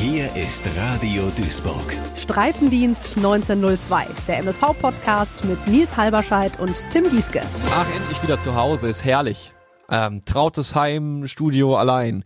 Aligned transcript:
Hier 0.00 0.34
ist 0.34 0.64
Radio 0.78 1.24
Duisburg. 1.36 1.94
Streifendienst 2.16 3.16
1902, 3.18 4.06
der 4.26 4.38
MSV-Podcast 4.38 5.44
mit 5.44 5.66
Nils 5.66 5.96
Halberscheid 5.96 6.58
und 6.58 6.74
Tim 6.90 7.10
Gieske. 7.10 7.42
Ach, 7.70 7.86
endlich 7.94 8.22
wieder 8.22 8.38
zu 8.38 8.54
Hause, 8.54 8.88
ist 8.88 9.04
herrlich. 9.04 9.52
Ähm, 9.90 10.20
trautes 10.24 10.74
Heim, 10.74 11.26
Studio 11.26 11.76
allein. 11.76 12.24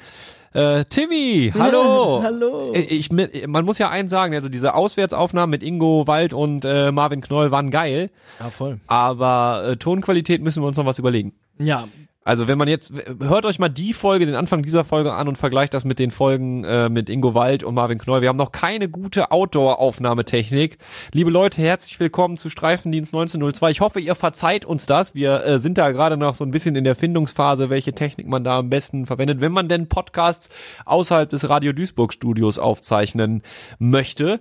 Äh, 0.52 0.84
Timmy, 0.84 1.52
hallo. 1.58 2.18
Ja, 2.20 2.24
hallo. 2.26 2.72
Äh, 2.74 2.80
Ich, 2.82 3.10
man 3.10 3.64
muss 3.64 3.78
ja 3.78 3.90
eins 3.90 4.10
sagen, 4.10 4.34
also 4.34 4.48
diese 4.48 4.74
Auswärtsaufnahmen 4.74 5.50
mit 5.50 5.64
Ingo 5.64 6.06
Wald 6.06 6.32
und 6.32 6.64
äh, 6.64 6.92
Marvin 6.92 7.22
Knoll 7.22 7.50
waren 7.50 7.70
geil, 7.72 8.10
Ja, 8.38 8.50
voll. 8.50 8.78
aber 8.86 9.64
äh, 9.66 9.76
Tonqualität 9.76 10.42
müssen 10.42 10.62
wir 10.62 10.68
uns 10.68 10.76
noch 10.76 10.86
was 10.86 11.00
überlegen. 11.00 11.32
Ja, 11.58 11.88
Also 12.26 12.48
wenn 12.48 12.56
man 12.56 12.68
jetzt, 12.68 12.90
hört 13.20 13.44
euch 13.44 13.58
mal 13.58 13.68
die 13.68 13.92
Folge, 13.92 14.24
den 14.24 14.34
Anfang 14.34 14.62
dieser 14.62 14.82
Folge 14.82 15.12
an 15.12 15.28
und 15.28 15.36
vergleicht 15.36 15.74
das 15.74 15.84
mit 15.84 15.98
den 15.98 16.10
Folgen 16.10 16.64
äh, 16.64 16.88
mit 16.88 17.10
Ingo 17.10 17.34
Wald 17.34 17.62
und 17.62 17.74
Marvin 17.74 17.98
Knoll. 17.98 18.22
Wir 18.22 18.30
haben 18.30 18.38
noch 18.38 18.50
keine 18.50 18.88
gute 18.88 19.30
Outdoor-Aufnahmetechnik. 19.30 20.78
Liebe 21.12 21.30
Leute, 21.30 21.60
herzlich 21.60 22.00
willkommen 22.00 22.38
zu 22.38 22.48
Streifendienst 22.48 23.12
1902. 23.12 23.70
Ich 23.70 23.80
hoffe, 23.82 24.00
ihr 24.00 24.14
verzeiht 24.14 24.64
uns 24.64 24.86
das. 24.86 25.14
Wir 25.14 25.44
äh, 25.44 25.58
sind 25.58 25.76
da 25.76 25.90
gerade 25.90 26.16
noch 26.16 26.34
so 26.34 26.44
ein 26.44 26.50
bisschen 26.50 26.76
in 26.76 26.84
der 26.84 26.96
Findungsphase, 26.96 27.68
welche 27.68 27.92
Technik 27.92 28.26
man 28.26 28.42
da 28.42 28.60
am 28.60 28.70
besten 28.70 29.04
verwendet, 29.04 29.42
wenn 29.42 29.52
man 29.52 29.68
denn 29.68 29.90
Podcasts 29.90 30.48
außerhalb 30.86 31.28
des 31.28 31.46
Radio 31.50 31.74
Duisburg 31.74 32.14
Studios 32.14 32.58
aufzeichnen 32.58 33.42
möchte. 33.78 34.40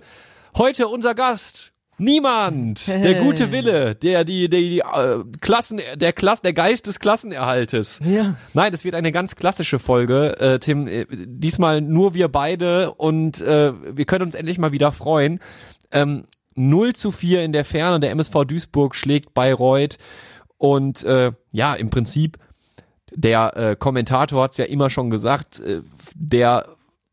Heute 0.56 0.88
unser 0.88 1.14
Gast. 1.14 1.73
Niemand, 1.98 2.86
der 2.88 3.22
gute 3.22 3.52
Wille, 3.52 3.94
der 3.94 4.24
die, 4.24 4.48
die, 4.48 4.70
die 4.70 4.78
äh, 4.80 5.24
Klassen, 5.40 5.80
der 5.94 6.12
Klass, 6.12 6.42
der 6.42 6.52
Geist 6.52 6.86
des 6.86 6.98
Klassenerhaltes. 6.98 8.00
Ja. 8.04 8.36
Nein, 8.52 8.72
das 8.72 8.84
wird 8.84 8.94
eine 8.94 9.12
ganz 9.12 9.36
klassische 9.36 9.78
Folge, 9.78 10.38
äh, 10.40 10.58
Tim. 10.58 10.88
Äh, 10.88 11.06
diesmal 11.10 11.80
nur 11.80 12.14
wir 12.14 12.28
beide 12.28 12.92
und 12.94 13.40
äh, 13.40 13.72
wir 13.96 14.04
können 14.04 14.24
uns 14.24 14.34
endlich 14.34 14.58
mal 14.58 14.72
wieder 14.72 14.92
freuen. 14.92 15.40
Ähm, 15.92 16.24
0 16.56 16.94
zu 16.94 17.10
4 17.10 17.44
in 17.44 17.52
der 17.52 17.64
Ferne, 17.64 18.00
der 18.00 18.10
MSV 18.10 18.44
Duisburg 18.44 18.94
schlägt 18.94 19.34
Bayreuth 19.34 19.98
und 20.58 21.02
äh, 21.04 21.32
ja, 21.52 21.74
im 21.74 21.90
Prinzip, 21.90 22.38
der 23.12 23.56
äh, 23.56 23.76
Kommentator 23.76 24.42
hat 24.42 24.52
es 24.52 24.58
ja 24.58 24.64
immer 24.64 24.90
schon 24.90 25.10
gesagt, 25.10 25.60
äh, 25.60 25.82
der 26.14 26.66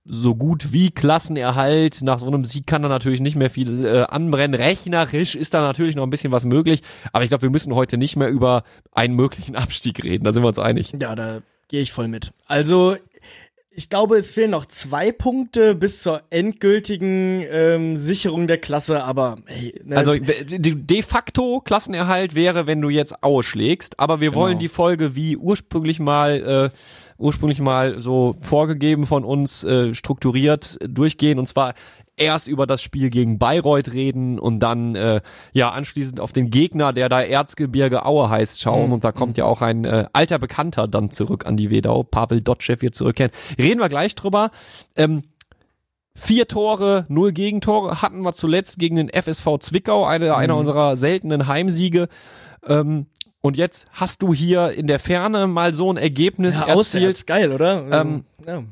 so 0.05 0.35
gut 0.35 0.73
wie 0.73 0.89
Klassenerhalt. 0.91 2.01
Nach 2.01 2.19
so 2.19 2.27
einem 2.27 2.43
Sieg 2.45 2.65
kann 2.67 2.81
da 2.81 2.89
natürlich 2.89 3.19
nicht 3.21 3.35
mehr 3.35 3.49
viel 3.49 3.85
äh, 3.85 4.01
anbrennen. 4.03 4.59
Rechnerisch 4.59 5.35
ist 5.35 5.53
da 5.53 5.61
natürlich 5.61 5.95
noch 5.95 6.03
ein 6.03 6.09
bisschen 6.09 6.31
was 6.31 6.43
möglich. 6.45 6.81
Aber 7.13 7.23
ich 7.23 7.29
glaube, 7.29 7.43
wir 7.43 7.49
müssen 7.51 7.75
heute 7.75 7.97
nicht 7.97 8.15
mehr 8.15 8.29
über 8.29 8.63
einen 8.91 9.15
möglichen 9.15 9.55
Abstieg 9.57 10.03
reden. 10.03 10.23
Da 10.23 10.33
sind 10.33 10.43
wir 10.43 10.47
uns 10.47 10.59
einig. 10.59 10.93
Ja, 10.99 11.13
da 11.15 11.41
gehe 11.67 11.81
ich 11.81 11.91
voll 11.91 12.07
mit. 12.07 12.31
Also, 12.47 12.95
ich 13.73 13.87
glaube, 13.89 14.17
es 14.17 14.31
fehlen 14.31 14.51
noch 14.51 14.65
zwei 14.65 15.11
Punkte 15.13 15.75
bis 15.75 16.01
zur 16.01 16.23
endgültigen 16.29 17.45
ähm, 17.49 17.95
Sicherung 17.95 18.47
der 18.47 18.57
Klasse, 18.57 19.03
aber 19.03 19.37
hey, 19.45 19.79
ne, 19.85 19.95
Also 19.95 20.13
de 20.15 21.01
facto 21.03 21.61
Klassenerhalt 21.61 22.35
wäre, 22.35 22.67
wenn 22.67 22.81
du 22.81 22.89
jetzt 22.89 23.23
Aue 23.23 23.43
schlägst, 23.43 23.99
aber 23.99 24.19
wir 24.19 24.33
wollen 24.33 24.53
Genau. 24.53 24.59
die 24.61 24.67
Folge 24.67 25.15
wie 25.15 25.37
ursprünglich 25.37 25.99
mal 25.99 26.71
äh, 26.73 26.77
ursprünglich 27.21 27.59
mal 27.59 27.99
so 27.99 28.35
vorgegeben 28.41 29.05
von 29.05 29.23
uns 29.23 29.63
äh, 29.63 29.93
strukturiert 29.93 30.77
durchgehen 30.85 31.39
und 31.39 31.47
zwar 31.47 31.73
erst 32.17 32.47
über 32.47 32.67
das 32.67 32.81
Spiel 32.81 33.09
gegen 33.09 33.39
Bayreuth 33.39 33.93
reden 33.93 34.37
und 34.39 34.59
dann 34.59 34.95
äh, 34.95 35.21
ja 35.53 35.69
anschließend 35.71 36.19
auf 36.19 36.33
den 36.33 36.49
Gegner, 36.49 36.93
der 36.93 37.09
da 37.09 37.21
Erzgebirge 37.21 38.05
Aue 38.05 38.29
heißt, 38.29 38.59
schauen 38.61 38.87
Mhm. 38.87 38.93
und 38.93 39.03
da 39.03 39.11
kommt 39.11 39.37
ja 39.37 39.45
auch 39.45 39.61
ein 39.61 39.85
äh, 39.85 40.05
alter 40.13 40.37
Bekannter 40.39 40.87
dann 40.87 41.09
zurück 41.11 41.45
an 41.45 41.57
die 41.57 41.71
Wedau, 41.71 42.03
Pavel 42.03 42.41
Dotschew 42.41 42.75
wird 42.79 42.95
zurückkehren. 42.95 43.31
Reden 43.57 43.79
wir 43.79 43.89
gleich 43.89 44.15
drüber. 44.15 44.51
Ähm, 44.95 45.23
Vier 46.13 46.45
Tore, 46.45 47.05
null 47.07 47.31
Gegentore 47.31 48.01
hatten 48.01 48.21
wir 48.21 48.33
zuletzt 48.33 48.77
gegen 48.77 48.97
den 48.97 49.07
FSV 49.09 49.59
Zwickau, 49.61 50.05
eine, 50.05 50.35
einer 50.35 50.57
unserer 50.57 50.97
seltenen 50.97 51.47
Heimsiege. 51.47 52.09
Ähm, 52.67 53.05
und 53.41 53.57
jetzt 53.57 53.87
hast 53.91 54.21
du 54.21 54.33
hier 54.33 54.71
in 54.71 54.87
der 54.87 54.99
Ferne 54.99 55.47
mal 55.47 55.73
so 55.73 55.91
ein 55.91 55.97
Ergebnis 55.97 56.55
ja, 56.55 56.61
erzielt. 56.61 56.77
auswärts, 56.77 57.25
geil, 57.25 57.51
oder? 57.51 57.83
Also, 57.83 57.97
Ähm, 57.97 58.25
ja. 58.45 58.63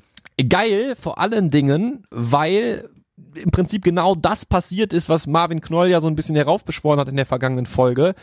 Geil, 0.48 0.96
vor 0.96 1.20
allen 1.20 1.52
Dingen, 1.52 2.06
weil 2.12 2.90
im 3.36 3.52
Prinzip 3.52 3.84
genau 3.84 4.16
das 4.16 4.46
passiert 4.46 4.94
ist, 4.94 5.10
was 5.10 5.28
Marvin 5.28 5.62
Knoll 5.62 5.90
ja 5.90 6.00
so 6.02 6.08
ein 6.08 6.16
bisschen 6.16 6.36
heraufbeschworen 6.36 7.00
hat 7.00 7.10
in 7.10 7.16
der 7.16 7.26
vergangenen 7.26 7.66
Folge. 7.66 8.14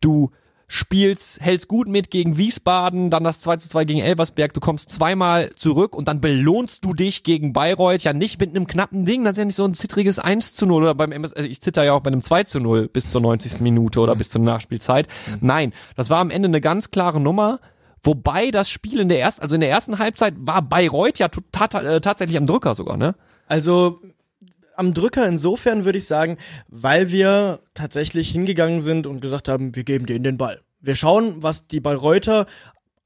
Du 0.00 0.30
spielst, 0.68 1.40
hältst 1.40 1.68
gut 1.68 1.88
mit 1.88 2.10
gegen 2.10 2.38
Wiesbaden, 2.38 3.10
dann 3.10 3.22
das 3.22 3.38
2 3.40 3.58
zu 3.58 3.68
2 3.68 3.84
gegen 3.84 4.00
Elversberg, 4.00 4.52
du 4.52 4.60
kommst 4.60 4.90
zweimal 4.90 5.52
zurück 5.54 5.94
und 5.94 6.08
dann 6.08 6.20
belohnst 6.20 6.84
du 6.84 6.92
dich 6.92 7.22
gegen 7.22 7.52
Bayreuth 7.52 8.02
ja 8.02 8.12
nicht 8.12 8.40
mit 8.40 8.50
einem 8.50 8.66
knappen 8.66 9.04
Ding, 9.04 9.24
das 9.24 9.32
ist 9.32 9.38
ja 9.38 9.44
nicht 9.44 9.56
so 9.56 9.64
ein 9.64 9.74
zittriges 9.74 10.18
1 10.18 10.54
zu 10.54 10.66
0 10.66 10.82
oder 10.82 10.94
beim 10.94 11.12
MS, 11.12 11.32
also 11.34 11.48
ich 11.48 11.60
zitter 11.60 11.84
ja 11.84 11.92
auch 11.92 12.00
bei 12.00 12.08
einem 12.08 12.22
2 12.22 12.44
zu 12.44 12.58
0 12.58 12.88
bis 12.88 13.10
zur 13.10 13.20
90. 13.20 13.60
Minute 13.60 14.00
oder 14.00 14.16
bis 14.16 14.30
zur 14.30 14.40
Nachspielzeit. 14.40 15.06
Nein, 15.40 15.72
das 15.94 16.10
war 16.10 16.18
am 16.18 16.30
Ende 16.30 16.48
eine 16.48 16.60
ganz 16.60 16.90
klare 16.90 17.20
Nummer. 17.20 17.60
Wobei 18.02 18.52
das 18.52 18.68
Spiel 18.68 19.00
in 19.00 19.08
der 19.08 19.20
ersten, 19.20 19.42
also 19.42 19.56
in 19.56 19.60
der 19.60 19.70
ersten 19.70 19.98
Halbzeit 19.98 20.34
war 20.38 20.62
Bayreuth 20.62 21.18
ja 21.18 21.26
äh, 21.26 22.00
tatsächlich 22.00 22.36
am 22.36 22.46
Drücker 22.46 22.74
sogar, 22.76 22.96
ne? 22.96 23.16
Also 23.48 24.00
am 24.76 24.94
Drücker 24.94 25.26
insofern 25.28 25.84
würde 25.84 25.98
ich 25.98 26.06
sagen, 26.06 26.38
weil 26.68 27.10
wir 27.10 27.60
tatsächlich 27.74 28.30
hingegangen 28.30 28.80
sind 28.80 29.06
und 29.06 29.20
gesagt 29.20 29.48
haben, 29.48 29.74
wir 29.74 29.84
geben 29.84 30.06
denen 30.06 30.24
den 30.24 30.38
Ball. 30.38 30.60
Wir 30.80 30.94
schauen, 30.94 31.42
was 31.42 31.66
die 31.66 31.80
Bayreuther 31.80 32.46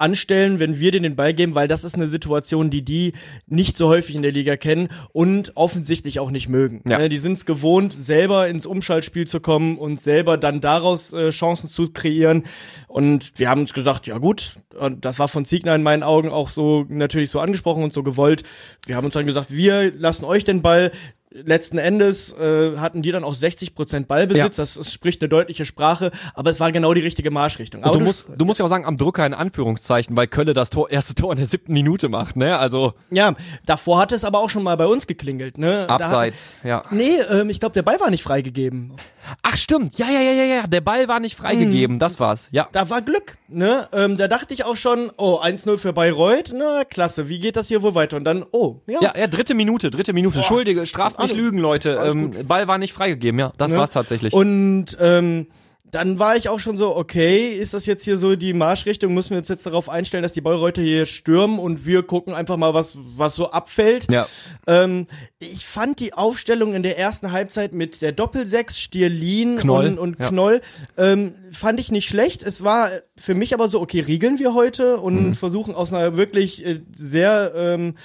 anstellen, 0.01 0.59
wenn 0.59 0.79
wir 0.81 0.91
denen 0.93 1.03
den 1.03 1.17
Ball 1.17 1.35
geben, 1.35 1.55
weil 1.55 1.69
das 1.69 1.85
ist 1.85 1.95
eine 1.95 2.07
Situation, 2.07 2.71
die 2.71 2.83
die 2.83 3.13
nicht 3.47 3.77
so 3.77 3.89
häufig 3.89 4.17
in 4.17 4.23
der 4.23 4.33
Liga 4.33 4.57
kennen 4.57 4.89
und 5.13 5.57
offensichtlich 5.57 6.19
auch 6.21 6.31
nicht 6.31 6.49
mögen. 6.49 6.83
Ja. 6.89 6.99
Ne, 6.99 7.09
Die 7.09 7.19
sind 7.19 7.35
es 7.35 7.45
gewohnt, 7.45 7.95
selber 7.99 8.49
ins 8.49 8.67
Umschaltspiel 8.67 9.27
zu 9.27 9.41
kommen 9.41 9.77
und 9.77 10.01
selber 10.01 10.39
dann 10.39 10.61
daraus 10.61 11.13
äh, 11.13 11.31
Chancen 11.31 11.69
zu 11.69 11.93
kreieren. 11.93 12.45
Und 12.89 13.39
wir 13.39 13.51
haben 13.51 13.61
uns 13.61 13.75
gesagt, 13.75 14.07
ja 14.07 14.19
gut, 14.19 14.57
und 14.79 15.05
das 15.05 15.19
war 15.19 15.29
von 15.29 15.45
Ziegner 15.45 15.75
in 15.75 15.83
meinen 15.83 16.03
Augen 16.03 16.31
auch 16.31 16.49
so 16.49 16.87
natürlich 16.89 17.31
so 17.31 17.39
angesprochen 17.39 17.85
und 17.85 17.93
so 17.93 18.03
gewollt. 18.03 18.43
Wir 18.87 18.97
haben 18.97 19.05
uns 19.05 19.15
dann 19.15 19.27
gesagt, 19.27 19.55
wir 19.55 19.93
lassen 19.93 20.25
euch 20.25 20.45
den 20.45 20.63
Ball. 20.63 20.93
Letzten 21.33 21.79
Endes 21.79 22.33
äh, 22.33 22.77
hatten 22.79 23.03
die 23.03 23.13
dann 23.13 23.23
auch 23.23 23.37
60% 23.37 24.07
Ballbesitz, 24.07 24.43
Ja. 24.43 24.49
das, 24.49 24.75
das 24.75 24.93
spricht 24.93 25.23
eine 25.23 25.29
deutliche 25.29 25.65
Sprache, 25.65 26.11
aber 26.35 26.51
es 26.51 26.59
war 26.59 26.73
genau 26.73 26.93
die 26.93 27.03
richtige 27.03 27.31
Marschrichtung. 27.31 27.85
Aber 27.85 27.93
Und 27.93 28.01
du 28.01 28.05
musst, 28.07 28.27
du 28.37 28.45
musst 28.45 28.59
ja 28.59 28.65
auch 28.65 28.69
sagen, 28.69 28.85
am 28.85 28.97
Drücker 28.97 29.25
in 29.25 29.33
Anführungszeichen, 29.35 30.17
weil 30.17 30.27
Kölle 30.27 30.55
das 30.55 30.71
Tor, 30.71 30.91
erste 30.91 31.15
Tor 31.15 31.31
in 31.31 31.39
der 31.39 31.47
siebten 31.47 31.73
Minute 31.73 32.09
macht, 32.09 32.35
ne? 32.35 32.59
Also 32.59 32.95
Ja, 33.13 33.37
davor 33.65 34.01
hat 34.01 34.11
es 34.11 34.25
aber 34.25 34.41
auch 34.41 34.51
schon 34.51 34.65
mal 34.65 34.77
bei 34.77 34.87
uns 34.87 35.07
geklingelt, 35.07 35.57
ne? 35.57 35.87
Abseits, 35.89 36.51
ja. 36.65 36.83
Nee, 36.91 37.21
ähm, 37.31 37.49
ich 37.49 37.61
glaube, 37.61 37.75
der 37.75 37.83
Ball 37.83 38.01
war 38.01 38.11
nicht 38.11 38.25
freigegeben. 38.25 38.95
Ach 39.43 39.57
stimmt, 39.57 39.99
ja, 39.99 40.11
ja, 40.11 40.21
ja, 40.21 40.33
ja, 40.33 40.45
ja, 40.45 40.67
der 40.67 40.81
Ball 40.81 41.07
war 41.07 41.21
nicht 41.21 41.37
freigegeben, 41.37 42.01
das 42.01 42.19
war's, 42.19 42.49
ja. 42.51 42.67
Da 42.73 42.91
war 42.91 43.03
Glück, 43.03 43.37
ne? 43.47 43.87
Ähm, 43.93 44.17
da 44.17 44.27
dachte 44.27 44.53
ich 44.53 44.65
auch 44.65 44.77
schon, 44.77 45.13
oh, 45.17 45.39
1-0 45.41 45.77
für 45.77 45.93
Bayreuth, 45.93 46.53
na 46.53 46.83
klasse, 46.83 47.29
wie 47.29 47.39
geht 47.39 47.55
das 47.55 47.69
hier 47.69 47.83
wohl 47.83 47.95
weiter? 47.95 48.17
Und 48.17 48.25
dann, 48.25 48.45
oh, 48.51 48.81
ja. 48.89 48.99
Ja, 49.01 49.13
ja, 49.17 49.29
dritte 49.29 49.55
Minute, 49.55 49.93
dritte 49.93 50.13
Minute. 50.13 50.39
Entschuldige, 50.39 50.87
straft 50.87 51.20
nicht 51.23 51.37
lügen, 51.37 51.59
Leute. 51.59 51.99
Ähm, 52.05 52.47
Ball 52.47 52.69
war 52.69 52.79
nicht 52.79 52.93
freigegeben, 52.93 53.39
ja, 53.39 53.53
das 53.59 53.71
ne? 53.71 53.79
war's 53.79 53.91
tatsächlich. 53.91 54.33
Und 54.33 54.97
ähm, 55.01 55.47
dann 55.93 56.21
war 56.21 56.37
ich 56.37 56.49
auch 56.49 56.61
schon 56.61 56.79
so, 56.79 56.95
okay, 56.95 57.49
ist 57.49 57.75
das 57.75 57.85
jetzt 57.85 58.05
hier 58.05 58.17
so 58.17 58.37
die 58.37 58.53
Marschrichtung? 58.53 59.13
Müssen 59.13 59.31
wir 59.31 59.39
uns 59.39 59.49
jetzt 59.49 59.67
darauf 59.67 59.89
einstellen, 59.89 60.23
dass 60.23 60.33
die 60.33 60.41
Bayreuther 60.41 60.83
hier 60.83 61.05
stürmen 61.05 61.59
und 61.59 61.85
wir 61.85 62.05
gucken 62.05 62.33
einfach 62.33 62.57
mal, 62.57 62.75
was, 62.75 62.97
was 63.17 63.35
so 63.35 63.51
abfällt? 63.51 64.07
ja. 64.09 64.29
Ähm, 64.69 65.09
ich 65.41 65.67
fand 65.67 65.99
die 65.99 66.13
Aufstellung 66.15 66.75
in 66.75 66.85
der 66.85 66.97
ersten 66.97 67.33
Halbzeit 67.33 67.73
mit 67.75 68.03
der 68.03 68.13
Doppelsechs, 68.13 68.79
Stierlin 68.79 69.57
Knoll, 69.57 69.89
und, 69.89 69.99
und 69.99 70.21
ja. 70.21 70.29
Knoll, 70.29 70.61
ähm, 70.97 71.35
fand 71.51 71.81
ich 71.81 71.91
nicht 71.91 72.09
schlecht. 72.09 72.45
Es 72.45 72.63
war 72.63 72.91
für 73.17 73.35
mich 73.35 73.53
aber 73.53 73.69
so, 73.69 73.81
okay, 73.81 73.99
riegeln 73.99 74.39
wir 74.39 74.55
heute 74.55 74.99
und 74.99 75.31
Mhm. 75.31 75.35
versuchen 75.35 75.75
aus 75.75 75.93
einer 75.93 76.17
wirklich 76.17 76.65
äh, 76.65 76.83
sehr 76.95 77.53
ähm, 77.57 77.97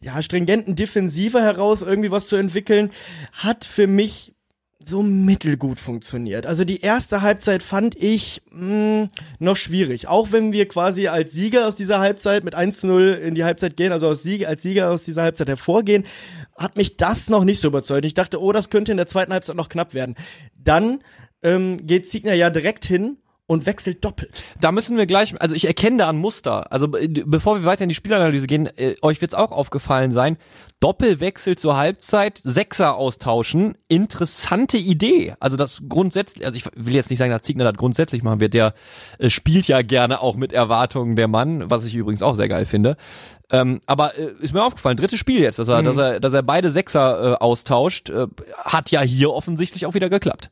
ja, 0.00 0.22
stringenten 0.22 0.76
Defensive 0.76 1.40
heraus 1.40 1.82
irgendwie 1.82 2.10
was 2.10 2.28
zu 2.28 2.36
entwickeln, 2.36 2.90
hat 3.32 3.64
für 3.64 3.86
mich 3.86 4.34
so 4.80 5.02
mittelgut 5.02 5.80
funktioniert. 5.80 6.46
Also 6.46 6.64
die 6.64 6.80
erste 6.80 7.20
Halbzeit 7.22 7.64
fand 7.64 7.96
ich 7.96 8.42
mh, 8.50 9.08
noch 9.40 9.56
schwierig. 9.56 10.06
Auch 10.06 10.30
wenn 10.30 10.52
wir 10.52 10.68
quasi 10.68 11.08
als 11.08 11.32
Sieger 11.32 11.66
aus 11.66 11.74
dieser 11.74 11.98
Halbzeit 11.98 12.44
mit 12.44 12.56
1-0 12.56 13.14
in 13.14 13.34
die 13.34 13.42
Halbzeit 13.42 13.76
gehen, 13.76 13.90
also 13.90 14.08
als 14.08 14.22
Sieger, 14.22 14.48
als 14.48 14.62
Sieger 14.62 14.90
aus 14.90 15.02
dieser 15.02 15.22
Halbzeit 15.22 15.48
hervorgehen, 15.48 16.04
hat 16.56 16.76
mich 16.76 16.96
das 16.96 17.28
noch 17.28 17.42
nicht 17.42 17.60
so 17.60 17.68
überzeugt. 17.68 18.04
Ich 18.04 18.14
dachte, 18.14 18.40
oh, 18.40 18.52
das 18.52 18.70
könnte 18.70 18.92
in 18.92 18.98
der 18.98 19.08
zweiten 19.08 19.32
Halbzeit 19.32 19.56
noch 19.56 19.68
knapp 19.68 19.94
werden. 19.94 20.14
Dann 20.56 21.00
ähm, 21.42 21.84
geht 21.84 22.06
Siegner 22.06 22.34
ja 22.34 22.48
direkt 22.48 22.84
hin 22.84 23.18
und 23.48 23.64
wechselt 23.64 24.04
doppelt. 24.04 24.42
Da 24.60 24.72
müssen 24.72 24.98
wir 24.98 25.06
gleich, 25.06 25.34
also 25.40 25.54
ich 25.54 25.64
erkenne 25.64 25.96
da 25.96 26.10
ein 26.10 26.18
Muster. 26.18 26.70
Also 26.70 26.94
äh, 26.96 27.08
bevor 27.08 27.56
wir 27.56 27.64
weiter 27.64 27.82
in 27.82 27.88
die 27.88 27.94
Spielanalyse 27.94 28.46
gehen, 28.46 28.66
äh, 28.76 28.94
euch 29.00 29.20
wird's 29.22 29.34
auch 29.34 29.50
aufgefallen 29.50 30.12
sein. 30.12 30.36
Doppelwechsel 30.80 31.56
zur 31.56 31.78
Halbzeit, 31.78 32.40
Sechser 32.44 32.96
austauschen, 32.96 33.76
interessante 33.88 34.76
Idee. 34.76 35.34
Also 35.40 35.56
das 35.56 35.80
grundsätzlich, 35.88 36.44
also 36.44 36.56
ich 36.56 36.66
will 36.76 36.94
jetzt 36.94 37.08
nicht 37.08 37.18
sagen, 37.18 37.32
dass 37.32 37.40
Ziegner 37.40 37.64
das 37.64 37.74
grundsätzlich 37.74 38.22
machen 38.22 38.40
wird. 38.40 38.52
Der 38.52 38.74
äh, 39.18 39.30
spielt 39.30 39.66
ja 39.66 39.80
gerne 39.80 40.20
auch 40.20 40.36
mit 40.36 40.52
Erwartungen 40.52 41.16
der 41.16 41.26
Mann, 41.26 41.70
was 41.70 41.86
ich 41.86 41.94
übrigens 41.94 42.22
auch 42.22 42.34
sehr 42.34 42.50
geil 42.50 42.66
finde. 42.66 42.98
Ähm, 43.50 43.80
aber 43.86 44.18
äh, 44.18 44.30
ist 44.40 44.52
mir 44.52 44.62
aufgefallen, 44.62 44.98
drittes 44.98 45.18
Spiel 45.18 45.40
jetzt, 45.40 45.58
dass 45.58 45.68
er, 45.68 45.82
dass 45.82 45.96
er, 45.96 46.20
dass 46.20 46.34
er 46.34 46.42
beide 46.42 46.70
Sechser 46.70 47.32
äh, 47.32 47.34
austauscht, 47.36 48.10
äh, 48.10 48.26
hat 48.58 48.90
ja 48.90 49.00
hier 49.00 49.32
offensichtlich 49.32 49.86
auch 49.86 49.94
wieder 49.94 50.10
geklappt. 50.10 50.50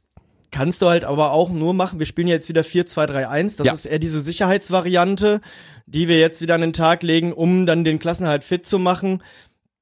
Kannst 0.51 0.81
du 0.83 0.89
halt 0.89 1.05
aber 1.05 1.33
auch 1.33 1.51
nur 1.51 1.75
machen. 1.75 1.99
Wir 1.99 2.07
spielen 2.07 2.29
jetzt 2.29 2.49
wieder 2.49 2.63
4-2-3-1. 2.63 3.57
Das 3.59 3.67
Ja. 3.67 3.73
ist 3.73 3.85
eher 3.87 3.99
diese 3.99 4.21
Sicherheitsvariante, 4.21 5.41
die 5.87 6.09
wir 6.09 6.19
jetzt 6.19 6.41
wieder 6.41 6.55
an 6.55 6.61
den 6.61 6.73
Tag 6.73 7.03
legen, 7.03 7.33
um 7.33 7.67
dann 7.67 7.85
den 7.85 7.99
Klassenhalt 7.99 8.45
fit 8.45 8.65
zu 8.67 8.79
machen. 8.79 9.23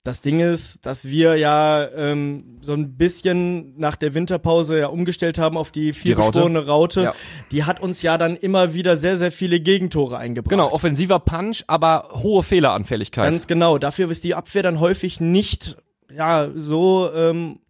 Das 0.03 0.21
Ding 0.21 0.41
ist, 0.41 0.85
dass 0.85 1.07
wir 1.07 1.37
ja 1.37 1.89
ähm, 1.93 2.59
so 2.61 2.75
ein 2.75 2.97
bisschen 2.99 3.75
nach 3.79 3.97
der 3.97 4.13
Winterpause 4.13 4.79
ja 4.79 4.89
umgestellt 4.89 5.39
haben 5.39 5.57
auf 5.57 5.71
die 5.71 5.91
Raute. 5.91 5.99
viergeschworene 6.01 6.67
Raute. 6.67 7.03
Ja. 7.03 7.15
Die 7.53 7.65
hat 7.65 7.81
uns 7.81 8.03
ja 8.03 8.19
dann 8.19 8.37
immer 8.37 8.75
wieder 8.75 8.99
sehr, 8.99 9.17
sehr 9.17 9.33
viele 9.33 9.61
Gegentore 9.61 10.19
eingebracht. 10.19 10.51
Genau, 10.51 10.71
offensiver 10.71 11.21
Punch, 11.21 11.65
aber 11.69 12.11
hohe 12.13 12.43
Fehleranfälligkeit. 12.43 13.33
Ganz 13.33 13.47
genau. 13.47 13.79
Dafür 13.79 14.11
ist 14.11 14.25
die 14.25 14.35
Abwehr 14.35 14.63
dann 14.63 14.79
häufig 14.79 15.21
nicht 15.21 15.77
ja 16.15 16.51
so 16.55 17.11
ähm, 17.15 17.61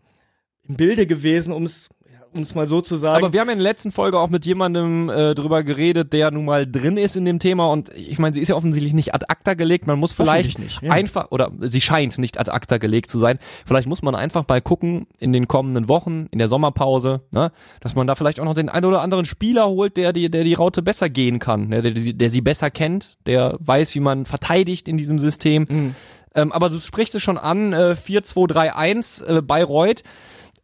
im 0.67 0.77
Bilde 0.77 1.07
gewesen, 1.07 1.53
um 1.53 1.63
es 1.63 1.89
um 2.35 2.43
es 2.43 2.55
mal 2.55 2.67
so 2.67 2.81
zu 2.81 2.97
sagen. 2.97 3.23
Aber 3.25 3.33
wir 3.33 3.41
haben 3.41 3.49
ja 3.49 3.53
in 3.53 3.59
der 3.59 3.69
letzten 3.69 3.93
Folge 3.93 4.19
auch 4.19 4.29
mit 4.29 4.45
jemandem 4.45 5.09
äh, 5.09 5.35
drüber 5.35 5.63
geredet, 5.63 6.13
der 6.13 6.31
nun 6.31 6.45
mal 6.45 6.67
drin 6.67 6.97
ist 6.97 7.17
in 7.17 7.25
dem 7.25 7.39
Thema 7.39 7.67
und 7.67 7.91
ich 7.95 8.19
meine, 8.19 8.35
sie 8.35 8.41
ist 8.41 8.49
ja 8.49 8.57
offensichtlich 8.57 8.93
nicht 8.93 9.15
ad 9.15 9.27
acta 9.29 9.55
gelegt. 9.55 9.87
Man 9.87 9.99
muss 9.99 10.13
vielleicht 10.13 10.59
nicht, 10.59 10.83
ja. 10.83 10.93
einfach 10.93 11.31
oder 11.31 11.51
sie 11.61 11.81
scheint 11.81 12.19
nicht 12.19 12.39
ad 12.39 12.51
acta 12.51 12.79
gelegt 12.79 13.11
zu 13.11 13.19
sein. 13.19 13.39
Vielleicht 13.65 13.89
muss 13.89 14.03
man 14.03 14.15
einfach 14.15 14.45
mal 14.49 14.61
gucken 14.61 15.07
in 15.19 15.33
den 15.33 15.49
kommenden 15.49 15.89
Wochen, 15.89 16.27
in 16.31 16.39
der 16.39 16.49
Sommerpause, 16.49 17.23
ne, 17.31 17.53
dass 17.81 17.95
man 17.95 18.07
da 18.07 18.15
vielleicht 18.15 18.41
auch 18.41 18.45
noch 18.45 18.55
den 18.55 18.69
ein 18.69 18.85
oder 18.85 19.03
anderen 19.03 19.25
Spieler 19.25 19.67
holt, 19.67 19.97
der 19.97 20.13
die 20.13 20.31
der 20.31 20.45
die 20.45 20.55
Raute 20.55 20.83
besser 20.83 21.09
gehen 21.09 21.39
kann, 21.39 21.69
ne, 21.69 21.83
der, 21.83 21.93
der, 21.93 22.13
der 22.13 22.31
sie 22.31 22.41
besser 22.41 22.71
kennt, 22.71 23.17
der 23.27 23.57
weiß, 23.61 23.95
wie 23.95 24.01
man 24.01 24.27
verteidigt 24.27 24.89
in 24.89 24.97
diesem 24.97 25.19
System. 25.19 25.67
Mhm. 25.69 25.95
Ähm, 26.35 26.53
aber 26.53 26.69
du 26.69 26.79
sprichst 26.79 27.15
es 27.15 27.23
schon 27.23 27.39
an, 27.39 27.73
äh, 27.73 27.95
4-2-3-1 27.95 29.25
äh, 29.39 29.43
Bayreuth. 29.43 30.03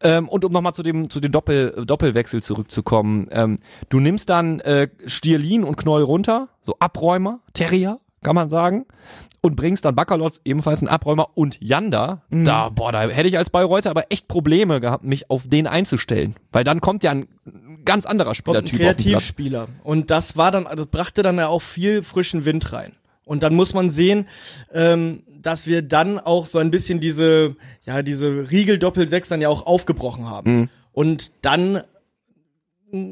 Ähm, 0.02 0.29
und 0.29 0.44
um 0.44 0.52
nochmal 0.52 0.73
zu 0.73 0.82
dem 0.82 1.11
zu 1.11 1.20
dem 1.20 1.32
Doppel, 1.32 1.75
äh, 1.76 1.87
Doppelwechsel 1.87 2.43
zurückzukommen, 2.43 3.29
ähm, 3.31 3.58
du 3.88 4.00
nimmst 4.00 4.31
dann 4.31 4.61
äh, 4.61 4.88
Stierlin 5.06 5.64
und 5.64 5.76
Knoll 5.76 6.02
runter, 6.02 6.49
so 6.62 6.76
Abräumer, 6.79 7.41
Terrier, 7.52 8.00
kann 8.23 8.35
man 8.35 8.50
sagen, 8.50 8.87
und 9.41 9.56
bringst 9.56 9.85
dann 9.85 9.94
Bakalotz, 9.94 10.41
ebenfalls 10.44 10.81
einen 10.81 10.88
Abräumer, 10.88 11.29
und 11.35 11.58
Janda. 11.61 12.23
Da, 12.31 12.69
boah, 12.69 12.93
da 12.93 13.02
hätte 13.02 13.29
ich 13.29 13.38
als 13.38 13.50
Bayreuther 13.50 13.91
aber 13.91 14.05
echt 14.11 14.29
Probleme 14.29 14.81
gehabt, 14.81 15.05
mich 15.05 15.31
auf 15.31 15.47
den 15.47 15.67
einzustellen. 15.67 16.37
Weil 16.53 16.64
dann 16.64 16.81
kommt 16.81 17.03
ja 17.03 17.11
ein 17.11 17.26
ganz 17.85 18.06
anderer 18.06 18.31
ein 18.31 18.35
Spielertyp. 18.35 18.79
Kreativspieler. 18.79 19.69
Und 19.82 20.11
das 20.11 20.37
war 20.37 20.50
dann, 20.50 20.64
das 20.64 20.87
brachte 20.87 21.23
dann 21.23 21.38
ja 21.38 21.49
auch 21.49 21.62
viel 21.62 22.03
frischen 22.03 22.44
Wind 22.44 22.73
rein. 22.73 22.93
Und 23.25 23.43
dann 23.43 23.55
muss 23.55 23.75
man 23.75 23.91
sehen, 23.91 24.26
ähm, 24.73 25.23
dass 25.42 25.66
wir 25.66 25.82
dann 25.82 26.19
auch 26.19 26.46
so 26.46 26.58
ein 26.58 26.70
bisschen 26.70 27.00
diese, 27.00 27.56
ja, 27.84 28.02
diese 28.02 28.50
Riegel-Doppel-Sechs 28.50 29.28
dann 29.28 29.40
ja 29.40 29.48
auch 29.48 29.66
aufgebrochen 29.66 30.28
haben. 30.28 30.52
Mhm. 30.52 30.69
Und 30.92 31.32
dann 31.42 31.82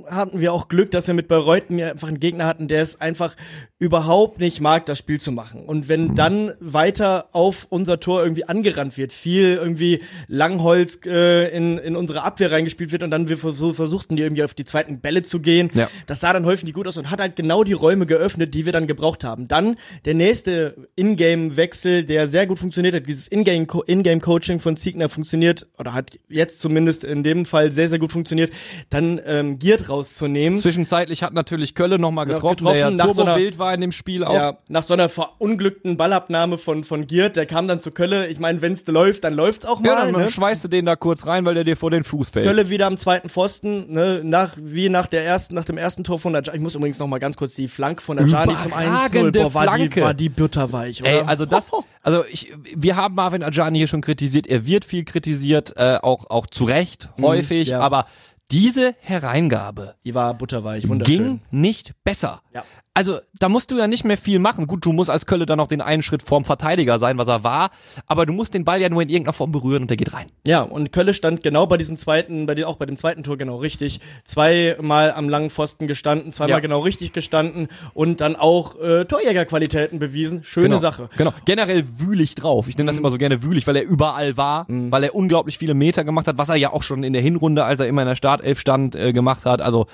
hatten 0.08 0.40
wir 0.40 0.52
auch 0.52 0.68
Glück, 0.68 0.90
dass 0.90 1.06
wir 1.06 1.14
mit 1.14 1.28
Bayreuth 1.28 1.70
ja 1.70 1.90
einfach 1.90 2.08
einen 2.08 2.20
Gegner 2.20 2.46
hatten, 2.46 2.68
der 2.68 2.82
es 2.82 3.00
einfach 3.00 3.36
überhaupt 3.78 4.40
nicht 4.40 4.60
mag, 4.60 4.86
das 4.86 4.98
Spiel 4.98 5.20
zu 5.20 5.30
machen. 5.30 5.64
Und 5.64 5.84
Mhm. 5.84 5.88
wenn 5.88 6.14
dann 6.16 6.52
weiter 6.60 7.28
auf 7.32 7.66
unser 7.70 8.00
Tor 8.00 8.22
irgendwie 8.22 8.44
angerannt 8.44 8.96
wird, 8.96 9.12
viel 9.12 9.54
irgendwie 9.54 10.00
Langholz 10.26 10.98
äh, 11.06 11.48
in, 11.56 11.78
in 11.78 11.94
unsere 11.96 12.22
Abwehr 12.22 12.50
reingespielt 12.50 12.90
wird 12.90 13.02
und 13.04 13.10
dann 13.10 13.28
wir 13.28 13.36
so 13.36 13.72
versuchten, 13.72 14.16
die 14.16 14.22
irgendwie 14.22 14.42
auf 14.42 14.54
die 14.54 14.64
zweiten 14.64 15.00
Bälle 15.00 15.22
zu 15.22 15.40
gehen, 15.40 15.70
Ja. 15.74 15.88
das 16.06 16.20
sah 16.20 16.32
dann 16.32 16.44
häufig 16.44 16.64
nicht 16.64 16.74
gut 16.74 16.88
aus 16.88 16.96
und 16.96 17.10
hat 17.10 17.20
halt 17.20 17.36
genau 17.36 17.62
die 17.62 17.72
Räume 17.72 18.06
geöffnet, 18.06 18.54
die 18.54 18.64
wir 18.64 18.72
dann 18.72 18.86
gebraucht 18.88 19.22
haben. 19.22 19.46
Dann 19.48 19.76
der 20.04 20.14
nächste 20.14 20.88
Ingame-Wechsel, 20.96 22.04
der 22.04 22.26
sehr 22.28 22.46
gut 22.46 22.58
funktioniert 22.58 22.94
hat, 22.94 23.06
dieses 23.06 23.30
Ingame- 23.30 23.66
Ingame-Coaching 23.86 24.58
von 24.60 24.76
Ziegner 24.76 25.08
funktioniert, 25.08 25.66
oder 25.78 25.94
hat 25.94 26.18
jetzt 26.28 26.60
zumindest 26.60 27.04
in 27.04 27.22
dem 27.22 27.44
Fall 27.46 27.72
sehr, 27.72 27.88
sehr 27.88 27.98
gut 27.98 28.12
funktioniert, 28.12 28.50
dann 28.90 29.20
ähm, 29.24 29.58
Giert 29.68 29.88
rauszunehmen. 29.90 30.58
Zwischenzeitlich 30.58 31.22
hat 31.22 31.34
natürlich 31.34 31.74
Kölle 31.74 31.98
nochmal 31.98 32.26
Ja, 32.28 32.34
getroffen, 32.34 32.56
getroffen, 32.58 32.74
der 32.74 32.80
ja 32.88 32.90
nach 32.90 33.10
so 33.12 33.22
einer- 33.22 33.32
turbowild 33.32 33.58
war 33.58 33.74
in 33.74 33.80
dem 33.82 33.92
Spiel 33.92 34.24
auch. 34.24 34.32
Ja, 34.34 34.58
nach 34.68 34.82
so 34.82 34.94
einer 34.94 35.08
verunglückten 35.08 35.96
Ballabnahme 35.96 36.58
von, 36.58 36.84
von 36.84 37.06
Giert, 37.06 37.36
der 37.36 37.46
kam 37.46 37.68
dann 37.68 37.80
zu 37.80 37.90
Kölle. 37.90 38.28
Ich 38.28 38.38
meine, 38.38 38.62
wenn's 38.62 38.86
läuft, 38.86 39.24
dann 39.24 39.34
läuft's 39.34 39.66
auch 39.66 39.82
Ja, 39.84 39.94
mal. 39.94 40.12
dann 40.12 40.22
ne? 40.22 40.30
schweißt 40.30 40.64
du 40.64 40.68
den 40.68 40.86
da 40.86 40.96
kurz 40.96 41.26
rein, 41.26 41.44
weil 41.44 41.54
der 41.54 41.64
dir 41.64 41.76
vor 41.76 41.90
den 41.90 42.04
Fuß 42.04 42.30
fällt. 42.30 42.46
Kölle 42.46 42.70
wieder 42.70 42.86
am 42.86 42.96
zweiten 42.96 43.28
Pfosten, 43.28 43.92
ne, 43.92 44.22
nach, 44.24 44.56
wie 44.58 44.88
nach 44.88 45.06
der 45.06 45.24
ersten, 45.24 45.54
nach 45.54 45.64
dem 45.66 45.76
ersten 45.76 46.04
Tor 46.04 46.18
von 46.18 46.34
Ajani. 46.34 46.56
Ich 46.56 46.62
muss 46.62 46.74
übrigens 46.74 46.98
noch 46.98 47.06
mal 47.06 47.18
ganz 47.18 47.36
kurz 47.36 47.54
die 47.54 47.68
Flanke 47.68 48.02
von 48.02 48.18
Ajani 48.18 48.54
zum 48.62 48.72
1-0. 48.72 48.84
Überragende 48.84 49.40
Boah, 49.42 49.54
war 49.54 49.62
die, 49.64 49.68
Flanke. 49.68 50.00
war 50.00 50.14
die 50.14 50.28
butterweich, 50.28 51.02
oder? 51.02 51.10
Ey, 51.10 51.20
also 51.26 51.44
das, 51.44 51.70
also 52.02 52.24
ich, 52.30 52.52
wir 52.74 52.96
haben 52.96 53.14
Marvin 53.14 53.42
Ajani 53.42 53.78
hier 53.78 53.88
schon 53.88 54.00
kritisiert, 54.00 54.46
er 54.46 54.66
wird 54.66 54.84
viel 54.84 55.04
kritisiert, 55.04 55.74
äh, 55.76 55.98
auch, 56.00 56.30
auch 56.30 56.46
zu 56.46 56.64
Recht, 56.64 57.10
häufig, 57.20 57.68
ja. 57.68 57.80
aber 57.80 58.06
diese 58.50 58.94
Hereingabe 59.00 59.96
Die 60.04 60.14
war 60.14 60.34
butterweich, 60.34 60.88
wunderschön. 60.88 61.16
ging 61.16 61.40
nicht 61.50 61.92
besser. 62.04 62.42
Ja. 62.54 62.64
Also, 62.98 63.20
da 63.38 63.48
musst 63.48 63.70
du 63.70 63.78
ja 63.78 63.86
nicht 63.86 64.02
mehr 64.04 64.18
viel 64.18 64.40
machen. 64.40 64.66
Gut, 64.66 64.84
du 64.84 64.92
musst 64.92 65.08
als 65.08 65.24
Kölle 65.24 65.46
dann 65.46 65.58
noch 65.58 65.68
den 65.68 65.80
einen 65.80 66.02
Schritt 66.02 66.20
vorm 66.20 66.44
Verteidiger 66.44 66.98
sein, 66.98 67.16
was 67.16 67.28
er 67.28 67.44
war, 67.44 67.70
aber 68.08 68.26
du 68.26 68.32
musst 68.32 68.54
den 68.54 68.64
Ball 68.64 68.80
ja 68.80 68.88
nur 68.88 69.00
in 69.02 69.08
irgendeiner 69.08 69.34
Form 69.34 69.52
berühren 69.52 69.82
und 69.82 69.90
der 69.90 69.96
geht 69.96 70.12
rein. 70.12 70.26
Ja, 70.44 70.62
und 70.62 70.90
Kölle 70.90 71.14
stand 71.14 71.44
genau 71.44 71.68
bei 71.68 71.76
diesem 71.76 71.96
zweiten, 71.96 72.46
bei 72.46 72.56
dem, 72.56 72.64
auch 72.64 72.74
bei 72.74 72.86
dem 72.86 72.96
zweiten 72.96 73.22
Tor 73.22 73.36
genau 73.36 73.58
richtig. 73.58 74.00
Zweimal 74.24 75.12
am 75.12 75.28
langen 75.28 75.48
Pfosten 75.48 75.86
gestanden, 75.86 76.32
zweimal 76.32 76.56
Ja. 76.56 76.58
genau 76.58 76.80
richtig 76.80 77.12
gestanden 77.12 77.68
und 77.94 78.20
dann 78.20 78.34
auch 78.34 78.76
äh, 78.80 79.04
Torjägerqualitäten 79.04 80.00
bewiesen. 80.00 80.42
Schöne 80.42 80.70
genau. 80.70 80.78
Sache. 80.78 81.08
Genau. 81.16 81.32
Generell 81.44 81.84
wühlig 81.98 82.34
drauf. 82.34 82.66
Ich 82.66 82.76
nenne 82.76 82.90
das 82.90 82.98
immer 82.98 83.12
so 83.12 83.18
gerne 83.18 83.44
wühlig, 83.44 83.64
weil 83.68 83.76
er 83.76 83.84
überall 83.84 84.36
war, 84.36 84.66
weil 84.68 85.04
er 85.04 85.14
unglaublich 85.14 85.56
viele 85.56 85.74
Meter 85.74 86.02
gemacht 86.02 86.26
hat, 86.26 86.36
was 86.36 86.48
er 86.48 86.56
ja 86.56 86.72
auch 86.72 86.82
schon 86.82 87.04
in 87.04 87.12
der 87.12 87.22
Hinrunde, 87.22 87.64
als 87.64 87.78
er 87.78 87.86
immer 87.86 88.02
in 88.02 88.08
der 88.08 88.16
Startelf 88.16 88.58
stand, 88.58 88.96
äh, 88.96 89.12
gemacht 89.12 89.46
hat. 89.46 89.62
Also, 89.62 89.86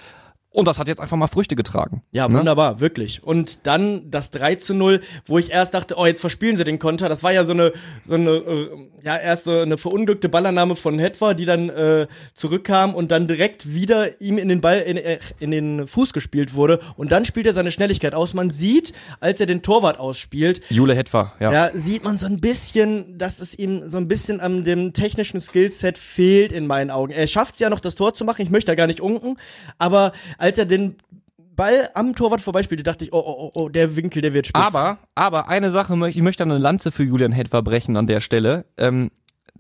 und 0.54 0.68
das 0.68 0.78
hat 0.78 0.86
jetzt 0.88 1.00
einfach 1.00 1.16
mal 1.16 1.26
Früchte 1.26 1.56
getragen. 1.56 2.02
Ja, 2.12 2.28
Ne? 2.28 2.38
wunderbar, 2.38 2.80
wirklich. 2.80 3.22
Und 3.22 3.66
dann 3.66 4.10
das 4.10 4.30
3 4.30 4.54
zu 4.54 4.72
0, 4.72 5.00
wo 5.26 5.38
ich 5.38 5.50
erst 5.50 5.74
dachte, 5.74 5.96
oh, 5.98 6.06
jetzt 6.06 6.20
verspielen 6.20 6.56
sie 6.56 6.64
den 6.64 6.78
Konter. 6.78 7.08
Das 7.08 7.22
war 7.22 7.32
ja 7.32 7.44
so 7.44 7.52
eine, 7.52 7.72
so 8.06 8.14
eine, 8.14 8.30
äh, 8.30 8.68
ja, 9.02 9.16
erst 9.16 9.44
so 9.44 9.58
eine 9.58 9.76
verunglückte 9.78 10.28
Ballannahme 10.28 10.76
von 10.76 10.98
Hetwa, 10.98 11.34
die 11.34 11.44
dann 11.44 11.68
äh, 11.70 12.06
zurückkam 12.34 12.94
und 12.94 13.10
dann 13.10 13.26
direkt 13.26 13.74
wieder 13.74 14.20
ihm 14.20 14.38
in 14.38 14.48
den 14.48 14.60
Ball, 14.60 14.78
in, 14.80 14.96
äh, 14.96 15.18
in 15.40 15.50
den 15.50 15.86
Fuß 15.88 16.12
gespielt 16.12 16.54
wurde. 16.54 16.80
Und 16.96 17.10
dann 17.12 17.24
spielt 17.24 17.46
er 17.46 17.52
seine 17.52 17.72
Schnelligkeit 17.72 18.14
aus. 18.14 18.32
Man 18.32 18.50
sieht, 18.50 18.92
als 19.20 19.40
er 19.40 19.46
den 19.46 19.60
Torwart 19.62 19.98
ausspielt, 19.98 20.60
Jule 20.70 20.94
Hetwa, 20.94 21.32
ja. 21.40 21.52
ja, 21.52 21.70
sieht 21.74 22.04
man 22.04 22.16
so 22.16 22.26
ein 22.26 22.40
bisschen, 22.40 23.18
dass 23.18 23.40
es 23.40 23.58
ihm 23.58 23.90
so 23.90 23.98
ein 23.98 24.06
bisschen 24.08 24.40
an 24.40 24.62
dem 24.64 24.92
technischen 24.92 25.40
Skillset 25.40 25.98
fehlt 25.98 26.52
in 26.52 26.66
meinen 26.68 26.90
Augen. 26.90 27.12
Er 27.12 27.26
schafft 27.26 27.54
es 27.54 27.61
ja 27.61 27.68
noch, 27.70 27.80
das 27.80 27.96
Tor 27.96 28.14
zu 28.14 28.25
machen. 28.25 28.42
Ich 28.42 28.50
möchte 28.50 28.70
da 28.70 28.76
gar 28.76 28.87
nicht 28.87 29.00
unken, 29.00 29.37
aber 29.78 30.12
als 30.44 30.58
er 30.58 30.66
den 30.66 30.96
Ball 31.38 31.88
am 31.94 32.14
Torwart 32.14 32.42
vorbeispielte, 32.42 32.82
dachte 32.82 33.04
ich, 33.04 33.12
oh, 33.14 33.22
oh, 33.24 33.50
oh, 33.54 33.62
oh, 33.62 33.68
der 33.70 33.96
Winkel, 33.96 34.20
der 34.20 34.34
wird 34.34 34.46
spitz. 34.46 34.62
Aber, 34.62 34.98
aber 35.14 35.48
eine 35.48 35.70
Sache 35.70 35.96
möchte, 35.96 36.18
ich 36.18 36.22
möchte 36.22 36.42
eine 36.42 36.58
Lanze 36.58 36.92
für 36.92 37.02
Julian 37.02 37.32
Hetwa 37.32 37.62
brechen 37.62 37.96
an 37.96 38.06
der 38.06 38.20
Stelle. 38.20 38.66
Ähm, 38.76 39.10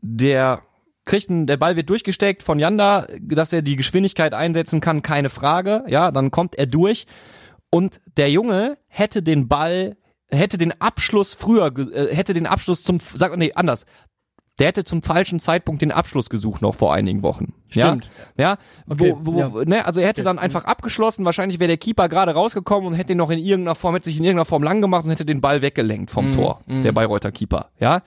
der 0.02 0.60
kriegt 1.06 1.30
einen, 1.30 1.46
der 1.46 1.56
Ball 1.56 1.76
wird 1.76 1.88
durchgesteckt 1.88 2.42
von 2.42 2.58
Janda, 2.58 3.06
dass 3.20 3.52
er 3.52 3.62
die 3.62 3.76
Geschwindigkeit 3.76 4.34
einsetzen 4.34 4.82
kann, 4.82 5.00
keine 5.00 5.30
Frage. 5.30 5.84
Ja, 5.88 6.10
dann 6.10 6.30
kommt 6.30 6.56
er 6.56 6.66
durch 6.66 7.06
und 7.70 8.02
der 8.18 8.30
Junge 8.30 8.76
hätte 8.88 9.22
den 9.22 9.48
Ball, 9.48 9.96
hätte 10.28 10.58
den 10.58 10.78
Abschluss 10.82 11.32
früher, 11.32 11.72
äh, 11.78 12.14
hätte 12.14 12.34
den 12.34 12.46
Abschluss 12.46 12.82
zum, 12.84 13.00
sag, 13.14 13.34
nee, 13.38 13.52
anders. 13.54 13.86
Der 14.60 14.68
hätte 14.68 14.84
zum 14.84 15.02
falschen 15.02 15.40
Zeitpunkt 15.40 15.82
den 15.82 15.90
Abschluss 15.90 16.30
gesucht 16.30 16.62
noch 16.62 16.76
vor 16.76 16.94
einigen 16.94 17.22
Wochen. 17.22 17.54
Stimmt. 17.68 18.08
Ja, 18.38 18.50
ja, 18.50 18.58
Okay, 18.88 19.14
wo, 19.18 19.34
wo, 19.34 19.38
ja. 19.40 19.50
ne, 19.64 19.84
also 19.84 20.00
er 20.00 20.06
hätte 20.06 20.22
dann 20.22 20.38
einfach 20.38 20.64
abgeschlossen. 20.64 21.24
Wahrscheinlich 21.24 21.58
wäre 21.58 21.68
der 21.68 21.76
Keeper 21.76 22.08
gerade 22.08 22.32
rausgekommen 22.34 22.86
und 22.88 22.94
hätte 22.94 23.14
ihn 23.14 23.18
noch 23.18 23.30
in 23.30 23.40
irgendeiner 23.40 23.74
Form, 23.74 23.94
hätte 23.94 24.04
sich 24.10 24.18
in 24.18 24.24
irgendeiner 24.24 24.44
Form 24.44 24.62
lang 24.62 24.80
gemacht 24.80 25.04
und 25.04 25.10
hätte 25.10 25.24
den 25.24 25.40
Ball 25.40 25.60
weggelenkt 25.60 26.10
vom 26.12 26.28
Mhm, 26.30 26.34
Tor, 26.34 26.60
der 26.68 26.92
Bayreuther 26.92 27.32
Keeper. 27.32 27.70
Ja. 27.80 28.02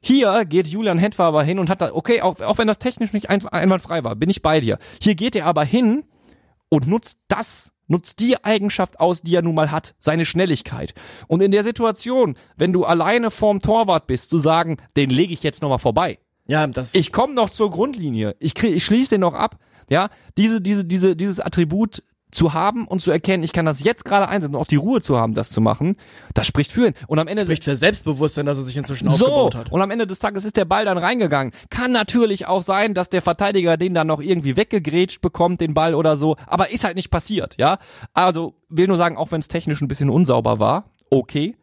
Hier 0.00 0.44
geht 0.46 0.68
Julian 0.68 0.96
Hetwa 0.98 1.26
aber 1.26 1.42
hin 1.42 1.58
und 1.58 1.68
hat 1.68 1.80
da, 1.80 1.90
okay, 1.92 2.22
auch, 2.22 2.40
auch 2.40 2.56
wenn 2.58 2.68
das 2.68 2.78
technisch 2.78 3.12
nicht 3.12 3.28
ein, 3.28 3.44
einwandfrei 3.48 4.02
war, 4.04 4.14
bin 4.16 4.30
ich 4.30 4.42
bei 4.42 4.60
dir. 4.60 4.78
Hier 5.02 5.14
geht 5.16 5.34
er 5.36 5.44
aber 5.46 5.64
hin 5.64 6.04
und 6.70 6.86
nutzt 6.86 7.18
das, 7.28 7.72
nutzt 7.90 8.20
die 8.20 8.42
Eigenschaft 8.42 9.00
aus, 9.00 9.22
die 9.22 9.34
er 9.34 9.42
nun 9.42 9.54
mal 9.54 9.70
hat, 9.70 9.94
seine 9.98 10.24
Schnelligkeit. 10.24 10.94
Und 11.26 11.42
in 11.42 11.52
der 11.52 11.64
Situation, 11.64 12.36
wenn 12.56 12.72
du 12.72 12.84
alleine 12.84 13.30
vorm 13.30 13.60
Torwart 13.60 14.06
bist, 14.06 14.30
zu 14.30 14.38
sagen, 14.38 14.78
den 14.96 15.10
lege 15.10 15.32
ich 15.32 15.42
jetzt 15.42 15.62
nochmal 15.62 15.78
vorbei. 15.78 16.18
ja, 16.46 16.66
das 16.66 16.94
Ich 16.94 17.12
komme 17.12 17.34
noch 17.34 17.50
zur 17.50 17.70
Grundlinie. 17.70 18.36
Ich, 18.38 18.54
krieg, 18.54 18.74
ich 18.74 18.84
schließe 18.84 19.10
den 19.10 19.20
noch 19.20 19.34
ab. 19.34 19.58
Ja, 19.90 20.08
diese, 20.38 20.60
diese, 20.60 20.84
diese, 20.84 21.16
dieses 21.16 21.40
Attribut 21.40 22.02
zu 22.30 22.54
haben 22.54 22.86
und 22.86 23.00
zu 23.00 23.10
erkennen, 23.10 23.42
ich 23.42 23.52
kann 23.52 23.66
das 23.66 23.82
jetzt 23.82 24.04
gerade 24.04 24.28
einsetzen 24.28 24.54
und 24.54 24.60
auch 24.60 24.66
die 24.66 24.76
Ruhe 24.76 25.00
zu 25.00 25.18
haben, 25.18 25.34
das 25.34 25.50
zu 25.50 25.60
machen, 25.60 25.96
das 26.34 26.46
spricht 26.46 26.72
für 26.72 26.88
ihn. 26.88 26.94
Und 27.06 27.18
am 27.18 27.28
Ende 27.28 27.42
Spricht 27.42 27.64
für 27.64 27.76
Selbstbewusstsein, 27.76 28.46
dass 28.46 28.58
er 28.58 28.64
sich 28.64 28.76
inzwischen 28.76 29.10
so, 29.10 29.26
aufgebaut 29.26 29.54
hat. 29.54 29.72
und 29.72 29.80
am 29.80 29.90
Ende 29.90 30.06
des 30.06 30.18
Tages 30.18 30.44
ist 30.44 30.56
der 30.56 30.64
Ball 30.64 30.84
dann 30.84 30.98
reingegangen. 30.98 31.52
Kann 31.70 31.92
natürlich 31.92 32.46
auch 32.46 32.62
sein, 32.62 32.94
dass 32.94 33.08
der 33.08 33.22
Verteidiger 33.22 33.76
den 33.76 33.94
dann 33.94 34.06
noch 34.06 34.20
irgendwie 34.20 34.56
weggegrätscht 34.56 35.20
bekommt, 35.20 35.60
den 35.60 35.74
Ball 35.74 35.94
oder 35.94 36.16
so, 36.16 36.36
aber 36.46 36.70
ist 36.70 36.84
halt 36.84 36.96
nicht 36.96 37.10
passiert, 37.10 37.56
ja. 37.58 37.78
Also 38.14 38.54
will 38.68 38.86
nur 38.86 38.96
sagen, 38.96 39.16
auch 39.16 39.32
wenn 39.32 39.40
es 39.40 39.48
technisch 39.48 39.80
ein 39.80 39.88
bisschen 39.88 40.10
unsauber 40.10 40.60
war, 40.60 40.90
okay, 41.10 41.56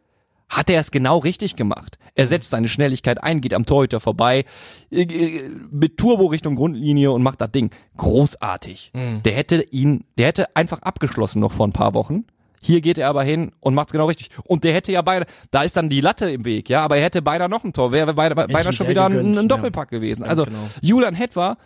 hat 0.48 0.70
er 0.70 0.80
es 0.80 0.90
genau 0.90 1.18
richtig 1.18 1.56
gemacht. 1.56 1.98
Er 2.18 2.26
setzt 2.26 2.50
seine 2.50 2.66
Schnelligkeit 2.66 3.22
ein, 3.22 3.40
geht 3.40 3.54
am 3.54 3.64
Torhüter 3.64 4.00
vorbei, 4.00 4.44
äh, 4.90 5.02
äh, 5.02 5.50
mit 5.70 5.98
Turbo 5.98 6.26
Richtung 6.26 6.56
Grundlinie 6.56 7.12
und 7.12 7.22
macht 7.22 7.40
das 7.40 7.52
Ding. 7.52 7.70
Großartig. 7.96 8.90
Der 9.24 9.32
hätte 9.32 9.64
ihn, 9.70 10.02
der 10.18 10.26
hätte 10.26 10.56
einfach 10.56 10.82
abgeschlossen 10.82 11.38
noch 11.38 11.52
vor 11.52 11.68
ein 11.68 11.72
paar 11.72 11.94
Wochen. 11.94 12.24
Hier 12.60 12.80
geht 12.80 12.98
er 12.98 13.08
aber 13.08 13.22
hin 13.22 13.52
und 13.60 13.74
macht's 13.74 13.92
genau 13.92 14.06
richtig. 14.06 14.30
Und 14.42 14.64
der 14.64 14.74
hätte 14.74 14.90
ja 14.90 15.00
beide, 15.02 15.26
da 15.52 15.62
ist 15.62 15.76
dann 15.76 15.88
die 15.88 16.00
Latte 16.00 16.28
im 16.28 16.44
Weg, 16.44 16.68
ja, 16.68 16.82
aber 16.82 16.96
er 16.96 17.04
hätte 17.04 17.22
beinahe 17.22 17.48
noch 17.48 17.62
ein 17.62 17.72
Tor, 17.72 17.92
wäre 17.92 18.14
beinahe, 18.14 18.48
beinahe 18.48 18.72
schon 18.72 18.88
wieder 18.88 19.04
ein, 19.04 19.12
gegönnt, 19.12 19.38
ein 19.38 19.42
ja. 19.42 19.48
Doppelpack 19.48 19.88
gewesen. 19.88 20.22
Ganz 20.22 20.30
Also 20.30 20.44
genau. 20.44 20.68
Julian 20.82 21.14
Hetwa, 21.14 21.56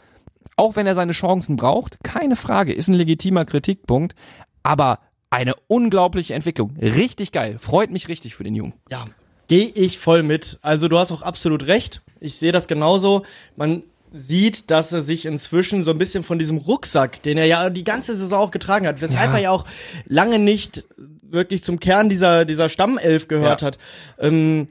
auch 0.57 0.77
wenn 0.77 0.87
er 0.87 0.95
seine 0.95 1.13
Chancen 1.13 1.57
braucht, 1.57 2.05
keine 2.05 2.37
Frage, 2.37 2.75
ist 2.75 2.89
ein 2.89 2.95
legitimer 2.95 3.47
Kritikpunkt, 3.47 4.15
aber 4.63 4.99
eine 5.31 5.55
unglaubliche 5.67 6.35
Entwicklung. 6.35 6.77
Richtig 6.79 7.33
geil. 7.33 7.57
Freut 7.59 7.91
mich 7.91 8.09
richtig 8.09 8.35
für 8.35 8.45
den 8.45 8.55
Jungen. 8.55 8.75
Ja, 8.91 9.07
gehe 9.53 9.67
ich 9.75 9.99
voll 9.99 10.23
mit. 10.23 10.59
Also 10.63 10.89
du 10.89 10.99
hast 10.99 11.13
auch 11.13 11.21
absolut 11.21 11.67
recht. 11.67 12.01
Ich 12.21 12.37
sehe 12.37 12.53
das 12.53 12.69
genauso. 12.69 13.27
Man 13.55 13.83
sieht, 14.11 14.71
dass 14.71 14.93
er 14.93 15.03
sich 15.03 15.27
inzwischen 15.27 15.85
so 15.85 15.91
ein 15.91 15.99
bisschen 15.99 16.25
von 16.25 16.39
diesem 16.39 16.57
Rucksack, 16.57 17.23
den 17.23 17.37
er 17.37 17.45
ja 17.45 17.69
die 17.69 17.85
ganze 17.85 18.17
Saison 18.17 18.39
auch 18.41 18.51
getragen 18.51 18.87
hat, 18.87 19.03
weshalb 19.03 19.29
Ja. 19.33 19.37
er 19.37 19.43
ja 19.43 19.51
auch 19.51 19.67
lange 20.07 20.39
nicht 20.39 20.85
wirklich 21.21 21.63
zum 21.65 21.81
Kern 21.81 22.09
dieser, 22.09 22.47
dieser 22.47 22.71
Stammelf 22.71 23.29
gehört 23.29 23.61
Ja. 23.61 23.67
hat. 23.67 23.79
Ähm, 24.19 24.69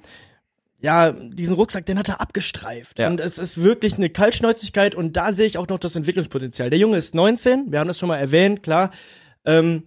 ja, 0.79 1.11
diesen 1.11 1.53
Rucksack, 1.57 1.85
den 1.85 1.99
hat 1.99 2.09
er 2.09 2.19
abgestreift. 2.19 2.97
Ja. 2.97 3.07
Und 3.07 3.19
es 3.19 3.37
ist 3.37 3.61
wirklich 3.61 3.97
eine 3.97 4.09
Kaltschnäuzigkeit 4.09 4.95
und 4.95 5.15
da 5.15 5.31
sehe 5.31 5.45
ich 5.45 5.59
auch 5.59 5.67
noch 5.67 5.77
das 5.77 5.95
Entwicklungspotenzial. 5.95 6.71
Der 6.71 6.79
Junge 6.79 6.97
ist 6.97 7.13
19, 7.13 7.71
wir 7.71 7.79
haben 7.79 7.87
das 7.87 7.99
schon 7.99 8.09
mal 8.09 8.17
erwähnt, 8.17 8.63
klar. 8.63 8.89
Ähm, 9.45 9.83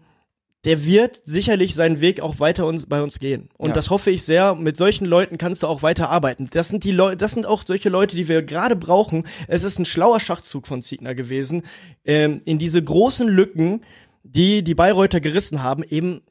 der 0.64 0.85
wird 0.85 1.21
sicherlich 1.25 1.75
seinen 1.75 2.00
Weg 2.00 2.21
auch 2.21 2.38
weiter 2.40 2.66
uns, 2.66 2.87
bei 2.87 3.02
uns 3.02 3.18
gehen. 3.18 3.49
Und 3.56 3.68
Ja. 3.71 3.75
das 3.75 3.90
hoffe 3.90 4.11
ich 4.11 4.23
sehr. 4.23 4.54
Mit 4.54 4.76
solchen 4.76 5.04
Leuten 5.04 5.37
kannst 5.37 5.62
du 5.62 5.66
auch 5.66 5.83
weiter 5.83 6.09
arbeiten. 6.09 6.49
Das 6.50 6.68
sind 6.68 6.85
die 6.85 6.90
Leute, 6.92 7.18
das 7.18 7.33
sind 7.33 7.44
auch 7.47 7.64
solche 7.66 7.90
Leute, 7.90 8.16
die 8.16 8.28
wir 8.28 8.42
gerade 8.42 8.76
brauchen. 8.76 9.26
Es 9.47 9.62
ist 9.62 9.78
ein 9.78 9.85
schlauer 9.85 10.21
Schachzug 10.21 10.66
von 10.66 10.83
Ziegner 10.83 11.14
gewesen, 11.14 11.62
ähm, 12.04 12.40
in 12.44 12.59
diese 12.59 12.83
großen 12.83 13.28
Lücken, 13.28 13.83
die 14.23 14.62
die 14.64 14.75
Bayreuther 14.75 15.21
gerissen 15.21 15.62
haben, 15.62 15.83
eben, 15.85 16.23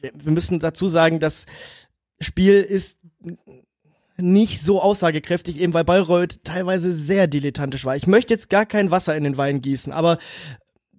wir, 0.00 0.10
wir 0.14 0.32
müssen 0.32 0.58
dazu 0.58 0.88
sagen, 0.88 1.20
das 1.20 1.46
Spiel 2.20 2.60
ist 2.60 2.98
nicht 4.16 4.60
so 4.62 4.82
aussagekräftig, 4.82 5.60
eben 5.60 5.72
weil 5.74 5.84
Bayreuth 5.84 6.40
teilweise 6.42 6.92
sehr 6.92 7.28
dilettantisch 7.28 7.84
war. 7.84 7.94
Ich 7.94 8.08
möchte 8.08 8.34
jetzt 8.34 8.50
gar 8.50 8.66
kein 8.66 8.90
Wasser 8.90 9.16
in 9.16 9.22
den 9.22 9.36
Wein 9.36 9.62
gießen, 9.62 9.92
aber 9.92 10.18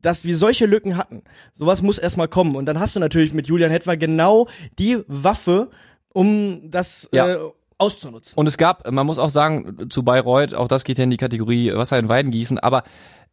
dass 0.01 0.25
wir 0.25 0.37
solche 0.37 0.65
Lücken 0.65 0.97
hatten, 0.97 1.23
sowas 1.53 1.81
muss 1.81 1.97
erstmal 1.97 2.27
kommen. 2.27 2.55
Und 2.55 2.65
dann 2.65 2.79
hast 2.79 2.95
du 2.95 2.99
natürlich 2.99 3.33
mit 3.33 3.47
Julian 3.47 3.71
Hetwer 3.71 3.97
genau 3.97 4.47
die 4.77 4.97
Waffe, 5.07 5.69
um 6.13 6.69
das 6.71 7.07
Ja. 7.11 7.27
äh, 7.27 7.37
auszunutzen. 7.77 8.37
Und 8.37 8.47
es 8.47 8.57
gab, 8.57 8.89
man 8.91 9.05
muss 9.05 9.17
auch 9.17 9.29
sagen, 9.29 9.89
zu 9.89 10.03
Bayreuth, 10.03 10.53
auch 10.53 10.67
das 10.67 10.83
geht 10.83 10.97
ja 10.97 11.03
in 11.05 11.11
die 11.11 11.17
Kategorie 11.17 11.73
Wasser 11.73 11.97
in 11.97 12.09
Weiden 12.09 12.31
gießen, 12.31 12.59
aber 12.59 12.83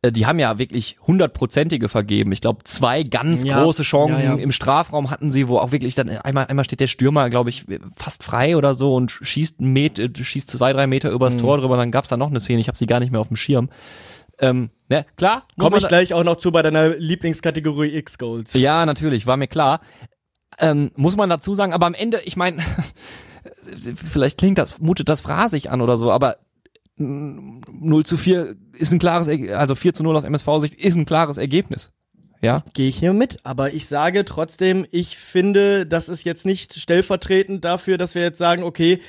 äh, 0.02 0.12
die 0.12 0.26
haben 0.26 0.38
ja 0.38 0.58
wirklich 0.58 0.98
hundertprozentige 1.06 1.88
vergeben. 1.88 2.30
Ich 2.30 2.42
glaube, 2.42 2.62
zwei 2.64 3.02
ganz 3.02 3.44
Ja. 3.44 3.62
große 3.62 3.82
Chancen 3.82 4.22
Ja, 4.24 4.34
im 4.34 4.52
Strafraum 4.52 5.10
hatten 5.10 5.30
sie, 5.32 5.48
wo 5.48 5.58
auch 5.58 5.72
wirklich 5.72 5.94
dann 5.96 6.10
einmal, 6.10 6.46
einmal 6.46 6.64
steht 6.64 6.80
der 6.80 6.86
Stürmer, 6.86 7.28
glaube 7.30 7.50
ich, 7.50 7.64
fast 7.96 8.22
frei 8.22 8.56
oder 8.56 8.74
so 8.74 8.94
und 8.94 9.10
schießt 9.10 9.60
Met, 9.62 9.98
schießt 10.18 10.50
zwei, 10.50 10.72
drei 10.72 10.86
Meter 10.86 11.10
übers 11.10 11.34
Mhm. 11.34 11.38
Tor 11.38 11.58
drüber. 11.58 11.76
Dann 11.76 11.90
gab's 11.90 12.08
da 12.10 12.16
noch 12.16 12.28
eine 12.30 12.38
Szene, 12.40 12.60
ich 12.60 12.68
habe 12.68 12.78
sie 12.78 12.86
gar 12.86 13.00
nicht 13.00 13.10
mehr 13.10 13.20
auf 13.20 13.28
dem 13.28 13.36
Schirm. 13.36 13.68
Ähm, 14.38 14.70
ne, 14.88 15.06
klar, 15.16 15.46
Komme 15.58 15.78
ich 15.78 15.88
gleich 15.88 16.12
auch 16.14 16.24
noch 16.24 16.36
zu 16.36 16.52
bei 16.52 16.62
deiner 16.62 16.96
Lieblingskategorie 16.96 17.96
X-Goals. 17.96 18.54
Ja, 18.54 18.84
natürlich, 18.84 19.26
war 19.26 19.36
mir 19.36 19.48
klar. 19.48 19.80
Ähm, 20.58 20.90
muss 20.96 21.16
man 21.16 21.28
dazu 21.28 21.54
sagen, 21.54 21.72
aber 21.72 21.86
am 21.86 21.94
Ende, 21.94 22.20
ich 22.24 22.36
meine, 22.36 22.62
vielleicht 23.94 24.38
klingt 24.38 24.58
das, 24.58 24.80
mutet 24.80 25.08
das 25.08 25.20
phrasig 25.20 25.70
an 25.70 25.80
oder 25.80 25.96
so, 25.96 26.10
aber 26.10 26.38
mm, 26.96 27.60
0 27.80 28.06
zu 28.06 28.16
4 28.16 28.56
ist 28.78 28.92
ein 28.92 28.98
klares, 28.98 29.28
also 29.28 29.74
4 29.74 29.94
zu 29.94 30.02
0 30.02 30.16
aus 30.16 30.24
MSV-Sicht 30.24 30.74
ist 30.74 30.94
ein 30.94 31.06
klares 31.06 31.36
Ergebnis. 31.36 31.90
Ja, 32.42 32.62
Gehe 32.74 32.88
ich 32.88 32.98
hier 32.98 33.14
mit, 33.14 33.38
aber 33.44 33.72
ich 33.72 33.86
sage 33.86 34.24
trotzdem, 34.24 34.86
ich 34.90 35.16
finde, 35.16 35.86
das 35.86 36.08
ist 36.08 36.24
jetzt 36.24 36.44
nicht 36.44 36.74
stellvertretend 36.74 37.64
dafür, 37.64 37.96
dass 37.96 38.14
wir 38.14 38.22
jetzt 38.22 38.38
sagen, 38.38 38.62
okay, 38.62 39.00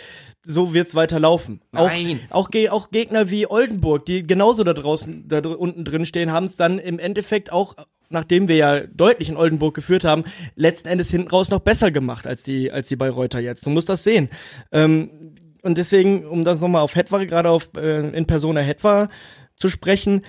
so 0.47 0.73
wird's 0.73 0.95
weiter 0.95 1.19
laufen. 1.19 1.61
Nein. 1.71 2.21
Auch, 2.29 2.49
auch, 2.49 2.71
auch 2.71 2.89
Gegner 2.89 3.29
wie 3.29 3.49
Oldenburg, 3.49 4.05
die 4.05 4.25
genauso 4.25 4.63
da 4.63 4.73
draußen, 4.73 5.27
da 5.27 5.39
unten 5.39 5.83
drin 5.83 6.05
stehen, 6.05 6.31
haben 6.31 6.45
es 6.45 6.55
dann 6.55 6.79
im 6.79 6.99
Endeffekt 6.99 7.51
auch, 7.51 7.75
nachdem 8.09 8.47
wir 8.47 8.55
ja 8.55 8.79
deutlich 8.87 9.29
in 9.29 9.37
Oldenburg 9.37 9.75
geführt 9.75 10.05
haben, 10.05 10.23
letzten 10.55 10.87
Endes 10.87 11.11
hinten 11.11 11.29
raus 11.29 11.49
noch 11.49 11.59
besser 11.59 11.91
gemacht 11.91 12.25
als 12.25 12.43
die, 12.43 12.71
als 12.71 12.87
die 12.87 12.95
Bayreuther 12.95 13.41
jetzt. 13.41 13.65
Du 13.65 13.69
musst 13.69 13.89
das 13.89 14.03
sehen. 14.03 14.29
Ähm, 14.71 15.35
und 15.61 15.77
deswegen, 15.77 16.25
um 16.25 16.45
das 16.45 16.61
nochmal 16.61 16.81
auf 16.81 16.95
Hetwa, 16.95 17.23
gerade 17.25 17.49
auf 17.49 17.69
äh, 17.75 18.07
in 18.09 18.25
Persona 18.25 18.61
Hetwa 18.61 19.09
zu 19.57 19.69
sprechen, 19.69 20.21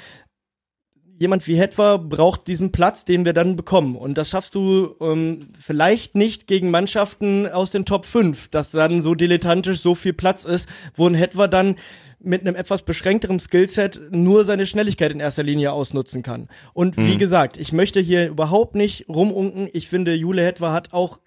jemand 1.18 1.46
wie 1.46 1.56
Hetwa 1.56 1.96
braucht 1.96 2.46
diesen 2.46 2.72
Platz, 2.72 3.04
den 3.04 3.24
wir 3.24 3.32
dann 3.32 3.56
bekommen. 3.56 3.96
Und 3.96 4.16
das 4.16 4.30
schaffst 4.30 4.54
du 4.54 4.94
ähm, 5.00 5.48
vielleicht 5.60 6.14
nicht 6.14 6.46
gegen 6.46 6.70
Mannschaften 6.70 7.48
aus 7.48 7.70
den 7.70 7.84
Top 7.84 8.06
5, 8.06 8.48
dass 8.48 8.70
dann 8.70 9.02
so 9.02 9.14
dilettantisch 9.14 9.80
so 9.80 9.94
viel 9.94 10.12
Platz 10.12 10.44
ist, 10.44 10.68
wo 10.94 11.06
ein 11.06 11.14
Hetwa 11.14 11.48
dann 11.48 11.76
mit 12.20 12.42
einem 12.42 12.56
etwas 12.56 12.82
beschränkterem 12.82 13.38
Skillset 13.38 14.00
nur 14.10 14.44
seine 14.44 14.66
Schnelligkeit 14.66 15.12
in 15.12 15.20
erster 15.20 15.42
Linie 15.42 15.72
ausnutzen 15.72 16.22
kann. 16.22 16.48
Und 16.72 16.96
wie 16.96 17.16
gesagt, 17.16 17.56
ich 17.56 17.72
möchte 17.72 18.00
hier 18.00 18.28
überhaupt 18.28 18.74
nicht 18.74 19.08
rumunken. 19.08 19.68
Ich 19.72 19.88
finde, 19.88 20.14
Jule 20.14 20.44
Hetwa 20.44 20.72
hat 20.72 20.92
auch 20.92 21.20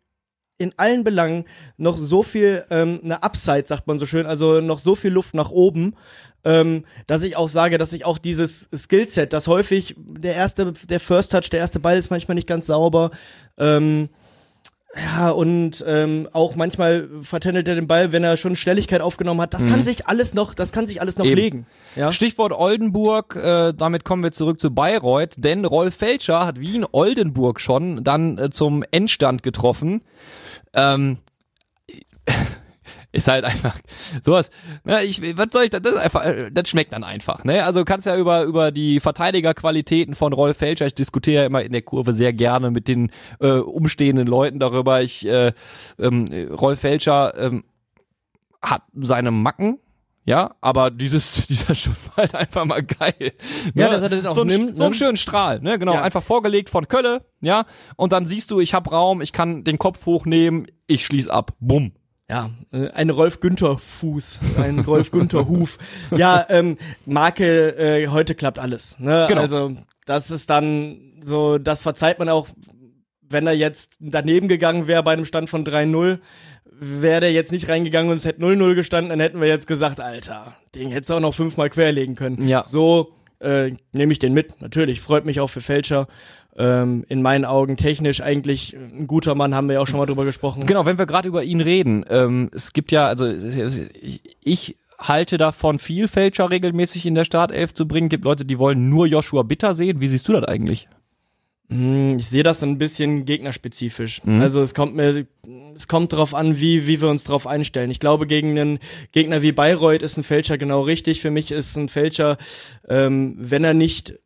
in 0.62 0.74
allen 0.78 1.04
Belangen 1.04 1.46
noch 1.78 1.98
so 1.98 2.24
viel 2.24 2.66
ähm, 2.70 3.00
eine 3.04 3.24
Upside, 3.24 3.66
sagt 3.66 3.88
man 3.88 4.00
so 4.00 4.06
schön, 4.06 4.28
also 4.28 4.62
noch 4.62 4.80
so 4.80 4.96
viel 4.96 5.12
Luft 5.12 5.34
nach 5.34 5.50
oben, 5.50 5.96
ähm, 6.44 6.86
dass 7.08 7.24
ich 7.24 7.36
auch 7.36 7.50
sage, 7.50 7.78
dass 7.78 7.94
ich 7.94 8.06
auch 8.06 8.18
dieses 8.18 8.70
Skillset, 8.76 9.34
das 9.34 9.48
häufig 9.48 9.96
der 9.98 10.36
erste, 10.36 10.74
der 10.90 11.00
First 11.00 11.32
Touch, 11.32 11.50
der 11.50 11.60
erste 11.60 11.80
Ball 11.80 11.98
ist 11.98 12.12
manchmal 12.12 12.36
nicht 12.36 12.48
ganz 12.48 12.68
sauber, 12.68 13.12
ähm, 13.58 14.10
ja, 14.94 15.30
und 15.30 15.84
ähm, 15.88 16.28
auch 16.34 16.56
manchmal 16.56 17.08
vertändelt 17.22 17.66
er 17.66 17.76
den 17.76 17.88
Ball, 17.88 18.12
wenn 18.12 18.26
er 18.26 18.36
schon 18.36 18.58
Schnelligkeit 18.58 19.00
aufgenommen 19.00 19.40
hat. 19.40 19.54
Das 19.54 19.66
kann 19.66 19.86
sich 19.86 20.08
alles 20.08 20.34
noch, 20.34 20.54
das 20.54 20.74
kann 20.74 20.86
sich 20.86 21.00
alles 21.00 21.18
noch 21.18 21.26
Eben. 21.26 21.36
legen. 21.36 21.68
Ja? 21.96 22.12
Stichwort 22.12 22.52
Oldenburg, 22.52 23.38
äh, 23.38 23.72
damit 23.74 24.04
kommen 24.04 24.22
wir 24.22 24.34
zurück 24.34 24.60
zu 24.60 24.72
Bayreuth, 24.72 25.36
denn 25.38 25.64
Rolf 25.64 25.96
Felscher 25.96 26.46
hat 26.46 26.60
wie 26.60 26.76
in 26.76 26.86
Oldenburg 26.92 27.62
schon 27.62 28.04
dann 28.04 28.38
äh, 28.38 28.50
zum 28.50 28.84
Endstand 28.92 29.44
getroffen. 29.44 30.02
Ähm, 30.74 31.20
ist 33.12 33.28
halt 33.28 33.44
einfach 33.46 33.78
sowas. 34.24 34.50
Ne, 34.84 35.04
ich, 35.04 35.22
was 35.38 35.48
soll 35.52 35.64
ich 35.64 35.70
da, 35.70 35.80
das 35.80 35.94
ist 35.94 36.00
einfach, 36.00 36.24
das 36.52 36.70
schmeckt 36.70 36.94
dann 36.94 37.04
einfach. 37.04 37.44
Ne? 37.44 37.64
Also 37.66 37.84
kannst 37.84 38.08
ja 38.08 38.18
über 38.18 38.44
über 38.44 38.72
die 38.72 39.00
Verteidigerqualitäten 39.00 40.16
von 40.16 40.34
Rolf 40.34 40.58
Felscher. 40.58 40.88
Ich 40.88 40.96
diskutiere 40.96 41.42
ja 41.42 41.46
immer 41.46 41.62
in 41.62 41.72
der 41.72 41.82
Kurve 41.82 42.14
sehr 42.14 42.34
gerne 42.34 42.72
mit 42.72 42.88
den 42.88 43.12
äh, 43.40 43.52
umstehenden 43.52 44.28
Leuten 44.28 44.60
darüber. 44.60 45.02
Ich 45.02 45.26
äh, 45.28 45.52
ähm, 46.00 46.26
Rolf 46.52 46.80
Felscher 46.80 47.34
ähm, 47.38 47.64
hat 48.62 48.84
seine 48.94 49.32
Macken. 49.32 49.80
Ja, 50.24 50.54
aber 50.62 50.92
dieses, 50.92 51.48
dieser 51.50 51.74
Schuss 51.74 51.98
war 52.10 52.18
halt 52.18 52.36
einfach 52.36 52.64
mal 52.64 52.84
geil. 52.84 53.34
Ja, 53.74 53.88
Ne? 53.88 53.92
dass 53.94 54.04
er 54.04 54.10
das 54.10 54.26
auch 54.26 54.36
so, 54.36 54.44
nimmt, 54.44 54.78
so 54.78 54.84
einen 54.84 54.92
ne? 54.92 54.98
schönen 54.98 55.18
Strahl, 55.18 55.60
ne, 55.62 55.80
genau, 55.80 55.96
Ja. 55.96 56.04
einfach 56.04 56.22
vorgelegt 56.22 56.70
von 56.70 56.88
Kölle, 56.88 57.26
ja, 57.42 57.66
und 57.96 58.14
dann 58.14 58.28
siehst 58.28 58.52
du, 58.52 58.60
ich 58.60 58.76
hab 58.76 58.92
Raum, 58.92 59.22
ich 59.22 59.34
kann 59.34 59.64
den 59.64 59.80
Kopf 59.80 60.06
hochnehmen, 60.06 60.68
ich 60.86 61.06
schließ 61.08 61.28
ab, 61.28 61.54
bumm. 61.60 61.94
Ja, 62.32 62.50
äh, 62.72 62.90
ein 62.92 63.10
Rolf 63.10 63.42
Günther 63.42 63.78
Fuß, 63.78 64.40
ein 64.58 64.80
Rolf 64.80 65.12
Günther 65.12 65.50
Huf. 65.50 65.78
Ja, 66.16 66.46
ähm, 66.48 66.78
Marke, 67.06 67.78
äh, 67.78 68.08
heute 68.08 68.36
klappt 68.36 68.58
alles. 68.58 68.98
Ne? 69.00 69.26
Genau. 69.28 69.42
Also 69.42 69.76
das 70.06 70.32
ist 70.32 70.50
dann 70.50 70.98
so, 71.20 71.58
das 71.58 71.82
verzeiht 71.82 72.20
man 72.20 72.30
auch, 72.30 72.48
wenn 73.22 73.48
er 73.48 73.54
jetzt 73.54 73.98
daneben 74.00 74.48
gegangen 74.48 74.88
wäre 74.88 75.04
bei 75.04 75.12
einem 75.12 75.26
Stand 75.26 75.50
von 75.50 75.66
3-0, 75.66 76.20
wäre 76.80 77.20
der 77.20 77.34
jetzt 77.34 77.52
nicht 77.52 77.68
reingegangen 77.68 78.10
und 78.10 78.20
es 78.20 78.26
hätte 78.26 78.40
0-0 78.40 78.76
gestanden, 78.76 79.10
dann 79.10 79.20
hätten 79.20 79.42
wir 79.42 79.50
jetzt 79.50 79.68
gesagt, 79.68 80.00
Alter, 80.00 80.56
den 80.74 80.90
hättest 80.90 81.10
du 81.10 81.16
auch 81.16 81.20
noch 81.20 81.36
fünfmal 81.36 81.70
querlegen 81.70 82.16
können. 82.16 82.48
Ja. 82.48 82.64
So 82.64 83.12
äh, 83.42 83.74
nehme 83.92 84.14
ich 84.14 84.20
den 84.20 84.34
mit, 84.34 84.62
natürlich. 84.62 85.02
Freut 85.02 85.26
mich 85.26 85.42
auch 85.42 85.50
für 85.50 85.62
Fälscher. 85.62 86.08
Ähm, 86.58 87.06
in 87.08 87.22
meinen 87.22 87.46
Augen 87.46 87.78
technisch 87.78 88.22
eigentlich 88.22 88.76
ein 88.76 89.08
guter 89.08 89.36
Mann, 89.36 89.56
haben 89.56 89.68
wir 89.68 89.76
ja 89.76 89.80
auch 89.80 89.88
schon 89.88 90.00
mal 90.00 90.06
drüber 90.06 90.26
gesprochen. 90.26 90.66
Genau, 90.66 90.86
wenn 90.86 90.98
wir 90.98 91.06
gerade 91.06 91.30
über 91.30 91.44
ihn 91.44 91.62
reden, 91.62 92.06
ähm, 92.10 92.50
es 92.54 92.74
gibt 92.74 92.92
ja, 92.92 93.08
also 93.08 93.26
ich 94.44 94.76
halte 95.00 95.38
davon 95.38 95.80
viel, 95.80 96.08
Fälscher 96.08 96.50
regelmäßig 96.50 97.06
in 97.06 97.16
der 97.16 97.26
Startelf 97.26 97.74
zu 97.74 97.88
bringen. 97.88 98.10
Gibt 98.10 98.26
Leute, 98.26 98.46
die 98.46 98.60
wollen 98.60 98.90
nur 98.90 99.08
Joshua 99.08 99.44
Bitter 99.44 99.76
sehen. 99.76 100.02
Wie 100.02 100.08
siehst 100.08 100.28
du 100.28 100.34
das 100.34 100.44
eigentlich? 100.44 100.88
Hm, 101.70 102.18
Ich 102.20 102.28
sehe 102.28 102.44
das 102.44 102.62
ein 102.64 102.78
bisschen 102.78 103.26
gegnerspezifisch. 103.26 104.24
Mhm. 104.24 104.42
Also 104.42 104.62
es 104.62 104.74
kommt 104.74 104.96
mir, 104.96 105.26
es 105.74 105.88
kommt 105.88 106.12
darauf 106.14 106.36
an, 106.36 106.60
wie, 106.60 106.86
wie 106.86 107.02
wir 107.02 107.08
uns 107.10 107.24
darauf 107.24 107.48
einstellen. 107.48 107.90
Ich 107.92 108.00
glaube, 108.00 108.28
gegen 108.28 108.60
einen 108.60 108.80
Gegner 109.14 109.42
wie 109.42 109.54
Bayreuth 109.54 110.02
ist 110.02 110.18
ein 110.18 110.24
Fälscher 110.24 110.58
genau 110.58 110.82
richtig. 110.82 111.22
Für 111.22 111.32
mich 111.32 111.52
ist 111.52 111.78
ein 111.78 111.88
Fälscher, 111.88 112.38
ähm, 112.90 113.36
wenn 113.38 113.64
er 113.64 113.74
nicht 113.74 114.20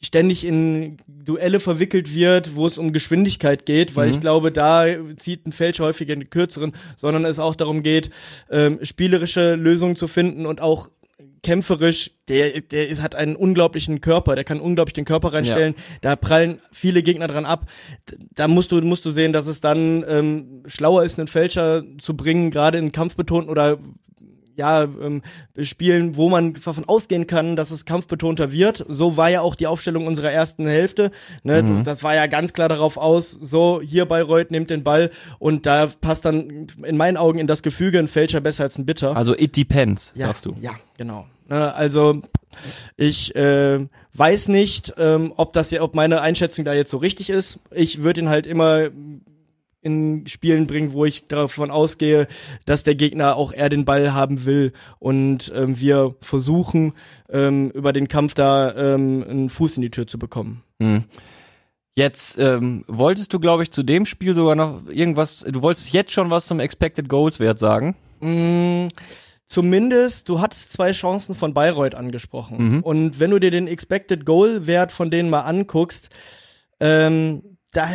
ständig 0.00 0.44
in 0.44 0.98
Duelle 1.06 1.60
verwickelt 1.60 2.14
wird, 2.14 2.54
wo 2.56 2.66
es 2.66 2.78
um 2.78 2.92
Geschwindigkeit 2.92 3.66
geht, 3.66 3.96
weil 3.96 4.08
Mhm. 4.08 4.14
ich 4.14 4.20
glaube, 4.20 4.52
da 4.52 4.86
zieht 5.16 5.46
ein 5.46 5.52
Fälscher 5.52 5.84
häufiger 5.84 6.14
den 6.14 6.30
kürzeren, 6.30 6.72
sondern 6.96 7.24
es 7.24 7.38
auch 7.38 7.54
darum 7.54 7.82
geht, 7.82 8.10
ähm, 8.50 8.78
spielerische 8.82 9.54
Lösungen 9.56 9.96
zu 9.96 10.06
finden 10.08 10.46
und 10.46 10.60
auch 10.60 10.90
kämpferisch, 11.42 12.10
der, 12.28 12.60
der 12.60 12.88
ist, 12.88 13.00
hat 13.00 13.14
einen 13.14 13.36
unglaublichen 13.36 14.00
Körper, 14.00 14.34
der 14.34 14.44
kann 14.44 14.60
unglaublich 14.60 14.94
den 14.94 15.04
Körper 15.04 15.32
reinstellen, 15.32 15.74
da 16.00 16.16
prallen 16.16 16.60
viele 16.72 17.02
Gegner 17.02 17.28
dran 17.28 17.44
ab. 17.46 17.66
Da 18.34 18.48
musst 18.48 18.72
du, 18.72 18.80
musst 18.82 19.04
du 19.04 19.10
sehen, 19.10 19.32
dass 19.32 19.46
es 19.46 19.60
dann 19.60 20.04
ähm, 20.08 20.62
schlauer 20.66 21.04
ist, 21.04 21.18
einen 21.18 21.28
Fälscher 21.28 21.84
zu 21.98 22.16
bringen, 22.16 22.50
gerade 22.50 22.78
in 22.78 22.92
kampfbetonten 22.92 23.50
oder 23.50 23.78
ja, 24.58 24.82
ähm, 24.82 25.22
Spielen, 25.60 26.16
wo 26.16 26.28
man 26.28 26.54
davon 26.54 26.84
ausgehen 26.86 27.26
kann, 27.26 27.56
dass 27.56 27.70
es 27.70 27.84
kampfbetonter 27.84 28.52
wird. 28.52 28.84
So 28.88 29.16
war 29.16 29.30
ja 29.30 29.40
auch 29.40 29.54
die 29.54 29.66
Aufstellung 29.66 30.06
unserer 30.06 30.30
ersten 30.30 30.66
Hälfte. 30.66 31.10
Ne? 31.44 31.82
Das 31.84 32.02
war 32.02 32.14
ja 32.14 32.26
ganz 32.26 32.52
klar 32.52 32.68
darauf 32.68 32.96
aus, 32.96 33.30
so 33.30 33.80
hier 33.82 34.04
Bayreuth 34.06 34.50
nimmt 34.50 34.70
den 34.70 34.82
Ball 34.84 35.10
und 35.38 35.64
da 35.64 35.86
passt 35.86 36.24
dann 36.24 36.66
in 36.84 36.96
meinen 36.96 37.16
Augen 37.16 37.38
in 37.38 37.46
das 37.46 37.62
Gefüge 37.62 37.98
ein 37.98 38.08
Fälscher 38.08 38.40
besser 38.40 38.64
als 38.64 38.76
ein 38.78 38.84
Bitter. 38.84 39.16
Also 39.16 39.34
it 39.34 39.56
depends, 39.56 40.12
Ja, 40.14 40.26
sagst 40.26 40.44
du. 40.44 40.56
Ja, 40.60 40.72
genau. 40.96 41.26
Ne, 41.48 41.74
Also 41.74 42.20
ich 42.96 43.34
äh, 43.36 43.86
weiß 44.14 44.48
nicht, 44.48 44.94
ähm, 44.98 45.32
ob 45.36 45.52
das 45.52 45.70
ja, 45.70 45.82
ob 45.82 45.94
meine 45.94 46.20
Einschätzung 46.20 46.64
da 46.64 46.74
jetzt 46.74 46.90
so 46.90 46.98
richtig 46.98 47.30
ist. 47.30 47.60
Ich 47.70 48.02
würde 48.02 48.20
ihn 48.20 48.28
halt 48.28 48.46
immer 48.46 48.88
in 49.80 50.26
Spielen 50.26 50.66
bringen, 50.66 50.92
wo 50.92 51.04
ich 51.04 51.28
davon 51.28 51.70
ausgehe, 51.70 52.26
dass 52.64 52.82
der 52.82 52.94
Gegner 52.94 53.36
auch 53.36 53.52
eher 53.52 53.68
den 53.68 53.84
Ball 53.84 54.12
haben 54.12 54.44
will 54.44 54.72
und 54.98 55.52
ähm, 55.54 55.78
wir 55.78 56.16
versuchen 56.20 56.92
ähm, 57.30 57.70
über 57.70 57.92
den 57.92 58.08
Kampf 58.08 58.34
da 58.34 58.74
ähm, 58.74 59.24
einen 59.28 59.50
Fuß 59.50 59.76
in 59.76 59.82
die 59.82 59.90
Tür 59.90 60.06
zu 60.06 60.18
bekommen. 60.18 60.62
Hm. 60.80 61.04
Jetzt 61.98 62.38
ähm, 62.38 62.84
wolltest 62.86 63.32
du, 63.34 63.40
glaube 63.40 63.64
ich, 63.64 63.72
zu 63.72 63.82
dem 63.82 64.04
Spiel 64.04 64.34
sogar 64.34 64.54
noch 64.54 64.86
irgendwas, 64.86 65.40
du 65.40 65.62
wolltest 65.62 65.92
jetzt 65.92 66.12
schon 66.12 66.30
was 66.30 66.46
zum 66.46 66.60
Expected 66.60 67.08
Goals 67.08 67.40
Wert 67.40 67.58
sagen. 67.58 67.96
Mm, 68.20 68.86
zumindest, 69.46 70.28
du 70.28 70.40
hattest 70.40 70.72
zwei 70.72 70.92
Chancen 70.92 71.34
von 71.34 71.54
Bayreuth 71.54 71.96
angesprochen. 71.96 72.76
Mhm. 72.76 72.80
Und 72.82 73.18
wenn 73.18 73.32
du 73.32 73.40
dir 73.40 73.50
den 73.50 73.66
Expected 73.66 74.24
Goal 74.24 74.68
Wert 74.68 74.92
von 74.92 75.10
denen 75.10 75.28
mal 75.28 75.40
anguckst, 75.40 76.10
ähm, 76.78 77.58
da 77.72 77.88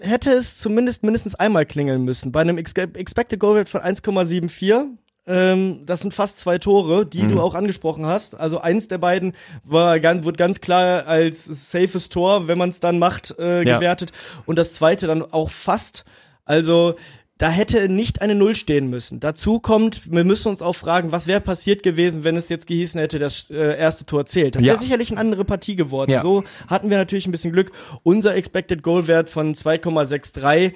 hätte 0.00 0.30
es 0.32 0.58
zumindest 0.58 1.02
mindestens 1.02 1.34
einmal 1.34 1.66
klingeln 1.66 2.04
müssen. 2.04 2.32
Bei 2.32 2.40
einem 2.40 2.58
Ex 2.58 2.72
Expected 2.72 3.40
Goal 3.40 3.56
Wert 3.56 3.68
von 3.68 3.80
1,74, 3.80 4.84
ähm, 5.26 5.84
das 5.84 6.00
sind 6.00 6.14
fast 6.14 6.38
zwei 6.40 6.58
Tore, 6.58 7.04
die 7.04 7.22
Mhm. 7.24 7.28
du 7.30 7.40
auch 7.40 7.54
angesprochen 7.54 8.06
hast. 8.06 8.34
Also 8.34 8.60
eins 8.60 8.88
der 8.88 8.98
beiden 8.98 9.34
war 9.64 10.00
ganz, 10.00 10.24
wird 10.24 10.38
ganz 10.38 10.60
klar 10.60 11.06
als 11.06 11.44
safes 11.44 12.08
Tor, 12.08 12.48
wenn 12.48 12.56
man 12.58 12.70
es 12.70 12.80
dann 12.80 12.98
macht, 12.98 13.34
äh, 13.38 13.62
Ja. 13.62 13.76
gewertet. 13.76 14.12
Und 14.46 14.56
das 14.56 14.72
zweite 14.72 15.06
dann 15.06 15.22
auch 15.22 15.50
fast. 15.50 16.04
Also 16.44 16.94
da 17.38 17.50
hätte 17.50 17.88
nicht 17.88 18.20
eine 18.20 18.34
Null 18.34 18.56
stehen 18.56 18.90
müssen. 18.90 19.20
Dazu 19.20 19.60
kommt, 19.60 20.10
wir 20.12 20.24
müssen 20.24 20.48
uns 20.48 20.60
auch 20.60 20.74
fragen, 20.74 21.12
was 21.12 21.28
wäre 21.28 21.40
passiert 21.40 21.84
gewesen, 21.84 22.24
wenn 22.24 22.36
es 22.36 22.48
jetzt 22.48 22.66
gehießen 22.66 23.00
hätte, 23.00 23.20
das 23.20 23.48
äh, 23.50 23.78
erste 23.78 24.04
Tor 24.04 24.26
zählt. 24.26 24.56
Das 24.56 24.64
wäre 24.64 24.74
Ja. 24.74 24.80
sicherlich 24.80 25.12
eine 25.12 25.20
andere 25.20 25.44
Partie 25.44 25.76
geworden. 25.76 26.10
Ja. 26.10 26.20
So 26.20 26.42
hatten 26.66 26.90
wir 26.90 26.98
natürlich 26.98 27.26
ein 27.26 27.32
bisschen 27.32 27.52
Glück. 27.52 27.70
Unser 28.02 28.34
Expected 28.34 28.82
Goal 28.82 29.06
Wert 29.06 29.30
von 29.30 29.54
2,63 29.54 30.72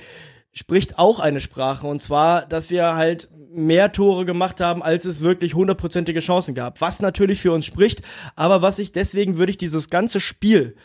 spricht 0.52 0.98
auch 0.98 1.18
eine 1.18 1.40
Sprache. 1.40 1.86
Und 1.86 2.00
zwar, 2.00 2.46
dass 2.46 2.70
wir 2.70 2.94
halt 2.94 3.28
mehr 3.52 3.90
Tore 3.92 4.24
gemacht 4.24 4.60
haben, 4.60 4.82
als 4.82 5.04
es 5.04 5.20
wirklich 5.20 5.54
hundertprozentige 5.54 6.20
Chancen 6.20 6.54
gab. 6.54 6.80
Was 6.80 7.00
natürlich 7.00 7.40
für 7.40 7.52
uns 7.52 7.66
spricht, 7.66 8.02
aber 8.36 8.62
was 8.62 8.78
ich, 8.78 8.92
deswegen 8.92 9.36
würde 9.36 9.50
ich 9.50 9.58
dieses 9.58 9.90
ganze 9.90 10.20
Spiel 10.20 10.76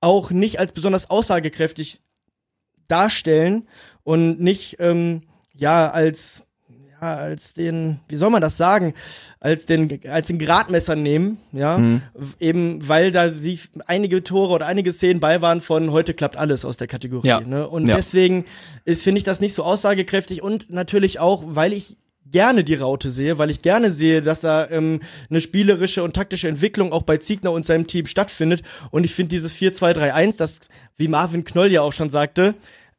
auch 0.00 0.30
nicht 0.30 0.58
als 0.60 0.72
besonders 0.72 1.08
aussagekräftig 1.08 2.00
darstellen 2.88 3.66
und 4.04 4.40
nicht 4.40 4.76
ähm, 4.78 5.22
ja 5.56 5.90
als 5.90 6.42
ja 7.00 7.16
als 7.16 7.52
den 7.52 8.00
wie 8.08 8.16
soll 8.16 8.30
man 8.30 8.40
das 8.40 8.56
sagen 8.56 8.94
als 9.40 9.66
den 9.66 10.00
als 10.08 10.28
den 10.28 10.38
Gradmesser 10.38 10.94
nehmen 10.96 11.38
ja 11.52 11.78
Mhm. 11.78 12.02
Eben 12.40 12.88
weil 12.88 13.10
da 13.10 13.30
sie 13.30 13.58
einige 13.86 14.22
Tore 14.22 14.52
oder 14.54 14.66
einige 14.66 14.92
Szenen 14.92 15.20
bei 15.20 15.42
waren 15.42 15.60
von 15.60 15.90
heute 15.90 16.14
klappt 16.14 16.36
alles 16.36 16.64
aus 16.64 16.76
der 16.76 16.86
Kategorie 16.86 17.26
Ja. 17.28 17.40
ne? 17.40 17.68
und 17.68 17.86
Ja. 17.88 17.96
deswegen 17.96 18.44
ist 18.84 19.02
finde 19.02 19.18
ich 19.18 19.24
das 19.24 19.40
nicht 19.40 19.54
so 19.54 19.64
aussagekräftig 19.64 20.42
und 20.42 20.70
natürlich 20.70 21.18
auch 21.20 21.42
weil 21.46 21.72
ich 21.72 21.96
gerne 22.30 22.64
die 22.64 22.74
Raute 22.74 23.10
sehe, 23.10 23.38
weil 23.38 23.50
ich 23.50 23.62
gerne 23.62 23.92
sehe, 23.92 24.20
dass 24.20 24.40
da 24.40 24.68
ähm, 24.68 25.00
eine 25.30 25.40
spielerische 25.40 26.02
und 26.02 26.14
taktische 26.16 26.48
Entwicklung 26.48 26.92
auch 26.92 27.02
bei 27.02 27.18
Ziegner 27.18 27.52
und 27.52 27.64
seinem 27.64 27.86
Team 27.86 28.06
stattfindet. 28.06 28.62
Und 28.90 29.04
ich 29.04 29.14
finde 29.14 29.28
dieses 29.28 29.54
4-2-3-1, 29.54 30.36
das, 30.38 30.60
wie 30.96 31.06
Marvin 31.06 31.44
Knoll 31.44 31.70
ja 31.70 31.82
auch 31.82 31.92
schon 31.92 32.10
sagte, 32.10 32.54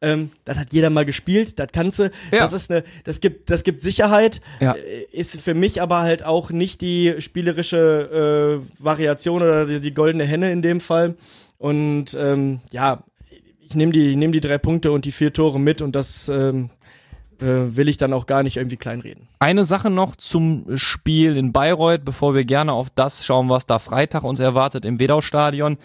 ähm, 0.05 0.31
das 0.45 0.57
hat 0.57 0.71
jeder 0.71 0.89
mal 0.89 1.03
gespielt, 1.05 1.57
das 1.59 1.69
kannst 1.73 1.99
du. 1.99 2.03
Ja. 2.31 2.39
Das 2.39 2.53
ist 2.53 2.69
eine, 2.69 2.83
das 3.03 3.19
gibt, 3.19 3.49
das 3.49 3.63
gibt 3.63 3.81
Sicherheit. 3.81 4.41
Ja. 4.59 4.73
Äh, 4.73 5.05
Ist 5.11 5.41
für 5.41 5.53
mich 5.53 5.81
aber 5.81 6.01
halt 6.01 6.23
auch 6.23 6.51
nicht 6.51 6.81
die 6.81 7.15
spielerische 7.19 8.61
äh, 8.61 8.83
Variation 8.83 9.41
oder 9.41 9.65
die, 9.65 9.79
die 9.79 9.93
goldene 9.93 10.25
Henne 10.25 10.51
in 10.51 10.61
dem 10.61 10.79
Fall. 10.79 11.15
Und 11.57 12.15
ähm, 12.19 12.59
ja, 12.71 13.03
ich 13.67 13.75
nehme 13.75 13.91
die, 13.91 14.11
ich 14.11 14.15
nehm 14.15 14.31
die 14.31 14.41
drei 14.41 14.57
Punkte 14.59 14.91
und 14.91 15.05
die 15.05 15.11
vier 15.11 15.33
Tore 15.33 15.59
mit 15.59 15.81
und 15.81 15.95
das 15.95 16.29
ähm, 16.29 16.69
äh, 16.69 16.84
will 17.41 17.87
ich 17.87 17.97
dann 17.97 18.13
auch 18.13 18.25
gar 18.25 18.43
nicht 18.43 18.57
irgendwie 18.57 18.77
kleinreden. 18.77 19.27
Eine 19.39 19.65
Sache 19.65 19.89
noch 19.89 20.15
zum 20.15 20.77
Spiel 20.77 21.37
in 21.37 21.51
Bayreuth, 21.51 22.05
bevor 22.05 22.33
wir 22.35 22.45
gerne 22.45 22.73
auf 22.73 22.89
das 22.89 23.25
schauen, 23.25 23.49
was 23.49 23.65
da 23.65 23.79
Freitag 23.79 24.23
uns 24.23 24.39
erwartet 24.39 24.85
im 24.85 24.99
Wedau-Stadion. 24.99 25.77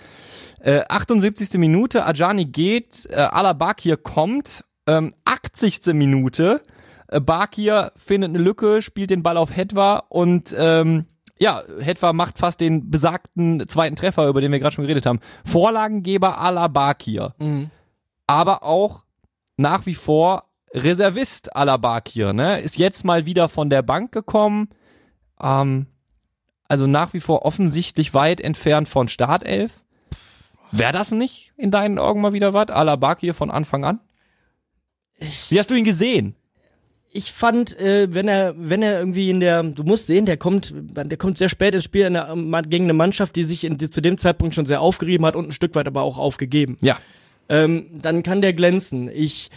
Äh, 0.61 0.83
78. 0.89 1.55
Minute, 1.55 2.05
Ajani 2.05 2.45
geht, 2.45 3.07
äh, 3.09 3.15
Alabakir 3.15 3.97
kommt, 3.97 4.65
ähm, 4.87 5.13
80. 5.25 5.95
Minute, 5.95 6.61
äh, 7.09 7.21
Bakir 7.21 7.93
findet 7.97 8.31
eine 8.31 8.39
Lücke, 8.39 8.83
spielt 8.83 9.11
den 9.11 9.23
Ball 9.23 9.39
auf 9.39 9.57
Hetwa 9.57 10.03
und 10.11 10.55
ähm, 10.57 11.07
ja, 11.39 11.63
Hetwa 11.81 12.13
macht 12.13 12.39
fast 12.39 12.61
den 12.61 12.91
besagten 12.91 13.67
zweiten 13.69 13.97
Treffer, 13.97 14.29
über 14.29 14.43
den 14.43 14.53
wir 14.53 14.61
gerade 14.61 14.75
schon 14.75 14.85
geredet 14.85 15.07
haben. 15.07 15.21
Vorlagengeber 15.47 16.39
Alabakir, 16.39 17.35
aber 18.27 18.63
auch 18.63 19.05
nach 19.57 19.87
wie 19.87 19.95
vor 19.95 20.50
Reservist 20.73 21.55
Alabakir, 21.57 22.33
ne? 22.33 22.61
Ist 22.61 22.79
jetzt 22.79 23.05
mal 23.05 23.27
wieder 23.27 23.49
von 23.49 23.71
der 23.71 23.83
Bank 23.83 24.13
gekommen. 24.13 24.69
Ähm, 25.41 25.87
also 26.69 26.87
nach 26.87 27.13
wie 27.13 27.21
vor 27.21 27.45
offensichtlich 27.45 28.15
weit 28.15 28.41
entfernt 28.41 28.89
von 28.89 29.09
Startelf. 29.09 29.83
Wäre 30.71 30.93
das 30.93 31.11
nicht 31.11 31.53
in 31.57 31.73
deinen 31.73 31.99
Augen 31.99 32.21
mal 32.21 32.33
wieder 32.33 32.55
was? 32.55 32.69
Alabakir 32.69 33.35
von 33.35 33.51
Anfang 33.51 33.85
an? 33.85 34.01
Wie 35.49 35.59
hast 35.59 35.71
du 35.71 35.75
ihn 35.75 35.85
gesehen? 35.85 36.37
ich 37.13 37.33
fand, 37.33 37.79
äh, 37.79 38.13
wenn 38.15 38.29
er, 38.29 38.55
wenn 38.57 38.83
er 38.83 38.99
irgendwie 38.99 39.31
in 39.31 39.41
der, 39.41 39.63
du 39.63 39.83
musst 39.83 40.07
sehen, 40.07 40.27
der 40.27 40.37
kommt, 40.37 40.73
der 40.75 41.17
kommt 41.17 41.39
sehr 41.39 41.49
spät 41.49 41.75
ins 41.75 41.85
Spiel 41.85 42.07
in 42.07 42.13
der, 42.15 42.37
gegen 42.69 42.85
eine 42.85 42.93
Mannschaft, 42.93 43.35
die 43.37 43.45
sich 43.45 43.65
in, 43.65 43.79
die 43.79 43.91
zu 43.91 44.01
dem 44.01 44.17
Zeitpunkt 44.17 44.55
schon 44.55 44.67
sehr 44.67 44.81
aufgerieben 44.81 45.27
hat 45.27 45.35
und 45.35 45.49
ein 45.49 45.53
Stück 45.53 45.75
weit 45.75 45.89
aber 45.89 46.03
auch 46.03 46.19
aufgegeben. 46.19 46.79
Ja. 46.83 46.99
ähm, 47.49 47.87
dann 48.01 48.23
kann 48.23 48.43
der 48.43 48.53
glänzen. 48.53 49.11
Ich 49.13 49.51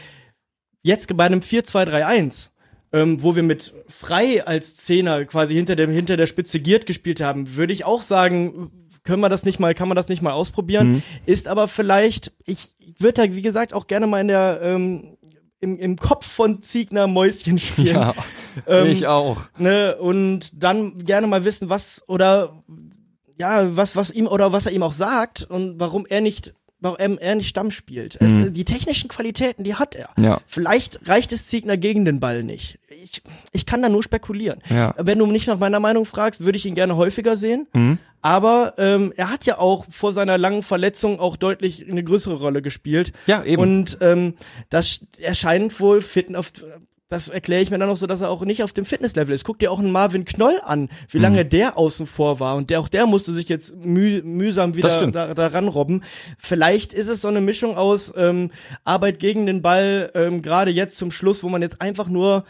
jetzt 0.83 1.15
bei 1.17 1.25
einem 1.25 1.39
4-2-3-1, 1.39 2.49
ähm, 2.91 3.23
wo 3.23 3.35
wir 3.35 3.43
mit 3.43 3.73
frei 3.87 4.45
als 4.45 4.75
Zehner 4.75 5.25
quasi 5.25 5.55
hinter 5.55 5.75
dem 5.75 5.89
hinter 5.89 6.15
der 6.17 6.27
Spitze 6.27 6.59
giert 6.59 6.85
gespielt 6.85 7.21
haben, 7.21 7.55
würde 7.55 7.73
ich 7.73 7.85
auch 7.85 8.01
sagen, 8.03 8.71
können 9.03 9.21
wir 9.21 9.29
das 9.29 9.43
nicht 9.43 9.59
mal, 9.59 9.73
kann 9.73 9.87
man 9.89 9.95
das 9.95 10.07
nicht 10.07 10.21
mal 10.21 10.31
ausprobieren? 10.31 11.03
Ist 11.25 11.47
aber 11.47 11.67
vielleicht, 11.67 12.31
ich 12.45 12.75
würde 12.99 13.27
da 13.27 13.35
wie 13.35 13.41
gesagt 13.41 13.73
auch 13.73 13.87
gerne 13.87 14.07
mal 14.07 14.21
in 14.21 14.27
der 14.27 14.59
ähm, 14.61 15.17
im, 15.59 15.79
im 15.79 15.95
Kopf 15.97 16.27
von 16.27 16.61
Ziegner 16.61 17.07
Mäuschen 17.07 17.57
spielen. 17.57 17.87
Ja, 17.95 18.13
Ähm, 18.67 18.87
ich 18.87 19.07
auch. 19.07 19.43
ne, 19.57 19.95
und 19.97 20.51
dann 20.61 20.99
gerne 21.05 21.25
mal 21.25 21.43
wissen, 21.45 21.69
was 21.69 22.03
oder 22.07 22.63
ja, 23.39 23.75
was 23.75 23.95
was 23.95 24.11
ihm 24.11 24.27
oder 24.27 24.51
was 24.51 24.67
er 24.67 24.73
ihm 24.73 24.83
auch 24.83 24.93
sagt 24.93 25.43
und 25.49 25.79
warum 25.79 26.05
er 26.05 26.21
nicht 26.21 26.53
warum 26.83 27.17
er 27.17 27.35
nicht 27.35 27.47
Stamm 27.47 27.71
spielt. 27.71 28.17
Es, 28.21 28.51
die 28.51 28.65
technischen 28.65 29.07
Qualitäten, 29.07 29.63
die 29.63 29.75
hat 29.75 29.95
er. 29.95 30.09
Ja. 30.17 30.41
Vielleicht 30.45 31.07
reicht 31.07 31.31
es 31.31 31.47
Ziegner 31.47 31.77
gegen 31.77 32.05
den 32.05 32.19
Ball 32.19 32.43
nicht. 32.43 32.79
Ich, 33.03 33.21
ich 33.51 33.65
kann 33.65 33.81
da 33.81 33.89
nur 33.89 34.03
spekulieren. 34.03 34.61
Ja. 34.69 34.93
Wenn 34.97 35.17
du 35.17 35.25
mich 35.25 35.47
nach 35.47 35.57
meiner 35.57 35.79
Meinung 35.79 36.05
fragst, 36.05 36.45
würde 36.45 36.57
ich 36.57 36.65
ihn 36.65 36.75
gerne 36.75 36.95
häufiger 36.95 37.35
sehen. 37.35 37.67
Aber 38.21 38.75
ähm, 38.77 39.13
er 39.17 39.29
hat 39.29 39.45
ja 39.45 39.57
auch 39.57 39.85
vor 39.89 40.13
seiner 40.13 40.37
langen 40.37 40.63
Verletzung 40.63 41.19
auch 41.19 41.35
deutlich 41.35 41.89
eine 41.89 42.03
größere 42.03 42.35
Rolle 42.35 42.61
gespielt. 42.61 43.11
Ja, 43.27 43.43
eben. 43.43 43.61
Und 43.61 43.97
ähm, 43.99 44.35
das 44.69 45.01
erscheint 45.19 45.77
wohl 45.81 45.99
fit 45.99 46.33
auf 46.33 46.53
das 47.13 47.29
erkläre 47.29 47.61
ich 47.61 47.69
mir 47.71 47.77
dann 47.77 47.89
auch 47.89 47.95
so, 47.97 48.07
dass 48.07 48.21
er 48.21 48.29
auch 48.29 48.41
nicht 48.43 48.63
auf 48.63 48.73
dem 48.73 48.85
Fitnesslevel 48.85 49.33
ist. 49.33 49.43
Guck 49.45 49.59
dir 49.59 49.71
auch 49.71 49.79
einen 49.79 49.91
Marvin 49.91 50.25
Knoll 50.25 50.59
an, 50.65 50.89
wie 51.09 51.19
lange 51.19 51.45
der 51.45 51.77
außen 51.77 52.07
vor 52.07 52.39
war 52.39 52.55
und 52.55 52.69
der 52.69 52.79
auch 52.79 52.87
der 52.89 53.05
musste 53.05 53.31
sich 53.33 53.47
jetzt 53.49 53.75
müh, 53.75 54.21
mühsam 54.23 54.75
wieder 54.75 54.89
da, 55.11 55.33
da 55.33 55.47
ranrobben. 55.47 56.03
Vielleicht 56.37 56.91
ist 56.91 57.07
es 57.07 57.21
so 57.21 57.27
eine 57.27 57.39
Mischung 57.41 57.77
aus 57.77 58.11
ähm, 58.17 58.51
Arbeit 58.83 59.19
gegen 59.19 59.45
den 59.45 59.61
Ball, 59.61 60.11
ähm, 60.15 60.41
gerade 60.41 60.71
jetzt 60.71 60.97
zum 60.97 61.11
Schluss, 61.11 61.43
wo 61.43 61.49
man 61.49 61.61
jetzt 61.61 61.79
einfach 61.81 62.07
nur 62.09 62.43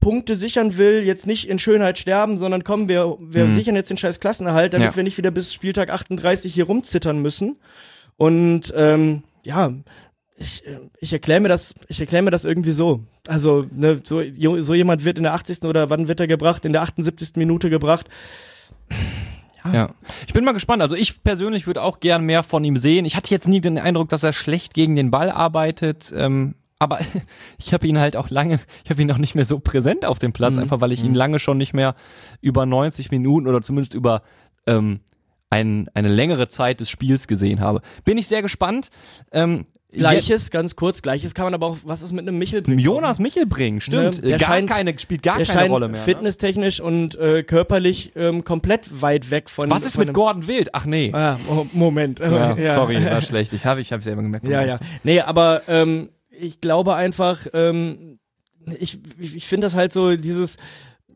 Punkte 0.00 0.36
sichern 0.36 0.76
will, 0.76 1.02
jetzt 1.04 1.26
nicht 1.26 1.48
in 1.48 1.58
Schönheit 1.58 1.98
sterben, 1.98 2.38
sondern 2.38 2.64
kommen 2.64 2.88
wir, 2.88 3.16
wir 3.20 3.50
sichern 3.50 3.76
jetzt 3.76 3.90
den 3.90 3.96
scheiß 3.96 4.20
Klassenerhalt, 4.20 4.72
damit 4.74 4.88
Ja. 4.90 4.96
wir 4.96 5.02
nicht 5.02 5.18
wieder 5.18 5.30
bis 5.30 5.52
Spieltag 5.52 5.90
38 5.90 6.52
hier 6.54 6.64
rumzittern 6.66 7.20
müssen. 7.20 7.56
Und 8.16 8.72
ähm, 8.76 9.24
ja, 9.42 9.72
ich, 10.38 10.66
äh, 10.66 10.78
ich 11.00 11.12
erkläre 11.12 11.40
mir 11.40 11.48
das, 11.48 11.74
ich 11.88 12.00
erkläre 12.00 12.22
mir 12.22 12.30
das 12.30 12.44
irgendwie 12.44 12.72
so. 12.72 13.04
Also, 13.26 13.66
ne, 13.72 14.00
so, 14.04 14.22
so 14.62 14.74
jemand 14.74 15.04
wird 15.04 15.16
in 15.16 15.24
der 15.24 15.34
80. 15.34 15.62
oder 15.62 15.90
wann 15.90 16.08
wird 16.08 16.20
er 16.20 16.26
gebracht? 16.26 16.64
In 16.64 16.72
der 16.72 16.82
78. 16.82 17.36
Minute 17.36 17.70
gebracht. 17.70 18.08
Ja. 19.72 19.90
Ich 20.26 20.32
bin 20.32 20.44
mal 20.44 20.52
gespannt. 20.52 20.82
Also 20.82 20.94
ich 20.94 21.22
persönlich 21.24 21.66
würde 21.66 21.82
auch 21.82 22.00
gern 22.00 22.24
mehr 22.24 22.42
von 22.42 22.62
ihm 22.64 22.76
sehen. 22.76 23.04
Ich 23.04 23.16
hatte 23.16 23.30
jetzt 23.30 23.48
nie 23.48 23.60
den 23.60 23.78
Eindruck, 23.78 24.08
dass 24.08 24.22
er 24.22 24.32
schlecht 24.32 24.74
gegen 24.74 24.94
den 24.94 25.10
Ball 25.10 25.30
arbeitet. 25.30 26.12
Ähm, 26.16 26.54
aber 26.78 27.00
ich 27.58 27.72
habe 27.72 27.86
ihn 27.86 27.98
halt 27.98 28.16
auch 28.16 28.30
lange, 28.30 28.60
ich 28.84 28.90
habe 28.90 29.02
ihn 29.02 29.10
auch 29.10 29.18
nicht 29.18 29.34
mehr 29.34 29.44
so 29.44 29.58
präsent 29.58 30.04
auf 30.04 30.18
dem 30.18 30.32
Platz, 30.32 30.58
einfach 30.58 30.80
weil 30.80 30.92
ich 30.92 31.02
ihn 31.02 31.14
lange 31.14 31.38
schon 31.40 31.58
nicht 31.58 31.74
mehr 31.74 31.94
über 32.40 32.66
90 32.66 33.10
Minuten 33.10 33.48
oder 33.48 33.62
zumindest 33.62 33.94
über 33.94 34.22
ähm, 34.66 35.00
ein, 35.50 35.88
eine 35.94 36.08
längere 36.08 36.48
Zeit 36.48 36.80
des 36.80 36.90
Spiels 36.90 37.28
gesehen 37.28 37.60
habe. 37.60 37.80
Bin 38.04 38.18
ich 38.18 38.28
sehr 38.28 38.42
gespannt. 38.42 38.90
Ähm, 39.32 39.66
Gleiches, 39.98 40.50
ganz 40.50 40.76
kurz, 40.76 41.02
gleiches 41.02 41.34
kann 41.34 41.44
man 41.44 41.54
aber 41.54 41.66
auch, 41.66 41.76
was 41.84 42.02
ist 42.02 42.12
mit 42.12 42.26
einem 42.26 42.38
Michel? 42.38 42.62
Je- 42.66 42.74
Jonas 42.76 43.18
Michelbring, 43.18 43.80
stimmt. 43.80 44.16
Ne, 44.22 44.28
der 44.28 44.38
gar 44.38 44.48
scheint- 44.50 44.68
keine, 44.70 44.98
spielt 44.98 45.22
gar 45.22 45.38
der 45.38 45.46
keine 45.46 45.58
scheint 45.60 45.72
Rolle 45.72 45.88
mehr. 45.88 45.98
ne? 45.98 46.04
fitnesstechnisch 46.04 46.80
und 46.80 47.14
äh, 47.16 47.42
körperlich 47.42 48.12
ähm, 48.16 48.44
komplett 48.44 49.00
weit 49.02 49.30
weg 49.30 49.48
von. 49.50 49.70
Was 49.70 49.84
ist 49.84 49.94
von 49.96 50.04
mit 50.04 50.14
Gordon 50.14 50.46
Wild? 50.46 50.70
Ach 50.74 50.84
nee. 50.84 51.10
Ah, 51.12 51.38
Mo- 51.48 51.66
Moment. 51.72 52.18
Ja, 52.20 52.56
Sorry, 52.74 53.04
war 53.04 53.22
schlecht. 53.22 53.52
Ich 53.52 53.64
habe 53.64 53.80
ich 53.80 53.92
hab 53.92 54.02
selber 54.02 54.22
gemerkt. 54.22 54.46
Ja, 54.46 54.62
ja. 54.64 54.78
Nee, 55.02 55.20
aber 55.20 55.62
ähm, 55.68 56.10
ich 56.30 56.60
glaube 56.60 56.94
einfach, 56.94 57.46
ähm, 57.54 58.18
ich 58.78 58.98
ich 59.18 59.46
finde 59.46 59.66
das 59.66 59.74
halt 59.74 59.92
so, 59.92 60.16
dieses, 60.16 60.56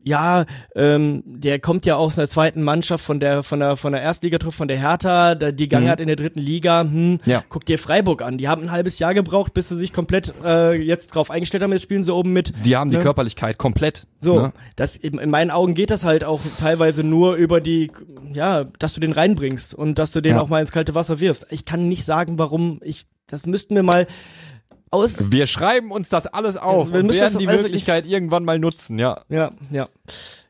ja, 0.03 0.45
ähm, 0.75 1.23
der 1.25 1.59
kommt 1.59 1.85
ja 1.85 1.95
aus 1.95 2.17
einer 2.17 2.27
zweiten 2.27 2.63
Mannschaft 2.63 3.03
von 3.03 3.19
der, 3.19 3.43
von 3.43 3.59
der, 3.59 3.75
von 3.77 3.91
der 3.93 4.01
Erstligatruppe, 4.01 4.55
von 4.55 4.67
der 4.67 4.77
Hertha, 4.79 5.35
da, 5.35 5.51
die 5.51 5.67
Gang 5.67 5.85
Mhm. 5.85 5.89
hat 5.89 5.99
in 5.99 6.07
der 6.07 6.15
dritten 6.15 6.39
Liga, 6.39 6.81
hm, 6.81 7.19
Ja. 7.25 7.43
guck 7.49 7.65
dir 7.65 7.77
Freiburg 7.77 8.21
an. 8.21 8.37
Die 8.37 8.47
haben 8.47 8.63
ein 8.63 8.71
halbes 8.71 8.99
Jahr 8.99 9.13
gebraucht, 9.13 9.53
bis 9.53 9.69
sie 9.69 9.77
sich 9.77 9.93
komplett 9.93 10.33
äh, 10.43 10.73
jetzt 10.73 11.07
drauf 11.15 11.29
eingestellt 11.31 11.61
haben, 11.63 11.71
jetzt 11.73 11.83
spielen 11.83 12.03
sie 12.03 12.13
oben 12.13 12.33
mit. 12.33 12.53
Die 12.65 12.75
haben 12.75 12.89
die 12.89 12.97
Ne? 12.97 13.03
Körperlichkeit 13.03 13.57
komplett. 13.57 14.07
So, 14.19 14.39
Ne? 14.41 14.53
das 14.75 14.95
in 14.95 15.17
in 15.19 15.29
meinen 15.29 15.51
Augen 15.51 15.73
geht 15.75 15.89
das 15.91 16.03
halt 16.05 16.23
auch 16.23 16.41
teilweise 16.59 17.03
nur 17.03 17.35
über 17.35 17.61
die, 17.61 17.91
ja, 18.33 18.65
dass 18.79 18.93
du 18.93 18.99
den 19.01 19.11
reinbringst 19.11 19.73
und 19.73 19.99
dass 19.99 20.11
du 20.11 20.21
den 20.21 20.35
Ja. 20.35 20.41
auch 20.41 20.49
mal 20.49 20.59
ins 20.61 20.71
kalte 20.71 20.95
Wasser 20.95 21.19
wirfst. 21.19 21.45
Ich 21.49 21.65
kann 21.65 21.87
nicht 21.89 22.05
sagen, 22.05 22.39
warum 22.39 22.79
ich, 22.83 23.05
das 23.27 23.45
müssten 23.45 23.75
wir 23.75 23.83
mal 23.83 24.07
aus. 24.91 25.31
Wir 25.31 25.47
schreiben 25.47 25.91
uns 25.91 26.09
das 26.09 26.27
alles 26.27 26.57
auf 26.57 26.91
wir 26.91 26.99
und 26.99 27.07
müssen 27.07 27.19
werden 27.19 27.39
die 27.39 27.47
Möglichkeit 27.47 28.05
irgendwann 28.05 28.45
mal 28.45 28.59
nutzen, 28.59 28.99
ja. 28.99 29.21
Ja, 29.29 29.49
ja, 29.71 29.87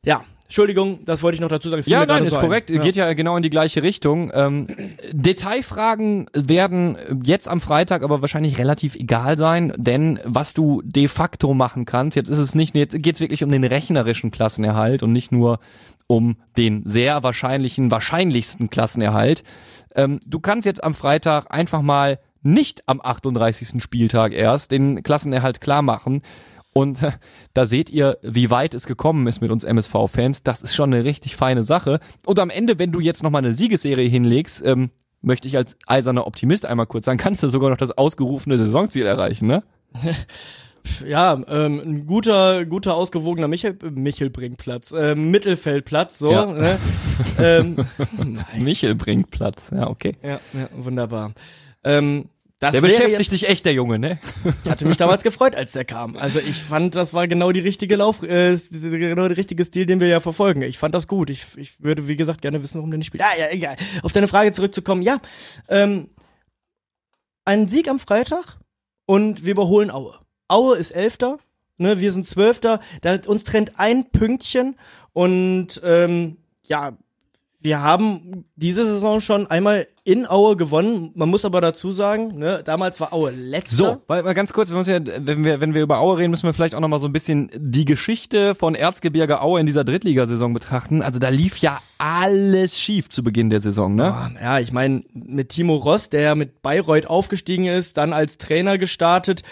ja. 0.03 0.23
Entschuldigung, 0.51 0.99
das 1.05 1.23
wollte 1.23 1.35
ich 1.35 1.39
noch 1.39 1.47
dazu 1.47 1.69
sagen. 1.69 1.81
Ja, 1.85 2.05
nein, 2.05 2.25
ist 2.25 2.33
so 2.33 2.39
korrekt. 2.41 2.69
Ja. 2.69 2.81
Geht 2.81 2.97
ja 2.97 3.13
genau 3.13 3.37
in 3.37 3.41
die 3.41 3.49
gleiche 3.49 3.83
Richtung. 3.83 4.31
Ähm, 4.33 4.67
Detailfragen 5.13 6.25
werden 6.33 6.97
jetzt 7.23 7.47
am 7.47 7.61
Freitag 7.61 8.03
aber 8.03 8.19
wahrscheinlich 8.19 8.57
relativ 8.57 8.95
egal 8.95 9.37
sein, 9.37 9.71
denn 9.77 10.19
was 10.25 10.53
du 10.53 10.81
de 10.83 11.07
facto 11.07 11.53
machen 11.53 11.85
kannst, 11.85 12.17
jetzt 12.17 12.27
ist 12.27 12.39
es 12.39 12.53
nicht, 12.53 12.75
jetzt 12.75 13.01
geht's 13.01 13.21
wirklich 13.21 13.45
um 13.45 13.49
den 13.49 13.63
rechnerischen 13.63 14.29
Klassenerhalt 14.29 15.03
und 15.03 15.13
nicht 15.13 15.31
nur 15.31 15.61
um 16.07 16.35
den 16.57 16.83
sehr 16.85 17.23
wahrscheinlichen, 17.23 17.89
wahrscheinlichsten 17.89 18.69
Klassenerhalt. 18.69 19.45
Ähm, 19.95 20.19
du 20.27 20.41
kannst 20.41 20.65
jetzt 20.65 20.83
am 20.83 20.93
Freitag 20.93 21.45
einfach 21.49 21.81
mal 21.81 22.19
nicht 22.41 22.87
am 22.87 23.01
38. 23.01 23.81
Spieltag 23.81 24.33
erst 24.33 24.71
den 24.71 25.03
Klassenerhalt 25.03 25.61
klar 25.61 25.81
machen. 25.81 26.21
Und 26.73 27.03
äh, 27.03 27.11
da 27.53 27.65
seht 27.65 27.89
ihr, 27.89 28.17
wie 28.21 28.49
weit 28.49 28.73
es 28.73 28.85
gekommen 28.85 29.27
ist 29.27 29.41
mit 29.41 29.51
uns 29.51 29.63
MSV-Fans. 29.63 30.43
Das 30.43 30.61
ist 30.61 30.75
schon 30.75 30.93
eine 30.93 31.03
richtig 31.03 31.35
feine 31.35 31.63
Sache. 31.63 31.99
Und 32.25 32.39
am 32.39 32.49
Ende, 32.49 32.79
wenn 32.79 32.91
du 32.91 32.99
jetzt 32.99 33.23
nochmal 33.23 33.43
eine 33.43 33.53
Siegesserie 33.53 34.07
hinlegst, 34.07 34.65
ähm, 34.65 34.91
möchte 35.21 35.47
ich 35.47 35.57
als 35.57 35.77
eiserner 35.85 36.25
Optimist 36.25 36.65
einmal 36.65 36.87
kurz 36.87 37.05
sagen, 37.05 37.19
kannst 37.19 37.43
du 37.43 37.49
sogar 37.49 37.69
noch 37.69 37.77
das 37.77 37.91
ausgerufene 37.91 38.57
Saisonziel 38.57 39.05
erreichen, 39.05 39.47
ne? 39.47 39.63
Ja, 41.07 41.39
ähm, 41.47 41.79
ein 41.79 42.07
guter, 42.07 42.65
guter 42.65 42.95
ausgewogener 42.95 43.47
Michel, 43.47 43.77
Michelbringplatz, 43.91 44.91
ähm, 44.97 45.29
Mittelfeldplatz, 45.29 46.17
so. 46.17 46.31
Ja. 46.31 46.45
Ne? 46.47 46.79
ähm. 47.37 47.85
Michel 48.57 48.95
Platz. 48.95 49.69
Ja, 49.71 49.89
okay. 49.89 50.15
Ja, 50.23 50.39
ja, 50.53 50.69
wunderbar. 50.75 51.33
Ähm, 51.83 52.29
das 52.61 52.73
Der 52.73 52.81
beschäftigt 52.81 53.31
dich 53.31 53.49
echt, 53.49 53.65
der 53.65 53.73
Junge, 53.73 53.97
ne? 53.97 54.19
Ich 54.63 54.69
hatte 54.69 54.85
mich 54.85 54.95
damals 54.95 55.23
gefreut, 55.23 55.55
als 55.55 55.71
der 55.71 55.83
kam. 55.83 56.15
Also 56.15 56.39
ich 56.39 56.57
fand, 56.57 56.93
das 56.93 57.11
war 57.11 57.27
genau 57.27 57.51
die 57.51 57.59
richtige 57.59 57.95
Lauf, 57.95 58.21
äh, 58.21 58.55
genau 58.69 59.27
der 59.27 59.35
richtige 59.35 59.65
Stil, 59.65 59.87
den 59.87 59.99
wir 59.99 60.07
ja 60.07 60.19
verfolgen. 60.19 60.61
Ich 60.61 60.77
fand 60.77 60.93
das 60.93 61.07
gut. 61.07 61.31
Ich, 61.31 61.47
ich 61.57 61.81
würde, 61.81 62.07
wie 62.07 62.15
gesagt, 62.15 62.43
gerne 62.43 62.61
wissen, 62.61 62.75
warum 62.75 62.91
der 62.91 62.99
nicht 62.99 63.07
spielt. 63.07 63.23
Ah, 63.23 63.35
ja, 63.35 63.47
egal. 63.49 63.77
Auf 64.03 64.13
deine 64.13 64.27
Frage 64.27 64.51
zurückzukommen. 64.51 65.01
Ja, 65.01 65.17
ähm, 65.69 66.09
ein 67.45 67.67
Sieg 67.67 67.89
am 67.89 67.99
Freitag 67.99 68.59
und 69.07 69.43
wir 69.43 69.53
überholen 69.53 69.89
Aue. 69.89 70.19
Aue 70.47 70.77
ist 70.77 70.91
Elfter, 70.91 71.39
ne, 71.77 71.99
wir 71.99 72.11
sind 72.11 72.27
Zwölfter. 72.27 72.79
Da 73.01 73.17
uns 73.25 73.43
trennt 73.43 73.79
ein 73.79 74.11
Pünktchen 74.11 74.75
und 75.13 75.81
ähm, 75.83 76.37
ja, 76.61 76.95
wir 77.63 77.81
haben 77.81 78.45
diese 78.55 78.85
Saison 78.85 79.21
schon 79.21 79.45
einmal 79.47 79.87
in 80.03 80.25
Aue 80.25 80.55
gewonnen. 80.55 81.11
Man 81.13 81.29
muss 81.29 81.45
aber 81.45 81.61
dazu 81.61 81.91
sagen, 81.91 82.39
ne, 82.39 82.61
damals 82.65 82.99
war 82.99 83.13
Aue 83.13 83.29
letzter. 83.29 83.75
So, 83.75 84.01
weil, 84.07 84.25
weil 84.25 84.33
ganz 84.33 84.51
kurz, 84.51 84.71
wir 84.71 84.77
müssen 84.77 85.05
ja, 85.05 85.13
wenn 85.19 85.43
wir, 85.43 85.59
wenn 85.59 85.75
wir 85.75 85.83
über 85.83 85.99
Aue 85.99 86.17
reden, 86.17 86.31
müssen 86.31 86.47
wir 86.47 86.53
vielleicht 86.55 86.73
auch 86.73 86.79
nochmal 86.79 86.99
so 86.99 87.07
ein 87.07 87.13
bisschen 87.13 87.51
die 87.55 87.85
Geschichte 87.85 88.55
von 88.55 88.73
Erzgebirge 88.73 89.41
Aue 89.41 89.59
in 89.59 89.67
dieser 89.67 89.83
Drittligasaison 89.83 90.53
betrachten. 90.53 91.03
Also 91.03 91.19
da 91.19 91.29
lief 91.29 91.57
ja 91.57 91.79
alles 91.99 92.79
schief 92.79 93.09
zu 93.09 93.23
Beginn 93.23 93.51
der 93.51 93.59
Saison, 93.59 93.93
ne? 93.93 94.31
Ja, 94.41 94.59
ich 94.59 94.71
meine, 94.71 95.03
mit 95.13 95.49
Timo 95.49 95.75
Ross, 95.75 96.09
der 96.09 96.21
ja 96.21 96.35
mit 96.35 96.63
Bayreuth 96.63 97.05
aufgestiegen 97.05 97.65
ist, 97.65 97.97
dann 97.97 98.11
als 98.11 98.39
Trainer 98.39 98.79
gestartet, 98.79 99.43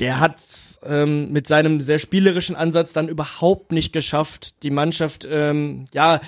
der 0.00 0.20
hat 0.20 0.36
ähm, 0.84 1.32
mit 1.32 1.46
seinem 1.46 1.80
sehr 1.80 1.98
spielerischen 1.98 2.56
Ansatz 2.56 2.92
dann 2.92 3.08
überhaupt 3.08 3.72
nicht 3.72 3.92
geschafft, 3.92 4.62
die 4.62 4.70
Mannschaft 4.70 5.26
ähm, 5.28 5.86
ja 5.94 6.20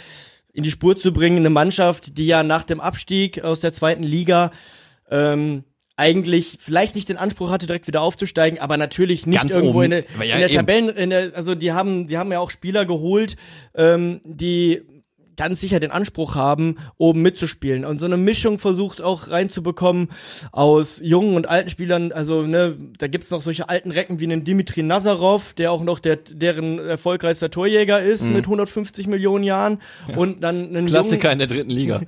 in 0.52 0.62
die 0.62 0.70
Spur 0.70 0.96
zu 0.96 1.12
bringen. 1.12 1.38
Eine 1.38 1.50
Mannschaft, 1.50 2.18
die 2.18 2.26
ja 2.26 2.42
nach 2.42 2.64
dem 2.64 2.80
Abstieg 2.80 3.42
aus 3.42 3.60
der 3.60 3.72
zweiten 3.72 4.02
Liga 4.02 4.50
ähm, 5.10 5.64
eigentlich 5.96 6.56
vielleicht 6.60 6.94
nicht 6.94 7.10
den 7.10 7.18
Anspruch 7.18 7.50
hatte, 7.50 7.66
direkt 7.66 7.86
wieder 7.86 8.00
aufzusteigen, 8.00 8.58
aber 8.58 8.78
natürlich 8.78 9.26
nicht 9.26 9.40
Ganz 9.40 9.52
irgendwo 9.52 9.78
oben. 9.80 9.84
in 9.84 9.90
der, 9.90 10.04
ja, 10.24 10.34
in 10.36 10.40
der. 10.40 10.50
Tabellen, 10.50 10.88
in 10.88 11.10
der, 11.10 11.32
also 11.34 11.54
die 11.54 11.72
haben, 11.72 12.06
die 12.06 12.16
haben 12.16 12.32
ja 12.32 12.38
auch 12.38 12.50
Spieler 12.50 12.86
geholt, 12.86 13.36
ähm, 13.74 14.20
die 14.24 14.82
ganz 15.40 15.58
sicher 15.62 15.80
den 15.80 15.90
Anspruch 15.90 16.34
haben, 16.34 16.76
oben 16.98 17.22
mitzuspielen. 17.22 17.86
Und 17.86 17.98
so 17.98 18.04
eine 18.04 18.18
Mischung 18.18 18.58
versucht 18.58 19.00
auch 19.00 19.30
reinzubekommen 19.30 20.08
aus 20.52 21.00
jungen 21.02 21.34
und 21.34 21.48
alten 21.48 21.70
Spielern. 21.70 22.12
Also, 22.12 22.42
ne, 22.42 22.76
da 22.98 23.06
gibt's 23.06 23.30
noch 23.30 23.40
solche 23.40 23.70
alten 23.70 23.90
Recken 23.90 24.20
wie 24.20 24.24
einen 24.24 24.44
Dimitri 24.44 24.82
Nazarov, 24.82 25.54
der 25.54 25.72
auch 25.72 25.82
noch 25.82 25.98
der, 25.98 26.16
deren 26.16 26.78
erfolgreichster 26.78 27.50
Torjäger 27.50 28.02
ist 28.02 28.24
mit 28.24 28.44
150 28.44 29.06
Millionen 29.06 29.42
Jahren. 29.42 29.78
Und 30.14 30.44
dann 30.44 30.66
einen 30.66 30.84
Mhm. 30.84 30.88
Klassiker 30.88 31.28
jungen, 31.30 31.32
in 31.32 31.38
der 31.38 31.48
dritten 31.48 31.70
Liga. 31.70 32.02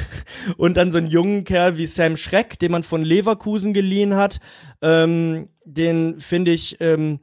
und 0.58 0.76
dann 0.76 0.92
so 0.92 0.98
einen 0.98 1.06
jungen 1.06 1.44
Kerl 1.44 1.78
wie 1.78 1.86
Sam 1.86 2.18
Schreck, 2.18 2.58
den 2.58 2.70
man 2.70 2.82
von 2.82 3.02
Leverkusen 3.02 3.72
geliehen 3.72 4.14
hat. 4.14 4.40
Ähm, 4.82 5.48
den 5.64 6.20
finde 6.20 6.50
ich, 6.50 6.76
ähm, 6.80 7.20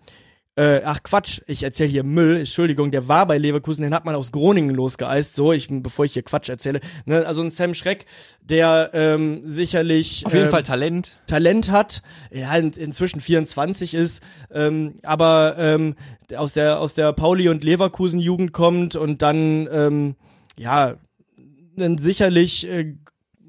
äh, 0.62 0.84
ach 0.86 1.02
Quatsch, 1.02 1.41
ich 1.47 1.63
erzähle 1.63 1.89
hier 1.89 2.04
Müll, 2.04 2.38
Entschuldigung, 2.38 2.91
der 2.91 3.08
war 3.08 3.26
bei 3.26 3.39
Leverkusen, 3.39 3.82
den 3.82 3.95
hat 3.95 4.06
man 4.06 4.13
aus 4.13 4.32
Groningen 4.32 4.76
losgeeist, 4.76 5.34
so, 5.34 5.52
ich, 5.54 5.67
bevor 5.71 6.06
ich 6.06 6.13
hier 6.13 6.21
Quatsch 6.21 6.50
erzähle. 6.50 6.82
Ne, 7.06 7.26
also 7.26 7.41
ein 7.41 7.50
Sam 7.50 7.74
Schreck, 7.74 8.06
der 8.41 8.91
ähm, 8.93 9.41
sicherlich 9.45 10.24
Auf 10.24 10.34
jeden 10.34 10.45
ähm, 10.45 10.52
Fall 10.52 10.62
Talent. 10.62 11.17
Talent 11.26 11.71
hat, 11.71 12.04
ja, 12.30 12.56
in, 12.56 12.71
inzwischen 12.74 13.21
24 13.21 13.95
ist, 13.95 14.21
ähm, 14.52 14.97
aber 15.02 15.56
ähm, 15.58 15.95
aus 16.36 16.54
der 16.54 16.80
aus 16.80 16.93
der 16.93 17.12
Pauli 17.13 17.50
und 17.50 17.63
Leverkusen 17.63 18.19
Jugend 18.19 18.54
kommt 18.54 18.95
und 18.95 19.24
dann 19.24 19.67
ähm, 19.71 20.15
ja 20.58 20.95
dann 21.76 21.97
sicherlich 21.97 22.67
äh, 22.67 22.93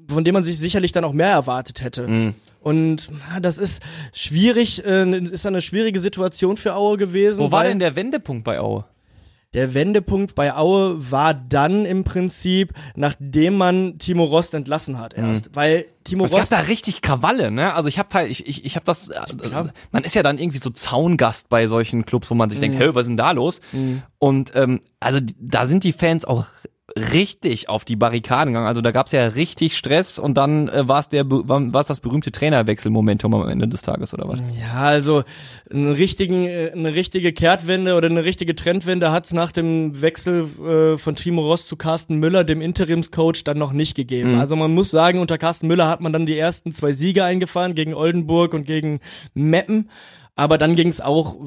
von 0.09 0.23
dem 0.23 0.33
man 0.33 0.43
sich 0.43 0.57
sicherlich 0.57 0.91
dann 0.91 1.03
auch 1.03 1.13
mehr 1.13 1.29
erwartet 1.29 1.83
hätte. 1.83 2.07
Mhm. 2.07 2.33
Und 2.63 3.09
ja, 3.29 3.39
das 3.39 3.57
ist 3.57 3.81
schwierig, 4.13 4.85
äh, 4.85 5.19
ist 5.19 5.45
eine 5.45 5.61
schwierige 5.61 5.99
Situation 5.99 6.57
für 6.57 6.75
Aue 6.75 6.97
gewesen. 6.97 7.39
Wo 7.39 7.51
war 7.51 7.63
denn 7.63 7.79
der 7.79 7.95
Wendepunkt 7.95 8.43
bei 8.43 8.59
Aue? 8.59 8.85
der 9.53 9.73
Wendepunkt 9.73 10.35
bei 10.35 10.55
Aue 10.55 11.11
war 11.11 11.33
dann 11.33 11.85
im 11.85 12.03
Prinzip, 12.03 12.73
nachdem 12.95 13.57
man 13.57 13.99
Timo 13.99 14.23
Rost 14.23 14.53
entlassen 14.53 14.99
hat 14.99 15.13
erst. 15.13 15.49
Mhm. 15.49 15.55
Weil 15.55 15.85
Timo 16.03 16.23
Rost. 16.23 16.33
Es 16.33 16.49
gab 16.49 16.61
da 16.61 16.65
richtig 16.65 17.01
Krawalle, 17.01 17.51
ne? 17.51 17.73
Also 17.73 17.87
ich 17.87 17.99
hab 17.99 18.13
halt, 18.13 18.31
ich, 18.31 18.47
ich, 18.47 18.65
ich 18.65 18.75
hab 18.75 18.83
das, 18.83 19.09
äh, 19.09 19.19
man 19.91 20.03
ist 20.03 20.15
ja 20.15 20.23
dann 20.23 20.39
irgendwie 20.39 20.57
so 20.57 20.69
Zaungast 20.71 21.49
bei 21.49 21.67
solchen 21.67 22.05
Clubs, 22.05 22.31
wo 22.31 22.35
man 22.35 22.49
sich 22.49 22.59
mhm. 22.59 22.63
denkt, 22.63 22.79
hey, 22.79 22.95
was 22.95 23.03
ist 23.03 23.09
denn 23.09 23.17
da 23.17 23.31
los? 23.31 23.61
Mhm. 23.71 24.01
Und 24.17 24.55
ähm, 24.55 24.81
also 24.99 25.19
da 25.39 25.67
sind 25.67 25.83
die 25.83 25.93
Fans 25.93 26.25
auch 26.25 26.45
richtig 26.97 27.69
auf 27.69 27.85
die 27.85 27.95
Barrikaden 27.95 28.53
gegangen. 28.53 28.67
Also 28.67 28.81
da 28.81 28.91
gab's 28.91 29.13
ja 29.13 29.25
richtig 29.27 29.77
Stress 29.77 30.19
und 30.19 30.35
dann 30.35 30.67
äh, 30.67 30.87
war 30.87 30.99
es 30.99 31.07
der 31.07 31.23
war 31.29 31.81
es 31.81 31.87
das 31.87 32.01
berühmte 32.01 32.31
Trainerwechselmomentum 32.31 33.33
am 33.33 33.47
Ende 33.47 33.69
des 33.69 33.83
Tages 33.83 34.13
oder 34.13 34.27
was? 34.27 34.39
Ja, 34.59 34.81
also 34.81 35.23
einen 35.71 35.93
richtigen 35.93 36.45
äh, 36.45 36.71
eine 36.73 36.93
richtige 36.93 37.31
Kehrtwende 37.31 37.95
oder 37.95 38.09
eine 38.09 38.25
richtige 38.25 38.53
Trendwende 38.53 39.11
hat's 39.11 39.31
nach 39.31 39.53
dem 39.53 40.01
Wechsel 40.01 40.45
äh, 40.61 40.97
von 40.97 41.15
Timo 41.15 41.43
Ross 41.43 41.67
zu 41.67 41.77
Carsten 41.77 42.17
Müller, 42.17 42.43
dem 42.43 42.61
Interimscoach, 42.61 43.45
dann 43.45 43.57
noch 43.57 43.71
nicht 43.71 43.95
gegeben. 43.95 44.33
Mhm. 44.33 44.39
Also 44.39 44.57
man 44.57 44.73
muss 44.73 44.91
sagen, 44.91 45.19
unter 45.19 45.37
Carsten 45.37 45.67
Müller 45.67 45.87
hat 45.87 46.01
man 46.01 46.11
dann 46.11 46.25
die 46.25 46.37
ersten 46.37 46.73
zwei 46.73 46.91
Siege 46.91 47.23
eingefahren 47.23 47.75
gegen 47.75 47.93
Oldenburg 47.93 48.53
und 48.53 48.65
gegen 48.65 48.99
Meppen. 49.33 49.89
Aber 50.35 50.57
dann 50.57 50.75
ging 50.75 50.87
es 50.87 50.99
auch 50.99 51.37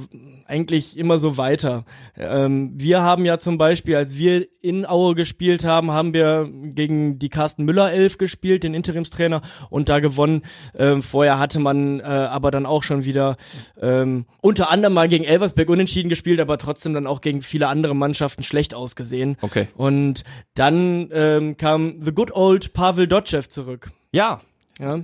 eigentlich 0.47 0.97
immer 0.97 1.19
so 1.19 1.37
weiter. 1.37 1.85
Ähm, 2.17 2.71
wir 2.75 3.03
haben 3.03 3.25
ja 3.25 3.41
zum 3.41 3.59
Beispiel, 3.59 3.97
als 3.97 4.17
wir 4.17 4.47
in 4.61 4.87
Aue 4.87 5.17
gespielt 5.17 5.65
haben, 5.65 5.91
haben 5.91 6.15
wir 6.15 6.49
gegen 6.53 7.19
die 7.19 7.29
Carsten 7.29 7.65
Müller 7.65 7.91
Elf 7.93 8.17
gespielt, 8.17 8.63
den 8.63 8.75
Interimstrainer, 8.75 9.43
und 9.71 9.89
da 9.89 9.99
gewonnen. 9.99 10.43
Ähm, 10.77 11.03
vorher 11.03 11.41
hatte 11.41 11.59
man 11.59 11.99
äh, 11.99 12.05
aber 12.05 12.53
dann 12.53 12.65
auch 12.65 12.85
schon 12.85 13.05
wieder 13.05 13.37
ähm, 13.81 14.27
unter 14.41 14.71
anderem 14.71 14.95
mal 14.95 15.09
gegen 15.09 15.25
Elversberg 15.25 15.69
unentschieden 15.69 16.09
gespielt, 16.09 16.39
aber 16.39 16.57
trotzdem 16.57 16.95
dann 16.95 17.09
auch 17.09 17.21
gegen 17.21 17.43
viele 17.43 17.67
andere 17.67 17.97
Mannschaften 17.97 18.45
schlecht 18.45 18.73
ausgesehen. 18.73 19.37
Okay. 19.41 19.67
Und 19.77 20.23
dann 20.55 21.11
ähm, 21.13 21.57
kam 21.57 22.05
the 22.05 22.13
good 22.13 22.31
old 22.31 22.73
Pavel 22.73 23.09
Dotschew 23.09 23.43
zurück. 23.43 23.91
Ja. 24.13 24.41
Ja 24.79 25.01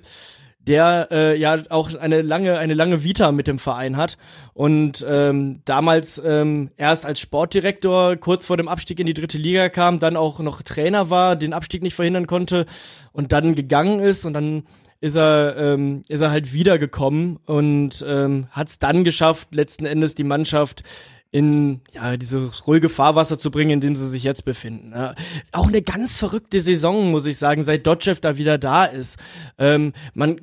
der 0.67 1.09
äh, 1.11 1.39
ja 1.39 1.59
auch 1.71 1.95
eine 1.95 2.23
lange 2.23 2.59
eine 2.59 2.75
lange 2.75 3.05
Vita 3.05 3.33
mit 3.33 3.47
dem 3.47 3.59
Verein 3.59 3.97
hat. 3.97 4.17
Und 4.55 5.05
ähm, 5.09 5.61
damals 5.65 6.21
ähm, 6.25 6.71
erst 6.77 7.05
als 7.05 7.21
Sportdirektor 7.21 8.17
kurz 8.17 8.47
vor 8.47 8.57
dem 8.57 8.69
Abstieg 8.69 9.01
in 9.01 9.07
die 9.07 9.15
dritte 9.15 9.39
Liga 9.39 9.69
kam, 9.69 9.99
dann 9.99 10.17
auch 10.17 10.39
noch 10.41 10.63
Trainer 10.63 11.11
war, 11.11 11.37
den 11.37 11.53
Abstieg 11.53 11.83
nicht 11.83 11.95
verhindern 11.95 12.27
konnte 12.27 12.67
und 13.13 13.33
dann 13.33 13.55
gegangen 13.55 14.01
ist 14.01 14.25
und 14.25 14.35
dann 14.35 14.65
ist 15.01 15.17
er 15.17 15.57
ähm, 15.57 16.03
ist 16.09 16.21
er 16.21 16.31
halt 16.31 16.53
wiedergekommen 16.53 17.39
und 17.45 18.05
ähm, 18.07 18.47
hat 18.51 18.69
es 18.69 18.79
dann 18.79 19.03
geschafft 19.03 19.55
letzten 19.55 19.85
Endes 19.85 20.15
die 20.15 20.25
Mannschaft 20.25 20.85
in 21.33 21.81
ja 21.93 22.19
dieses 22.19 22.67
ruhige 22.67 22.91
Fahrwasser 22.91 23.39
zu 23.39 23.51
bringen, 23.51 23.71
in 23.71 23.81
dem 23.81 23.97
sie 23.97 24.07
sich 24.07 24.23
jetzt 24.23 24.45
befinden. 24.45 24.93
Ja. 24.95 25.15
Auch 25.51 25.67
eine 25.67 25.81
ganz 25.81 26.19
verrückte 26.19 26.61
Saison, 26.61 27.11
muss 27.11 27.25
ich 27.25 27.39
sagen, 27.39 27.65
seit 27.65 27.87
Dodgev 27.87 28.21
da 28.21 28.37
wieder 28.37 28.59
da 28.59 28.85
ist. 28.85 29.19
Ähm, 29.59 29.95
man 30.13 30.37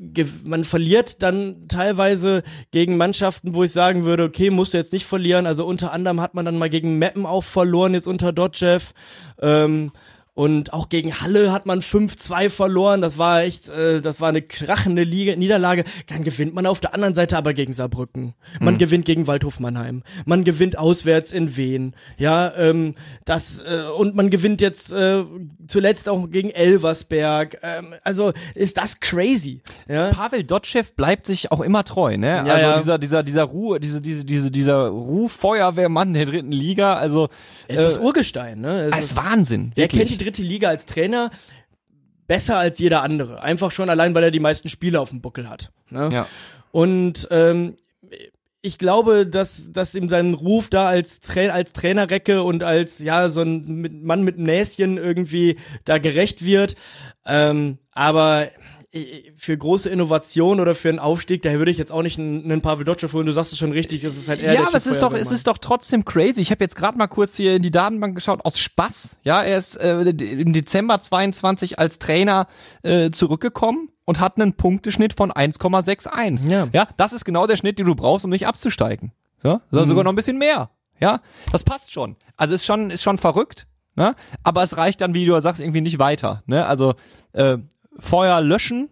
man 0.44 0.64
verliert 0.64 1.22
dann 1.22 1.68
teilweise 1.68 2.42
gegen 2.72 2.98
Mannschaften, 2.98 3.54
wo 3.54 3.64
ich 3.64 3.72
sagen 3.72 4.04
würde, 4.04 4.24
okay, 4.24 4.50
musst 4.50 4.74
du 4.74 4.80
jetzt 4.80 4.92
nicht 4.92 5.06
verlieren. 5.06 5.46
Also 5.46 5.64
unter 5.64 5.94
anderem 5.94 6.22
hat 6.22 6.34
man 6.34 6.44
dann 6.44 6.58
mal 6.58 6.72
gegen 6.72 6.98
Meppen 6.98 7.28
auch 7.28 7.44
verloren 7.44 7.94
jetzt 7.94 8.08
unter 8.08 8.34
Dodgev. 8.34 8.94
Ähm, 9.40 9.92
und 10.40 10.72
auch 10.72 10.88
gegen 10.88 11.20
Halle 11.20 11.52
hat 11.52 11.66
man 11.66 11.82
5-2 11.82 12.50
verloren. 12.50 13.02
Das 13.02 13.18
war 13.18 13.42
echt, 13.42 13.68
äh, 13.68 14.00
das 14.00 14.22
war 14.22 14.30
eine 14.30 14.42
krachende 14.42 15.04
Liga 15.04 15.36
Niederlage. 15.36 15.84
Dann 16.08 16.24
gewinnt 16.24 16.54
man 16.54 16.66
auf 16.66 16.80
der 16.80 16.94
anderen 16.94 17.14
Seite 17.14 17.36
aber 17.36 17.54
gegen 17.54 17.74
Saarbrücken. 17.74 18.36
Man 18.62 18.76
mhm. 18.76 18.78
gewinnt 18.78 19.04
gegen 19.04 19.28
Waldhof 19.28 19.60
Mannheim. 19.60 20.02
Man 20.24 20.46
gewinnt 20.46 20.78
auswärts 20.78 21.34
in 21.34 21.58
Wien. 21.58 21.94
Ja, 22.18 22.54
ähm, 22.56 22.96
das 23.26 23.60
äh, 23.60 23.84
und 23.98 24.16
man 24.16 24.30
gewinnt 24.30 24.62
jetzt 24.62 24.94
äh, 24.94 25.26
zuletzt 25.68 26.08
auch 26.08 26.30
gegen 26.30 26.52
Elversberg. 26.52 27.58
Ähm, 27.62 27.96
also 28.06 28.32
ist 28.56 28.78
das 28.78 29.02
crazy. 29.02 29.60
Ja? 29.90 30.12
Pavel 30.12 30.46
Dotschew 30.46 30.84
bleibt 30.96 31.28
sich 31.28 31.52
auch 31.52 31.60
immer 31.60 31.84
treu, 31.84 32.16
ne? 32.16 32.28
Ja, 32.28 32.44
also 32.44 32.66
ja. 32.66 32.78
dieser 32.78 32.98
dieser 32.98 33.24
dieser 33.24 33.44
Ruhe, 33.44 33.82
diese 33.82 34.00
diese 34.00 34.24
diese 34.24 34.52
dieser 34.52 34.88
Ruf 34.88 35.34
Feuerwehrmann 35.34 36.14
der 36.14 36.28
dritten 36.28 36.54
Liga. 36.54 36.94
Also 36.94 37.28
es 37.68 37.76
ist 37.76 37.82
äh, 37.82 37.84
das 37.84 37.98
Urgestein, 37.98 38.62
ne? 38.62 38.90
Es 38.94 39.08
ist 39.08 39.18
Wahnsinn. 39.18 39.74
Wer 39.76 39.84
wirklich. 39.84 40.29
Dritte 40.30 40.44
Liga 40.44 40.70
als 40.70 40.86
Trainer 40.86 41.32
besser 42.28 42.58
als 42.58 42.78
jeder 42.78 43.02
andere. 43.02 43.42
Einfach 43.42 43.72
schon 43.72 43.90
allein, 43.90 44.14
weil 44.14 44.24
er 44.24 44.32
die 44.32 44.40
meisten 44.40 44.70
Spiele 44.70 45.00
auf 45.00 45.10
dem 45.10 45.22
Buckel 45.22 45.50
hat. 45.50 45.72
Ne? 45.90 46.10
Ja. 46.14 46.28
Und 46.72 47.28
ähm, 47.32 47.76
ich 48.62 48.78
glaube, 48.78 49.26
dass, 49.26 49.72
dass 49.72 49.96
ihm 49.96 50.10
sein 50.10 50.36
Ruf 50.36 50.70
da 50.70 50.88
als, 50.88 51.22
Tra 51.22 51.42
als 51.48 51.74
Trainerrecke 51.74 52.44
und 52.44 52.62
als 52.62 53.00
ja 53.00 53.30
so 53.30 53.42
ein 53.42 54.04
Mann 54.04 54.24
mit 54.24 54.38
Näschen 54.38 54.98
irgendwie 54.98 55.58
da 55.86 55.98
gerecht 55.98 56.46
wird. 56.46 56.76
Ähm, 57.26 57.80
aber 57.92 58.50
für 59.36 59.56
große 59.56 59.88
Innovation 59.88 60.60
oder 60.60 60.74
für 60.74 60.90
einen 60.90 60.98
Aufstieg, 60.98 61.44
da 61.44 61.52
würde 61.54 61.70
ich 61.70 61.78
jetzt 61.78 61.92
auch 61.92 62.02
nicht 62.02 62.18
einen, 62.18 62.44
einen 62.46 62.62
Pavel 62.62 62.86
Dotschew 62.86 63.12
holen. 63.14 63.28
Du 63.28 63.32
sagst 63.32 63.54
es 63.54 63.60
schon 63.60 63.72
richtig, 63.72 64.04
es 64.04 64.18
ist 64.18 64.28
halt 64.30 64.42
eher 64.42 64.54
Ja, 64.56 64.66
aber 64.66 64.76
es 64.76 64.88
ist 64.88 65.04
doch, 65.04 65.14
es 65.14 65.30
ist 65.30 65.46
doch 65.46 65.60
trotzdem 65.60 66.06
crazy. 66.06 66.42
Ich 66.42 66.50
habe 66.50 66.64
jetzt 66.64 66.76
gerade 66.76 66.98
mal 66.98 67.08
kurz 67.08 67.36
hier 67.36 67.56
in 67.56 67.62
die 67.62 67.70
Datenbank 67.70 68.16
geschaut, 68.16 68.44
aus 68.44 68.58
Spaß. 68.58 69.18
Ja, 69.24 69.44
er 69.44 69.60
ist 69.60 69.76
äh, 69.76 70.02
im 70.02 70.54
Dezember 70.54 71.00
22 71.00 71.78
als 71.78 72.00
Trainer 72.00 72.48
äh, 72.82 73.12
zurückgekommen 73.12 73.90
und 74.06 74.20
hat 74.20 74.38
einen 74.38 74.54
Punkteschnitt 74.54 75.14
von 75.14 75.32
1,61. 75.32 76.50
Ja. 76.50 76.68
ja, 76.74 76.88
das 76.98 77.14
ist 77.14 77.26
genau 77.26 77.46
der 77.46 77.58
Schnitt, 77.58 77.78
den 77.78 77.86
du 77.86 77.94
brauchst, 77.94 78.26
um 78.26 78.32
nicht 78.32 78.48
abzusteigen. 78.48 79.12
Ja, 79.44 79.62
mhm. 79.70 79.88
sogar 79.88 80.04
noch 80.04 80.12
ein 80.12 80.16
bisschen 80.16 80.40
mehr. 80.40 80.72
Ja, 81.00 81.22
das 81.52 81.64
passt 81.64 81.92
schon. 81.92 82.16
Also 82.38 82.56
ist 82.56 82.66
schon, 82.66 82.90
ist 82.90 83.04
schon 83.04 83.20
verrückt. 83.20 83.68
Ne? 83.96 84.16
Aber 84.44 84.64
es 84.64 84.78
reicht 84.78 85.02
dann, 85.02 85.14
wie 85.14 85.26
du 85.26 85.40
sagst, 85.42 85.62
irgendwie 85.62 85.82
nicht 85.82 86.00
weiter. 86.00 86.42
Ne? 86.46 86.66
Also 86.66 86.96
äh, 87.34 87.58
Feuer 87.98 88.42
löschen, 88.42 88.90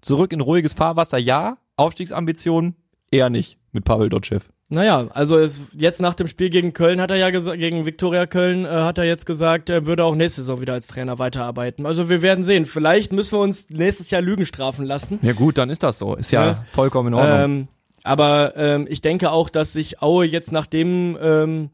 zurück 0.00 0.32
in 0.32 0.40
ruhiges 0.40 0.74
Fahrwasser, 0.74 1.18
ja. 1.18 1.58
Aufstiegsambitionen 1.76 2.76
eher 3.10 3.30
nicht 3.30 3.58
mit 3.72 3.84
Pavel 3.84 4.08
Dotschew. 4.08 4.40
Naja, 4.70 5.06
also 5.14 5.38
es, 5.38 5.62
jetzt 5.72 6.02
nach 6.02 6.14
dem 6.14 6.28
Spiel 6.28 6.50
gegen 6.50 6.74
Köln 6.74 7.00
hat 7.00 7.10
er 7.10 7.16
ja 7.16 7.30
gesagt, 7.30 7.58
gegen 7.58 7.86
Viktoria 7.86 8.26
Köln 8.26 8.66
äh, 8.66 8.68
hat 8.68 8.98
er 8.98 9.04
jetzt 9.04 9.24
gesagt, 9.24 9.70
er 9.70 9.86
würde 9.86 10.04
auch 10.04 10.14
nächste 10.14 10.42
Saison 10.42 10.60
wieder 10.60 10.74
als 10.74 10.88
Trainer 10.88 11.18
weiterarbeiten. 11.18 11.86
Also 11.86 12.10
wir 12.10 12.20
werden 12.20 12.44
sehen. 12.44 12.66
Vielleicht 12.66 13.12
müssen 13.12 13.32
wir 13.32 13.40
uns 13.40 13.70
nächstes 13.70 14.10
Jahr 14.10 14.20
Lügen 14.20 14.44
strafen 14.44 14.84
lassen. 14.84 15.20
Ja 15.22 15.32
gut, 15.32 15.56
dann 15.56 15.70
ist 15.70 15.82
das 15.82 15.98
so. 15.98 16.16
Ist 16.16 16.32
ja, 16.32 16.46
ja. 16.46 16.64
vollkommen 16.72 17.08
in 17.08 17.14
Ordnung. 17.14 17.38
Ähm, 17.38 17.68
aber 18.04 18.54
ähm, 18.56 18.86
ich 18.90 19.00
denke 19.00 19.30
auch, 19.30 19.48
dass 19.48 19.72
sich 19.72 20.02
Aue 20.02 20.26
jetzt 20.26 20.52
nach 20.52 20.66
dem, 20.66 21.16
ähm, 21.18 21.70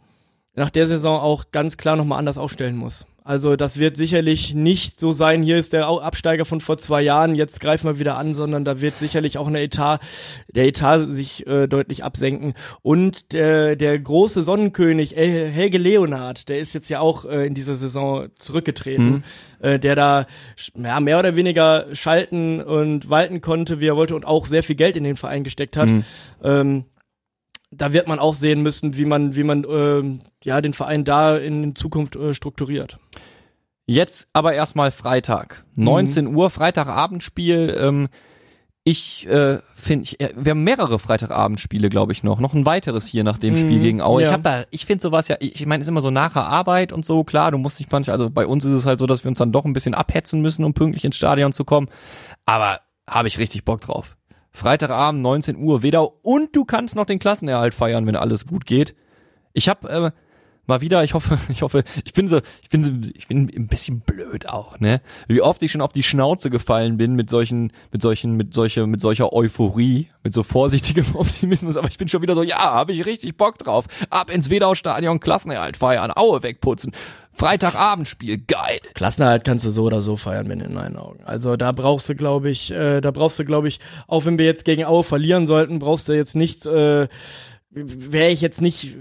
nach 0.55 0.70
der 0.70 0.87
Saison 0.87 1.18
auch 1.18 1.46
ganz 1.50 1.77
klar 1.77 1.96
nochmal 1.96 2.20
anders 2.20 2.38
aufstellen 2.38 2.77
muss. 2.77 3.07
Also 3.26 3.56
das 3.56 3.78
wird 3.78 3.96
sicherlich 3.96 4.52
nicht 4.52 5.00
so 5.00 5.10
sein, 5.10 5.42
hier 5.42 5.56
ist 5.56 5.72
der 5.72 5.87
Absteiger 5.87 6.44
von 6.44 6.60
vor 6.60 6.76
zwei 6.76 7.00
Jahren, 7.00 7.34
jetzt 7.34 7.58
greifen 7.58 7.87
wir 7.87 7.98
wieder 7.98 8.18
an, 8.18 8.34
sondern 8.34 8.66
da 8.66 8.82
wird 8.82 8.98
sicherlich 8.98 9.38
auch 9.38 9.46
eine 9.46 9.62
Etat, 9.62 10.00
der 10.54 10.66
Etat 10.66 11.06
sich 11.06 11.46
äh, 11.46 11.66
deutlich 11.66 12.04
absenken. 12.04 12.52
Und 12.82 13.32
der, 13.32 13.76
der 13.76 13.98
große 13.98 14.42
Sonnenkönig 14.42 15.16
Helge 15.16 15.78
Leonard, 15.78 16.50
der 16.50 16.58
ist 16.58 16.74
jetzt 16.74 16.90
ja 16.90 17.00
auch 17.00 17.24
äh, 17.24 17.46
in 17.46 17.54
dieser 17.54 17.76
Saison 17.76 18.28
zurückgetreten, 18.38 19.06
mhm. 19.06 19.22
äh, 19.60 19.78
der 19.78 19.96
da 19.96 20.26
ja, 20.76 21.00
mehr 21.00 21.18
oder 21.18 21.34
weniger 21.34 21.87
schalten 21.94 22.60
und 22.60 23.08
walten 23.08 23.40
konnte, 23.40 23.80
wie 23.80 23.87
er 23.87 23.96
wollte 23.96 24.16
und 24.16 24.26
auch 24.26 24.46
sehr 24.46 24.62
viel 24.62 24.76
Geld 24.76 24.98
in 24.98 25.04
den 25.04 25.16
Verein 25.16 25.44
gesteckt 25.44 25.78
hat. 25.78 25.88
Mhm. 25.88 26.04
Ähm, 26.42 26.84
da 27.76 27.92
wird 27.92 28.08
man 28.08 28.18
auch 28.18 28.34
sehen 28.34 28.62
müssen, 28.62 28.96
wie 28.96 29.04
man, 29.04 29.34
wie 29.34 29.42
man 29.42 29.64
äh, 29.64 30.18
ja 30.44 30.60
den 30.60 30.72
Verein 30.72 31.04
da 31.04 31.37
in 31.37 31.74
Zukunft 31.74 32.16
äh, 32.16 32.34
strukturiert. 32.34 32.98
Jetzt 33.87 34.28
aber 34.32 34.54
erstmal 34.54 34.90
Freitag, 34.90 35.64
19 35.76 36.26
mhm. 36.26 36.37
Uhr, 36.37 36.50
Freitagabendspiel. 36.50 37.76
Ähm, 37.78 38.08
ich 38.87 39.26
äh, 39.26 39.58
finde, 39.74 40.10
äh, 40.20 40.34
wir 40.37 40.50
haben 40.50 40.62
mehrere 40.62 40.98
Freitagabendspiele, 40.98 41.88
glaube 41.88 42.12
ich 42.12 42.22
noch, 42.22 42.38
noch 42.38 42.52
ein 42.52 42.66
weiteres 42.66 43.06
hier 43.06 43.24
nach 43.24 43.38
dem 43.38 43.56
Spiel 43.56 43.78
mhm, 43.78 43.82
gegen 43.82 44.02
Aue. 44.02 44.22
Ja. 44.22 44.28
Ich 44.28 44.32
habe 44.32 44.42
da, 44.42 44.64
ich 44.70 44.84
finde 44.84 45.02
sowas 45.02 45.28
ja, 45.28 45.37
ich, 45.40 45.54
ich 45.54 45.66
meine, 45.66 45.82
ist 45.82 45.88
immer 45.88 46.02
so 46.02 46.10
nachher 46.10 46.46
Arbeit 46.46 46.92
und 46.92 47.04
so. 47.04 47.24
Klar, 47.24 47.50
du 47.50 47.58
musst 47.58 47.78
nicht 47.78 47.90
manchmal, 47.90 48.12
also 48.12 48.30
bei 48.30 48.46
uns 48.46 48.64
ist 48.64 48.72
es 48.72 48.87
halt 48.87 48.98
so, 48.98 49.06
dass 49.06 49.24
wir 49.24 49.30
uns 49.30 49.38
dann 49.38 49.52
doch 49.52 49.64
ein 49.64 49.72
bisschen 49.72 49.94
abhetzen 49.94 50.42
müssen, 50.42 50.64
um 50.64 50.74
pünktlich 50.74 51.04
ins 51.04 51.16
Stadion 51.16 51.52
zu 51.52 51.64
kommen. 51.64 51.88
Aber 52.44 52.80
habe 53.08 53.28
ich 53.28 53.38
richtig 53.38 53.64
Bock 53.64 53.80
drauf. 53.80 54.16
Freitagabend, 54.55 55.21
19 55.21 55.57
Uhr, 55.57 55.83
Wedau 55.83 56.19
und 56.23 56.55
du 56.55 56.64
kannst 56.64 56.95
noch 56.95 57.07
den 57.07 57.19
Klassenerhalt 57.19 57.75
feiern, 57.75 58.07
wenn 58.07 58.14
alles 58.17 58.47
gut 58.47 58.64
geht. 58.67 58.95
Ich 59.53 59.69
habe 59.69 59.88
äh, 59.88 60.11
mal 60.66 60.81
wieder, 60.81 61.05
ich 61.05 61.14
hoffe, 61.14 61.38
ich 61.48 61.62
hoffe, 61.62 61.85
ich 62.05 62.12
bin 62.12 62.29
so, 62.29 62.40
ich 62.62 62.68
bin 62.68 62.83
so, 62.83 62.92
ich 63.14 63.29
bin 63.29 63.50
ein 63.55 63.66
bisschen 63.66 64.00
blöd 64.00 64.48
auch, 64.48 64.81
ne? 64.81 65.00
Wie 65.29 65.42
oft 65.42 65.62
ich 65.62 65.72
schon 65.72 65.81
auf 65.81 65.92
die 65.92 66.03
Schnauze 66.03 66.50
gefallen 66.50 66.96
bin 66.96 67.14
mit 67.14 67.31
solchen, 67.31 67.72
mit 67.92 68.03
solchen, 68.03 68.37
mit 68.37 68.55
solcher, 68.55 68.87
mit 68.87 69.00
solcher 69.00 69.33
Euphorie, 69.33 70.09
mit 70.22 70.35
so 70.35 70.42
vorsichtigem 70.42 71.07
Optimismus, 71.14 71.77
aber 71.77 71.88
ich 71.88 71.98
bin 71.98 72.09
schon 72.09 72.22
wieder 72.22 72.35
so, 72.35 72.42
ja, 72.42 72.59
habe 72.59 72.92
ich 72.92 73.07
richtig 73.07 73.37
Bock 73.37 73.59
drauf. 73.59 73.87
Ab 74.11 74.31
ins 74.31 74.50
Wedau-Stadion, 74.50 75.20
Klassenerhalt 75.20 75.77
feiern, 75.77 76.12
Aue 76.14 76.42
wegputzen. 76.42 76.92
Freitagabendspiel, 77.33 78.38
geil. 78.38 78.79
Klassenerhalt 78.94 79.42
kannst 79.42 79.64
du 79.64 79.70
so 79.70 79.85
oder 79.85 80.00
so 80.00 80.16
feiern, 80.16 80.48
wenn 80.48 80.61
in 80.61 80.72
meinen 80.72 80.96
Augen. 80.96 81.18
Also 81.24 81.57
da 81.57 81.72
brauchst 81.72 82.09
du, 82.09 82.14
glaube 82.14 82.48
ich, 82.48 82.70
äh, 82.70 83.00
da 83.00 83.11
brauchst 83.11 83.38
du, 83.40 83.44
glaube 83.44 83.66
ich, 83.66 83.81
auch 84.07 84.24
wenn 84.24 84.38
wir 84.38 84.46
jetzt 84.46 84.64
gegen 84.64 84.85
Aue 84.85 85.03
verlieren 85.03 85.46
sollten, 85.46 85.81
brauchst 85.81 86.09
du 86.09 86.12
jetzt 86.12 86.37
nicht, 86.37 86.64
äh, 86.66 87.09
wäre 87.70 88.31
ich 88.31 88.40
jetzt 88.40 88.61
nicht 88.61 88.96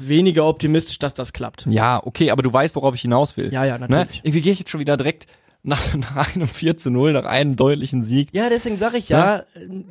weniger 0.00 0.46
optimistisch, 0.46 0.98
dass 0.98 1.14
das 1.14 1.32
klappt. 1.32 1.66
Ja, 1.68 2.00
okay, 2.04 2.30
aber 2.30 2.42
du 2.42 2.52
weißt, 2.52 2.74
worauf 2.76 2.94
ich 2.94 3.02
hinaus 3.02 3.36
will. 3.36 3.52
Ja, 3.52 3.64
ja, 3.64 3.78
Ne? 3.78 3.86
natürlich. 3.88 4.20
Irgendwie 4.24 4.40
gehe 4.40 4.52
ich 4.52 4.58
jetzt 4.60 4.70
schon 4.70 4.80
wieder 4.80 4.96
direkt 4.96 5.26
nach, 5.62 5.94
nach 5.96 6.34
einem 6.34 6.46
4 6.46 6.76
zu 6.76 6.90
0, 6.90 7.12
nach 7.12 7.24
einem 7.24 7.56
deutlichen 7.56 8.02
Sieg. 8.02 8.28
Ja, 8.32 8.48
deswegen 8.48 8.76
sage 8.76 8.98
ich 8.98 9.08
ja, 9.08 9.44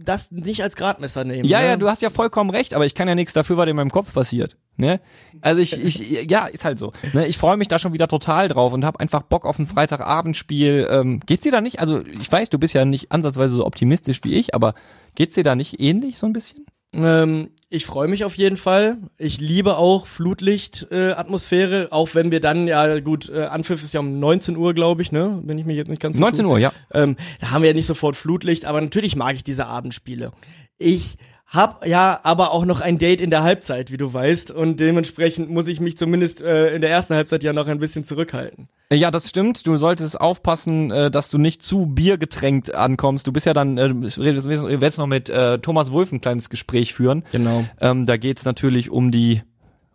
das 0.06 0.32
nicht 0.32 0.64
als 0.64 0.76
Gradmesser 0.76 1.24
nehmen. 1.24 1.46
Ja, 1.48 1.60
ne? 1.62 1.68
ja, 1.68 1.78
du 1.78 1.90
hast 1.90 2.02
ja 2.02 2.10
vollkommen 2.10 2.50
recht, 2.50 2.74
aber 2.74 2.86
ich 2.86 2.96
kann 2.96 3.08
ja 3.08 3.16
nichts 3.16 3.34
dafür, 3.34 3.58
was 3.58 3.68
in 3.68 3.76
meinem 3.76 3.92
Kopf 3.92 4.14
passiert. 4.14 4.56
Ne? 4.78 5.00
Also 5.42 5.62
ich, 5.62 5.80
ich, 5.80 6.30
ja, 6.30 6.46
ist 6.46 6.66
halt 6.66 6.80
so. 6.80 6.94
Ne? 7.14 7.28
Ich 7.28 7.38
freue 7.38 7.58
mich 7.58 7.68
da 7.68 7.78
schon 7.78 7.94
wieder 7.94 8.08
total 8.08 8.48
drauf 8.48 8.74
und 8.74 8.86
habe 8.86 9.00
einfach 9.00 9.22
Bock 9.24 9.46
auf 9.46 9.60
ein 9.60 9.68
Freitagabendspiel. 9.68 10.88
Ähm, 10.90 11.20
geht's 11.26 11.44
dir 11.44 11.52
da 11.52 11.62
nicht? 11.62 11.80
Also 11.80 12.02
ich 12.06 12.32
weiß, 12.32 12.50
du 12.50 12.58
bist 12.60 12.74
ja 12.74 12.86
nicht 12.86 13.12
ansatzweise 13.12 13.56
so 13.56 13.66
optimistisch 13.66 14.22
wie 14.24 14.36
ich, 14.36 14.56
aber 14.56 14.74
geht's 15.16 15.36
dir 15.36 15.44
da 15.44 15.56
nicht 15.56 15.80
ähnlich 15.80 16.18
so 16.18 16.26
ein 16.26 16.34
bisschen? 16.34 16.66
Ähm, 16.94 17.50
ich 17.74 17.88
freue 17.88 18.08
mich 18.08 18.24
auf 18.24 18.38
jeden 18.38 18.56
Fall. 18.56 18.98
Ich 19.18 19.42
liebe 19.42 19.78
auch 19.78 20.06
Flutlicht-Atmosphäre, 20.06 21.86
äh, 21.86 21.92
auch 21.92 22.14
wenn 22.14 22.30
wir 22.30 22.40
dann, 22.40 22.68
ja 22.68 23.00
gut, 23.00 23.30
äh, 23.30 23.46
Anpfiff 23.46 23.82
ist 23.82 23.96
ja 23.96 24.00
um 24.00 24.20
19 24.20 24.56
Uhr, 24.56 24.76
glaube 24.76 25.02
ich, 25.02 25.12
ne? 25.12 25.42
Wenn 25.44 25.58
ich 25.58 25.66
mich 25.66 25.76
jetzt 25.76 25.88
nicht 25.88 26.02
ganz 26.02 26.20
19 26.20 26.46
Uhr, 26.46 26.60
ja. 26.60 26.72
Ähm, 26.92 27.18
da 27.40 27.50
haben 27.50 27.64
wir 27.64 27.70
ja 27.70 27.76
nicht 27.76 27.88
sofort 27.88 28.16
Flutlicht, 28.16 28.66
aber 28.66 28.80
natürlich 28.80 29.16
mag 29.16 29.36
ich 29.36 29.44
diese 29.44 29.66
Abendspiele. 29.66 30.34
Ich 30.78 31.18
hab 31.54 31.86
ja 31.86 32.20
aber 32.24 32.52
auch 32.52 32.66
noch 32.66 32.82
ein 32.82 32.98
Date 32.98 33.22
in 33.22 33.30
der 33.30 33.44
Halbzeit, 33.44 33.92
wie 33.92 33.98
du 33.98 34.12
weißt, 34.12 34.50
und 34.50 34.80
dementsprechend 34.80 35.52
muss 35.52 35.68
ich 35.68 35.80
mich 35.80 35.98
zumindest 35.98 36.42
äh, 36.42 36.74
in 36.74 36.82
der 36.82 36.90
ersten 36.90 37.14
Halbzeit 37.14 37.44
ja 37.44 37.54
noch 37.54 37.68
ein 37.68 37.80
bisschen 37.80 38.04
zurückhalten. 38.04 38.68
Ja, 38.92 39.12
das 39.12 39.30
stimmt. 39.30 39.66
Du 39.68 39.78
solltest 39.78 40.20
aufpassen, 40.20 40.90
äh, 40.90 41.12
dass 41.12 41.30
du 41.30 41.38
nicht 41.38 41.62
zu 41.62 41.86
biergetränkt 41.86 42.74
ankommst. 42.74 43.28
Du 43.28 43.32
bist 43.32 43.46
ja 43.46 43.54
dann, 43.54 43.78
äh, 43.78 43.90
du 43.90 44.02
wirst 44.02 44.98
noch 44.98 45.08
mit 45.08 45.30
äh, 45.30 45.60
Thomas 45.60 45.92
Wolf 45.92 46.12
ein 46.12 46.22
kleines 46.22 46.50
Gespräch 46.50 46.94
führen. 46.94 47.24
Genau. 47.32 47.66
Ähm, 47.80 48.06
da 48.08 48.18
geht's 48.18 48.46
natürlich 48.46 48.90
um 48.90 49.12
die, 49.12 49.44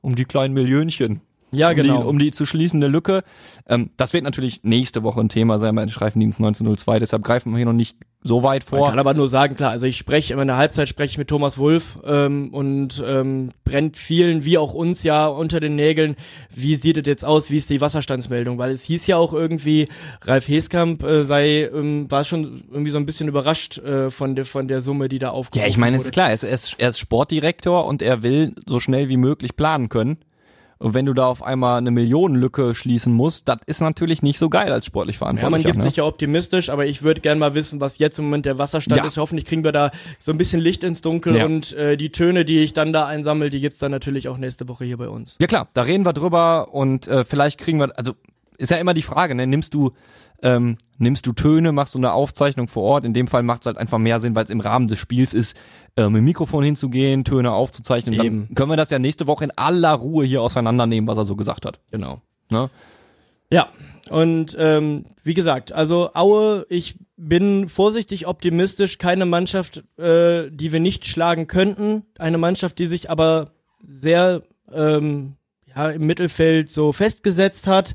um 0.00 0.14
die 0.14 0.24
kleinen 0.24 0.54
Millionchen. 0.54 1.22
Ja, 1.50 1.70
um 1.70 1.76
genau. 1.76 2.02
Die, 2.02 2.06
um 2.06 2.18
die 2.18 2.30
zu 2.32 2.44
schließende 2.46 2.86
Lücke. 2.86 3.22
Ähm, 3.68 3.90
das 3.96 4.12
wird 4.12 4.24
natürlich 4.24 4.64
nächste 4.64 5.02
Woche 5.02 5.20
ein 5.20 5.28
Thema 5.28 5.58
sein 5.58 5.74
bei 5.74 5.82
den 5.82 5.90
Streifendienst 5.90 6.38
1902. 6.38 6.98
Deshalb 6.98 7.22
greifen 7.24 7.52
wir 7.52 7.56
hier 7.56 7.66
noch 7.66 7.72
nicht 7.72 7.96
so 8.22 8.42
weit 8.42 8.70
Man 8.70 8.80
vor. 8.80 8.90
kann 8.90 8.98
aber 8.98 9.14
nur 9.14 9.28
sagen, 9.28 9.54
klar, 9.56 9.70
also 9.70 9.86
ich 9.86 9.96
spreche 9.96 10.34
in 10.34 10.46
der 10.46 10.56
Halbzeit 10.56 10.88
spreche 10.88 11.12
ich 11.12 11.18
mit 11.18 11.28
Thomas 11.28 11.56
Wolf 11.56 11.98
ähm, 12.04 12.52
und 12.52 13.02
ähm, 13.06 13.50
brennt 13.64 13.96
vielen, 13.96 14.44
wie 14.44 14.58
auch 14.58 14.74
uns 14.74 15.04
ja 15.04 15.26
unter 15.28 15.60
den 15.60 15.76
Nägeln, 15.76 16.16
wie 16.54 16.74
sieht 16.74 16.96
es 16.98 17.06
jetzt 17.06 17.24
aus, 17.24 17.50
wie 17.50 17.56
ist 17.56 17.70
die 17.70 17.80
Wasserstandsmeldung, 17.80 18.58
weil 18.58 18.72
es 18.72 18.82
hieß 18.82 19.06
ja 19.06 19.16
auch 19.16 19.32
irgendwie, 19.32 19.88
Ralf 20.22 20.48
Heskamp 20.48 21.04
äh, 21.04 21.22
sei, 21.22 21.70
ähm, 21.72 22.10
war 22.10 22.24
schon 22.24 22.64
irgendwie 22.70 22.90
so 22.90 22.98
ein 22.98 23.06
bisschen 23.06 23.28
überrascht 23.28 23.78
äh, 23.78 24.10
von 24.10 24.34
der 24.34 24.44
von 24.44 24.66
der 24.66 24.80
Summe, 24.80 25.08
die 25.08 25.20
da 25.20 25.30
aufgerufen 25.30 25.64
Ja, 25.64 25.70
ich 25.70 25.78
meine, 25.78 25.96
es 25.96 26.02
wurde. 26.02 26.08
ist 26.08 26.12
klar, 26.12 26.28
er 26.28 26.34
ist, 26.34 26.74
er 26.78 26.88
ist 26.88 26.98
Sportdirektor 26.98 27.86
und 27.86 28.02
er 28.02 28.22
will 28.24 28.54
so 28.66 28.80
schnell 28.80 29.08
wie 29.08 29.16
möglich 29.16 29.54
planen 29.56 29.88
können. 29.88 30.18
Und 30.80 30.94
wenn 30.94 31.06
du 31.06 31.12
da 31.12 31.26
auf 31.26 31.42
einmal 31.42 31.78
eine 31.78 31.90
Millionenlücke 31.90 32.74
schließen 32.74 33.12
musst, 33.12 33.48
das 33.48 33.58
ist 33.66 33.80
natürlich 33.80 34.22
nicht 34.22 34.38
so 34.38 34.48
geil 34.48 34.72
als 34.72 34.86
sportlich 34.86 35.18
Ja, 35.20 35.50
man 35.50 35.62
gibt 35.62 35.78
ne? 35.78 35.82
sich 35.82 35.96
ja 35.96 36.04
optimistisch, 36.04 36.70
aber 36.70 36.86
ich 36.86 37.02
würde 37.02 37.20
gerne 37.20 37.38
mal 37.40 37.54
wissen, 37.54 37.80
was 37.80 37.98
jetzt 37.98 38.18
im 38.18 38.26
Moment 38.26 38.46
der 38.46 38.58
Wasserstand 38.58 38.96
Ja. 39.00 39.06
ist. 39.06 39.16
Hoffentlich 39.16 39.44
kriegen 39.44 39.64
wir 39.64 39.72
da 39.72 39.90
so 40.20 40.30
ein 40.30 40.38
bisschen 40.38 40.60
Licht 40.60 40.84
ins 40.84 41.00
Dunkel 41.00 41.36
Ja. 41.36 41.46
und 41.46 41.72
äh, 41.72 41.96
die 41.96 42.10
Töne, 42.10 42.44
die 42.44 42.58
ich 42.60 42.74
dann 42.74 42.92
da 42.92 43.06
einsammle, 43.06 43.48
die 43.48 43.58
gibt's 43.60 43.80
dann 43.80 43.90
natürlich 43.90 44.28
auch 44.28 44.38
nächste 44.38 44.68
Woche 44.68 44.84
hier 44.84 44.98
bei 44.98 45.08
uns. 45.08 45.36
Ja 45.40 45.48
klar, 45.48 45.68
da 45.74 45.82
reden 45.82 46.06
wir 46.06 46.12
drüber 46.12 46.72
und 46.72 47.08
äh, 47.08 47.24
vielleicht 47.24 47.58
kriegen 47.58 47.80
wir, 47.80 47.96
also 47.98 48.14
ist 48.56 48.70
ja 48.70 48.76
immer 48.76 48.94
die 48.94 49.02
Frage, 49.02 49.34
ne, 49.34 49.46
nimmst 49.46 49.74
du 49.74 49.92
ähm, 50.42 50.76
nimmst 50.98 51.26
du 51.26 51.32
Töne, 51.32 51.72
machst 51.72 51.94
du 51.94 51.98
eine 51.98 52.12
Aufzeichnung 52.12 52.68
vor 52.68 52.82
Ort. 52.84 53.04
In 53.04 53.14
dem 53.14 53.28
Fall 53.28 53.42
macht 53.42 53.62
es 53.62 53.66
halt 53.66 53.78
einfach 53.78 53.98
mehr 53.98 54.20
Sinn, 54.20 54.34
weil 54.34 54.44
es 54.44 54.50
im 54.50 54.60
Rahmen 54.60 54.86
des 54.86 54.98
Spiels 54.98 55.34
ist, 55.34 55.56
äh, 55.96 56.04
mit 56.08 56.18
dem 56.18 56.24
Mikrofon 56.24 56.64
hinzugehen, 56.64 57.24
Töne 57.24 57.52
aufzuzeichnen. 57.52 58.16
Dann 58.16 58.26
Eben. 58.26 58.54
können 58.54 58.70
wir 58.70 58.76
das 58.76 58.90
ja 58.90 58.98
nächste 58.98 59.26
Woche 59.26 59.44
in 59.44 59.52
aller 59.56 59.92
Ruhe 59.92 60.24
hier 60.24 60.42
auseinandernehmen, 60.42 61.08
was 61.08 61.18
er 61.18 61.24
so 61.24 61.36
gesagt 61.36 61.66
hat. 61.66 61.80
Genau. 61.90 62.20
Ne? 62.50 62.70
Ja, 63.52 63.68
und 64.10 64.56
ähm, 64.58 65.04
wie 65.22 65.34
gesagt, 65.34 65.72
also 65.72 66.10
Aue, 66.14 66.66
ich 66.68 66.96
bin 67.16 67.68
vorsichtig 67.68 68.26
optimistisch, 68.26 68.98
keine 68.98 69.26
Mannschaft, 69.26 69.84
äh, 69.98 70.50
die 70.50 70.72
wir 70.72 70.80
nicht 70.80 71.06
schlagen 71.06 71.46
könnten, 71.46 72.04
eine 72.18 72.38
Mannschaft, 72.38 72.78
die 72.78 72.86
sich 72.86 73.10
aber 73.10 73.52
sehr 73.84 74.42
ähm, 74.72 75.36
ja, 75.66 75.90
im 75.90 76.06
Mittelfeld 76.06 76.70
so 76.70 76.92
festgesetzt 76.92 77.66
hat. 77.66 77.94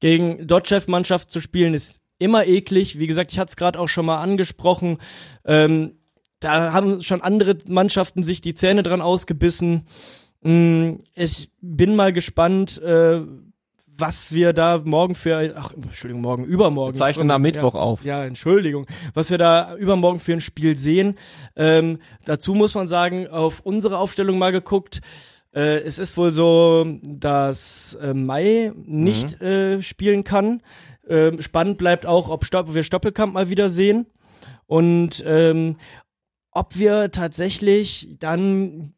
Gegen 0.00 0.46
Dotchev-Mannschaft 0.46 1.30
zu 1.30 1.40
spielen 1.40 1.74
ist 1.74 2.00
immer 2.18 2.46
eklig. 2.46 2.98
Wie 2.98 3.06
gesagt, 3.06 3.32
ich 3.32 3.38
hatte 3.38 3.50
es 3.50 3.56
gerade 3.56 3.78
auch 3.78 3.88
schon 3.88 4.06
mal 4.06 4.20
angesprochen. 4.20 4.98
Ähm, 5.44 5.92
da 6.40 6.72
haben 6.72 7.02
schon 7.02 7.20
andere 7.20 7.56
Mannschaften 7.66 8.22
sich 8.22 8.40
die 8.40 8.54
Zähne 8.54 8.82
dran 8.82 9.00
ausgebissen. 9.00 9.86
Mm, 10.42 10.94
Ich 11.14 11.50
bin 11.60 11.96
mal 11.96 12.12
gespannt, 12.12 12.80
äh, 12.80 13.22
was 14.00 14.32
wir 14.32 14.52
da 14.52 14.80
morgen 14.84 15.16
für, 15.16 15.54
ach, 15.56 15.72
Entschuldigung, 15.72 16.22
morgen, 16.22 16.44
übermorgen. 16.44 16.94
Wir 16.94 16.98
zeichnen 16.98 17.32
am 17.32 17.42
Mittwoch 17.42 17.74
ja, 17.74 17.80
auf. 17.80 18.04
Ja, 18.04 18.24
Entschuldigung. 18.24 18.86
Was 19.12 19.30
wir 19.30 19.38
da 19.38 19.74
übermorgen 19.74 20.20
für 20.20 20.32
ein 20.32 20.40
Spiel 20.40 20.76
sehen. 20.76 21.16
Ähm, 21.56 21.98
dazu 22.24 22.54
muss 22.54 22.74
man 22.74 22.86
sagen, 22.86 23.26
auf 23.26 23.60
unsere 23.60 23.98
Aufstellung 23.98 24.38
mal 24.38 24.52
geguckt. 24.52 25.00
Äh, 25.54 25.78
es 25.80 25.98
ist 25.98 26.16
wohl 26.16 26.32
so, 26.32 26.86
dass 27.02 27.96
äh, 28.00 28.14
Mai 28.14 28.72
nicht 28.76 29.40
äh, 29.40 29.82
spielen 29.82 30.24
kann. 30.24 30.62
Ähm, 31.08 31.40
spannend 31.40 31.78
bleibt 31.78 32.04
auch, 32.06 32.28
ob, 32.28 32.44
Stopp, 32.44 32.74
wir 32.74 32.82
Stoppelkamp 32.82 33.32
mal 33.34 33.48
wieder 33.50 33.70
sehen. 33.70 34.06
Und 34.66 35.22
ähm, 35.26 35.76
ob 36.50 36.78
wir 36.78 37.10
tatsächlich 37.10 38.16
dann 38.20 38.92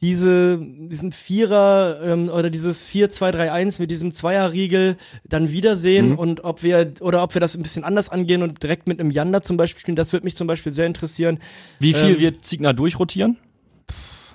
diese, 0.00 0.58
diesen 0.60 1.12
Vierer 1.12 2.00
ähm, 2.02 2.28
oder 2.28 2.50
dieses 2.50 2.84
4-2-3-1 2.88 3.80
mit 3.80 3.88
diesem 3.92 4.12
Zweierriegel 4.12 4.96
dann 5.24 5.52
wiedersehen 5.52 6.10
Mhm. 6.10 6.18
und 6.18 6.44
ob 6.44 6.64
wir 6.64 6.94
oder 7.00 7.22
ob 7.22 7.34
wir 7.34 7.40
das 7.40 7.54
ein 7.54 7.62
bisschen 7.62 7.84
anders 7.84 8.08
angehen 8.08 8.42
und 8.42 8.60
direkt 8.64 8.88
mit 8.88 8.98
einem 8.98 9.12
Yanda 9.12 9.42
zum 9.42 9.56
Beispiel 9.56 9.80
spielen, 9.80 9.94
das 9.94 10.12
würde 10.12 10.24
mich 10.24 10.34
zum 10.34 10.48
Beispiel 10.48 10.72
sehr 10.72 10.86
interessieren. 10.86 11.38
Wie 11.78 11.94
viel 11.94 12.14
Ähm, 12.16 12.18
wird 12.20 12.44
Ziegner 12.44 12.74
durchrotieren? 12.74 13.36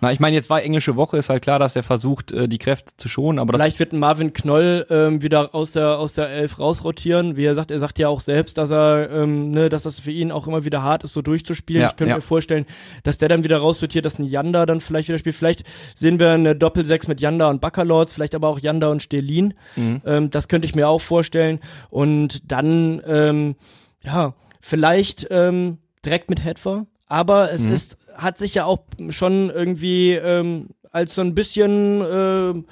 Na, 0.01 0.11
ich 0.11 0.19
meine, 0.19 0.35
jetzt 0.35 0.49
war 0.49 0.61
englische 0.61 0.95
Woche, 0.95 1.17
ist 1.17 1.29
halt 1.29 1.41
klar, 1.41 1.59
dass 1.59 1.75
er 1.75 1.83
versucht, 1.83 2.31
äh, 2.31 2.47
die 2.47 2.57
Kräfte 2.57 2.93
zu 2.97 3.09
schonen, 3.09 3.39
aber 3.39 3.53
Vielleicht 3.53 3.79
wird 3.79 3.93
ein 3.93 3.99
Marvin 3.99 4.33
Knoll 4.33 4.85
ähm, 4.89 5.21
wieder 5.21 5.55
aus 5.55 5.71
der 5.71 5.97
aus 5.97 6.13
der 6.13 6.29
Elf 6.29 6.59
rausrotieren. 6.59 7.35
Wie 7.35 7.45
er 7.45 7.55
sagt, 7.55 7.71
er 7.71 7.79
sagt 7.79 7.99
ja 7.99 8.07
auch 8.09 8.19
selbst, 8.19 8.57
dass 8.57 8.71
er, 8.71 9.09
ähm, 9.11 9.51
ne, 9.51 9.69
dass 9.69 9.83
das 9.83 9.99
für 9.99 10.11
ihn 10.11 10.31
auch 10.31 10.47
immer 10.47 10.65
wieder 10.65 10.83
hart 10.83 11.03
ist, 11.03 11.13
so 11.13 11.21
durchzuspielen. 11.21 11.81
Ja, 11.81 11.89
ich 11.89 11.95
könnte 11.95 12.11
ja. 12.11 12.15
mir 12.15 12.21
vorstellen, 12.21 12.65
dass 13.03 13.17
der 13.17 13.29
dann 13.29 13.43
wieder 13.43 13.57
rausrotiert, 13.57 14.05
dass 14.05 14.19
ein 14.19 14.25
Yanda 14.25 14.65
dann 14.65 14.81
vielleicht 14.81 15.09
wieder 15.09 15.17
spielt. 15.17 15.35
Vielleicht 15.35 15.63
sehen 15.95 16.19
wir 16.19 16.31
eine 16.31 16.55
Doppelsechs 16.55 17.07
mit 17.07 17.21
Yanda 17.21 17.49
und 17.49 17.61
Baccalords, 17.61 18.13
vielleicht 18.13 18.35
aber 18.35 18.49
auch 18.49 18.59
Yanda 18.59 18.89
und 18.89 19.01
Stelin. 19.01 19.53
Mhm. 19.75 20.01
Ähm, 20.05 20.29
das 20.29 20.47
könnte 20.47 20.67
ich 20.67 20.75
mir 20.75 20.87
auch 20.87 21.01
vorstellen. 21.01 21.59
Und 21.89 22.51
dann, 22.51 23.01
ähm, 23.07 23.55
ja, 24.03 24.33
vielleicht 24.61 25.27
ähm, 25.31 25.79
direkt 26.05 26.29
mit 26.29 26.43
Hetfer. 26.43 26.85
Aber 27.07 27.51
es 27.51 27.61
Mhm. 27.61 27.71
ist, 27.73 27.97
hat 28.15 28.37
sich 28.37 28.53
ja 28.55 28.65
auch 28.65 28.79
schon 29.09 29.49
irgendwie 29.49 30.11
ähm, 30.13 30.67
als 30.91 31.15
so 31.15 31.21
ein 31.21 31.35
bisschen 31.35 32.01
ähm, 32.11 32.65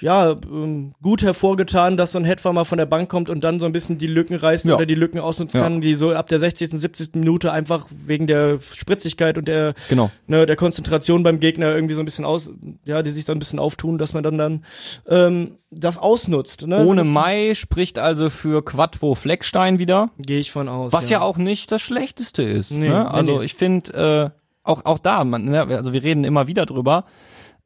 ja, 0.00 0.32
ähm, 0.32 0.92
gut 1.02 1.22
hervorgetan, 1.22 1.96
dass 1.96 2.12
so 2.12 2.18
ein 2.18 2.24
Hetfer 2.24 2.52
mal 2.52 2.64
von 2.64 2.78
der 2.78 2.86
Bank 2.86 3.08
kommt 3.08 3.28
und 3.28 3.44
dann 3.44 3.60
so 3.60 3.66
ein 3.66 3.72
bisschen 3.72 3.96
die 3.96 4.08
Lücken 4.08 4.34
reißt 4.34 4.64
Ja. 4.64 4.74
oder 4.74 4.86
die 4.86 4.96
Lücken 4.96 5.20
ausnutzen 5.20 5.58
Ja. 5.58 5.64
kann, 5.64 5.80
die 5.80 5.94
so 5.94 6.12
ab 6.12 6.26
der 6.26 6.40
60., 6.40 6.70
70. 6.72 7.14
Minute 7.14 7.52
einfach 7.52 7.86
wegen 7.90 8.26
der 8.26 8.58
Spritzigkeit 8.60 9.38
und 9.38 9.46
der, 9.46 9.74
genau. 9.88 10.10
ne, 10.26 10.46
der 10.46 10.56
Konzentration 10.56 11.22
beim 11.22 11.38
Gegner 11.38 11.74
irgendwie 11.74 11.94
so 11.94 12.00
ein 12.00 12.04
bisschen 12.04 12.24
aus, 12.24 12.50
ja, 12.84 13.02
die 13.02 13.12
sich 13.12 13.24
so 13.24 13.32
ein 13.32 13.38
bisschen 13.38 13.60
auftun, 13.60 13.96
dass 13.98 14.14
man 14.14 14.24
dann 14.24 14.36
dann 14.36 14.64
ähm, 15.08 15.58
das 15.70 15.96
ausnutzt. 15.96 16.66
Ne? 16.66 16.84
Ohne 16.84 17.04
Mai 17.04 17.54
spricht 17.54 17.98
also 17.98 18.30
für 18.30 18.64
Quattro 18.64 19.14
Fleckstein 19.14 19.78
wieder. 19.78 20.10
Gehe 20.18 20.40
ich 20.40 20.50
von 20.50 20.68
aus. 20.68 20.92
Was 20.92 21.08
ja. 21.08 21.20
auch 21.20 21.36
nicht 21.36 21.70
das 21.70 21.82
Schlechteste 21.82 22.42
ist. 22.42 22.72
Nee, 22.72 22.88
ne? 22.88 23.10
Also 23.10 23.38
nee. 23.38 23.44
ich 23.44 23.54
finde, 23.54 24.32
äh, 24.34 24.40
auch, 24.64 24.84
auch 24.86 24.98
da, 24.98 25.22
man, 25.24 25.44
ne, 25.44 25.62
also 25.62 25.92
wir 25.92 26.02
reden 26.02 26.24
immer 26.24 26.46
wieder 26.48 26.66
drüber. 26.66 27.04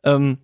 Ähm, 0.05 0.39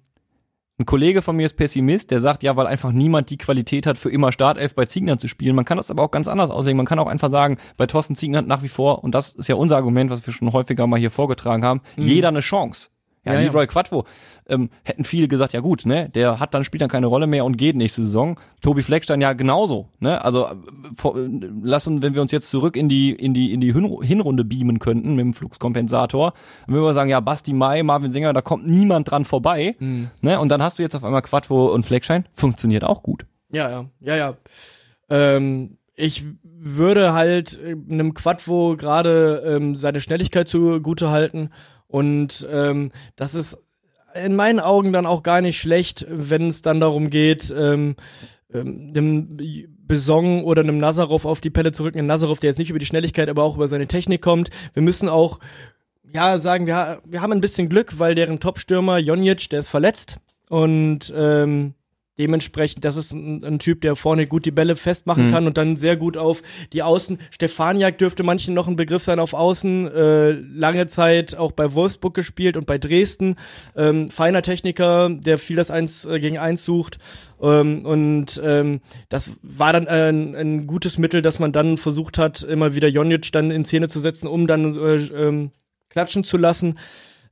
ein 0.79 0.87
Kollege 0.87 1.23
von 1.23 1.37
mir 1.37 1.47
ist 1.47 1.57
Pessimist, 1.57 2.11
der 2.11 2.19
sagt, 2.19 2.43
ja, 2.43 2.57
weil 2.57 2.67
einfach 2.67 2.91
niemand 2.91 3.31
die 3.31 3.39
Qualität 3.39 3.87
hat, 3.87 3.97
für 3.97 4.11
immer 4.11 4.33
Startelf 4.33 4.75
bei 4.75 4.87
Ziegner 4.87 5.19
zu 5.19 5.29
spielen. 5.29 5.55
Man 5.55 5.65
kann 5.65 5.77
das 5.77 5.91
aber 5.91 6.03
auch 6.03 6.11
ganz 6.11 6.27
anders 6.27 6.51
auslegen. 6.51 6.77
Man 6.77 6.87
kann 6.87 6.99
auch 6.99 7.07
einfach 7.07 7.31
sagen, 7.31 7.59
bei 7.77 7.87
Thorsten 7.87 8.17
Ziegner 8.17 8.39
hat 8.39 8.49
nach 8.49 8.63
wie 8.65 8.69
vor, 8.69 9.05
und 9.05 9.15
das 9.15 9.31
ist 9.33 9.49
ja 9.49 9.55
unser 9.55 9.77
Argument, 9.77 10.11
was 10.11 10.27
wir 10.27 10.35
schon 10.35 10.53
häufiger 10.53 10.89
mal 10.89 10.99
hier 10.99 11.13
vorgetragen 11.13 11.65
haben, 11.65 11.81
jeder 11.97 12.29
eine 12.29 12.41
Chance. 12.41 12.89
Ja. 13.25 13.33
Ja, 13.35 13.41
ja. 13.41 13.47
Leroy 13.47 13.67
Quattro, 13.67 14.05
ähm, 14.49 14.69
hätten 14.83 15.05
viele 15.05 15.29
gesagt, 15.29 15.53
ja 15.55 15.61
gut, 15.61 15.87
ne, 15.87 16.11
der 16.11 16.41
hat 16.41 16.53
dann, 16.53 16.63
spielt 16.65 16.83
dann 16.83 16.91
keine 16.91 17.07
Rolle 17.07 17.27
mehr 17.27 17.45
und 17.47 17.57
geht 17.57 17.75
nächste 17.75 18.03
Saison. 18.03 18.39
Tobi 18.61 18.83
Fleckstein 18.83 19.21
ja 19.23 19.33
genauso, 19.33 19.89
ne, 19.99 20.23
also, 20.23 20.47
äh, 20.47 20.55
vor, 20.95 21.17
äh, 21.17 21.29
lassen, 21.63 22.03
wenn 22.03 22.13
wir 22.15 22.21
uns 22.21 22.33
jetzt 22.33 22.51
zurück 22.51 22.77
in 22.77 22.89
die, 22.89 23.13
in 23.13 23.33
die, 23.33 23.53
in 23.55 23.61
die 23.61 23.73
Hin- 23.73 24.03
Hinrunde 24.03 24.45
beamen 24.45 24.79
könnten 24.79 25.15
mit 25.15 25.25
dem 25.25 25.33
Fluxkompensator, 25.35 26.35
dann 26.67 26.75
würden 26.75 26.85
wir 26.87 26.93
sagen, 26.93 27.09
ja, 27.11 27.21
Basti 27.21 27.53
Mai, 27.55 27.83
Marvin 27.83 28.11
Singer, 28.11 28.33
da 28.35 28.43
kommt 28.43 28.67
niemand 28.69 29.11
dran 29.11 29.25
vorbei, 29.25 29.75
Mhm. 29.79 30.11
ne, 30.21 30.39
und 30.39 30.51
dann 30.51 30.63
hast 30.63 30.79
du 30.79 30.83
jetzt 30.83 30.95
auf 30.95 31.05
einmal 31.05 31.23
Quattro 31.23 31.73
und 31.73 31.87
Fleckstein, 31.87 32.27
funktioniert 32.33 32.85
auch 32.85 33.03
gut. 33.03 33.25
Ja, 33.51 33.71
ja, 33.71 33.85
ja, 34.01 34.17
ja. 34.17 34.37
Ähm, 35.11 35.79
ich 35.97 36.25
würde 36.43 37.13
halt 37.15 37.59
äh, 37.63 37.77
einem 37.91 38.15
Quadvo 38.15 38.75
gerade 38.77 39.43
ähm, 39.47 39.77
seine 39.77 40.01
Schnelligkeit 40.01 40.49
zugute 40.49 41.11
halten 41.11 41.51
und 41.95 42.45
ähm, 42.51 42.91
das 43.15 43.37
ist 43.37 43.57
in 44.17 44.35
meinen 44.35 44.59
Augen 44.59 44.93
dann 44.93 45.07
auch 45.07 45.23
gar 45.23 45.41
nicht 45.41 45.61
schlecht, 45.61 46.05
wenn 46.11 46.49
es 46.49 46.61
dann 46.61 46.81
darum 46.81 47.09
geht, 47.09 47.55
ähm, 47.57 47.95
ähm, 48.53 49.39
Besong 49.87 50.43
oder 50.43 50.63
einem 50.63 50.79
Nazarov 50.79 51.25
auf 51.25 51.41
die 51.41 51.51
Pelle 51.51 51.71
zu 51.71 51.85
rücken. 51.85 52.01
Ein 52.01 52.07
Nazarov, 52.07 52.41
der 52.41 52.51
jetzt 52.51 52.59
nicht 52.59 52.71
über 52.71 52.81
die 52.81 52.87
Schnelligkeit, 52.87 53.29
aber 53.29 53.45
auch 53.45 53.55
über 53.55 53.69
seine 53.69 53.87
Technik 53.87 54.23
kommt. 54.23 54.51
Wir 54.73 54.83
müssen 54.83 55.09
auch 55.09 55.39
ja 56.13 56.41
sagen, 56.41 56.67
wir, 56.67 57.01
wir 57.05 57.21
haben 57.21 57.33
ein 57.33 57.41
bisschen 57.41 57.69
Glück, 57.69 58.01
weil 58.01 58.17
deren 58.17 58.41
Topstürmer 58.41 58.99
Jonic, 58.99 59.49
der 59.51 59.61
ist 59.61 59.71
verletzt 59.71 60.17
und 60.49 61.15
ähm, 61.17 61.75
Dementsprechend, 62.17 62.85
das 62.85 62.97
ist 62.97 63.13
ein, 63.13 63.45
ein, 63.45 63.59
Typ, 63.59 63.81
der 63.81 63.97
vorne 63.97 64.29
gut 64.29 64.45
die 64.45 64.53
Bälle 64.53 64.77
festmachen 64.77 65.27
mhm. 65.27 65.31
kann 65.33 65.47
und 65.49 65.59
dann 65.59 65.75
sehr 65.75 65.97
gut 65.97 66.17
auf 66.17 66.43
die 66.73 66.85
Außen. 66.85 67.19
Stefaniak 67.31 67.99
dürfte 67.99 68.23
manchen 68.23 68.55
noch 68.55 68.69
ein 68.69 68.77
Begriff 68.77 69.03
sein 69.03 69.19
auf 69.19 69.35
Außen. 69.35 69.89
Äh, 69.89 70.31
lange 70.31 70.87
Zeit 70.87 71.35
auch 71.35 71.51
bei 71.51 71.75
Wolfsburg 71.75 72.15
gespielt 72.15 72.57
und 72.57 72.67
bei 72.67 72.79
Dresden. 72.79 73.35
Ähm, 73.77 74.11
feiner 74.11 74.43
Techniker, 74.43 75.11
der 75.11 75.39
viel 75.39 75.57
das 75.57 75.73
Eins 75.73 76.05
äh, 76.05 76.21
gegen 76.21 76.39
Eins 76.39 76.65
sucht. 76.65 76.99
Ähm, 77.43 77.85
und 77.85 78.41
ähm, 78.45 78.81
das 79.09 79.33
war 79.43 79.73
dann 79.73 79.89
äh, 79.89 80.11
ein, 80.11 80.37
ein, 80.37 80.67
gutes 80.69 80.99
Mittel, 80.99 81.21
dass 81.21 81.41
man 81.41 81.51
dann 81.51 81.79
versucht 81.79 82.17
hat, 82.17 82.45
immer 82.45 82.77
wieder 82.77 82.87
Jonic 82.87 83.33
dann 83.33 83.51
in 83.51 83.65
Szene 83.65 83.89
zu 83.89 83.99
setzen, 83.99 84.29
um 84.29 84.47
dann 84.47 84.77
äh, 84.77 84.95
ähm, 84.95 85.51
klatschen 85.89 86.23
zu 86.23 86.37
lassen. 86.37 86.79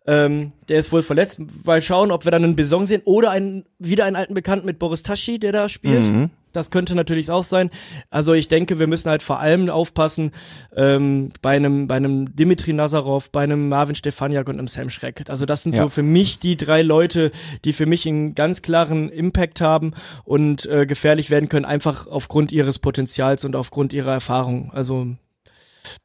Ähm, 0.06 0.52
der 0.68 0.78
ist 0.78 0.92
wohl 0.92 1.02
verletzt. 1.02 1.40
Mal 1.64 1.80
schauen, 1.80 2.10
ob 2.10 2.24
wir 2.24 2.32
dann 2.32 2.44
einen 2.44 2.56
Besong 2.56 2.86
sehen 2.86 3.02
oder 3.04 3.30
einen, 3.30 3.64
wieder 3.78 4.04
einen 4.04 4.16
alten 4.16 4.34
Bekannten 4.34 4.66
mit 4.66 4.78
Boris 4.78 5.02
Taschi, 5.02 5.38
der 5.38 5.52
da 5.52 5.68
spielt. 5.68 6.02
Mhm. 6.02 6.30
Das 6.52 6.70
könnte 6.70 6.94
natürlich 6.94 7.30
auch 7.30 7.44
sein. 7.44 7.70
Also 8.10 8.34
ich 8.34 8.48
denke, 8.48 8.78
wir 8.78 8.86
müssen 8.86 9.08
halt 9.08 9.22
vor 9.22 9.40
allem 9.40 9.70
aufpassen 9.70 10.32
ähm, 10.76 11.30
bei 11.40 11.56
einem 11.56 11.88
bei 11.88 11.96
einem 11.96 12.36
Dimitri 12.36 12.72
Nazarov, 12.72 13.30
bei 13.30 13.42
einem 13.42 13.68
Marvin 13.68 13.94
Stefaniak 13.94 14.48
und 14.48 14.58
einem 14.58 14.68
Sam 14.68 14.90
Schreck. 14.90 15.24
Also 15.28 15.46
das 15.46 15.62
sind 15.62 15.74
ja. 15.74 15.82
so 15.82 15.88
für 15.88 16.02
mich 16.02 16.38
die 16.38 16.56
drei 16.56 16.82
Leute, 16.82 17.32
die 17.64 17.72
für 17.72 17.86
mich 17.86 18.06
einen 18.06 18.34
ganz 18.34 18.62
klaren 18.62 19.08
Impact 19.08 19.60
haben 19.60 19.92
und 20.24 20.66
äh, 20.66 20.86
gefährlich 20.86 21.30
werden 21.30 21.48
können, 21.48 21.64
einfach 21.64 22.06
aufgrund 22.06 22.52
ihres 22.52 22.78
Potenzials 22.78 23.44
und 23.44 23.56
aufgrund 23.56 23.92
ihrer 23.92 24.12
Erfahrung. 24.12 24.70
Also 24.74 25.16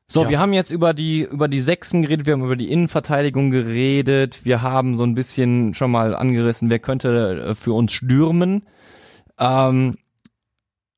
so, 0.08 0.24
ja. 0.24 0.30
wir 0.30 0.40
haben 0.40 0.54
jetzt 0.54 0.72
über 0.72 0.94
die 0.94 1.22
über 1.22 1.48
die 1.48 1.60
Sechsen 1.60 2.02
geredet, 2.02 2.26
wir 2.26 2.34
haben 2.34 2.44
über 2.44 2.56
die 2.56 2.72
Innenverteidigung 2.72 3.52
geredet, 3.52 4.46
wir 4.46 4.62
haben 4.62 4.96
so 4.96 5.04
ein 5.04 5.16
bisschen 5.16 5.74
schon 5.74 5.92
mal 5.92 6.16
angerissen, 6.16 6.70
wer 6.70 6.80
könnte 6.80 7.50
äh, 7.50 7.56
für 7.56 7.74
uns 7.74 7.92
stürmen. 7.92 8.66
Ähm, 9.38 9.98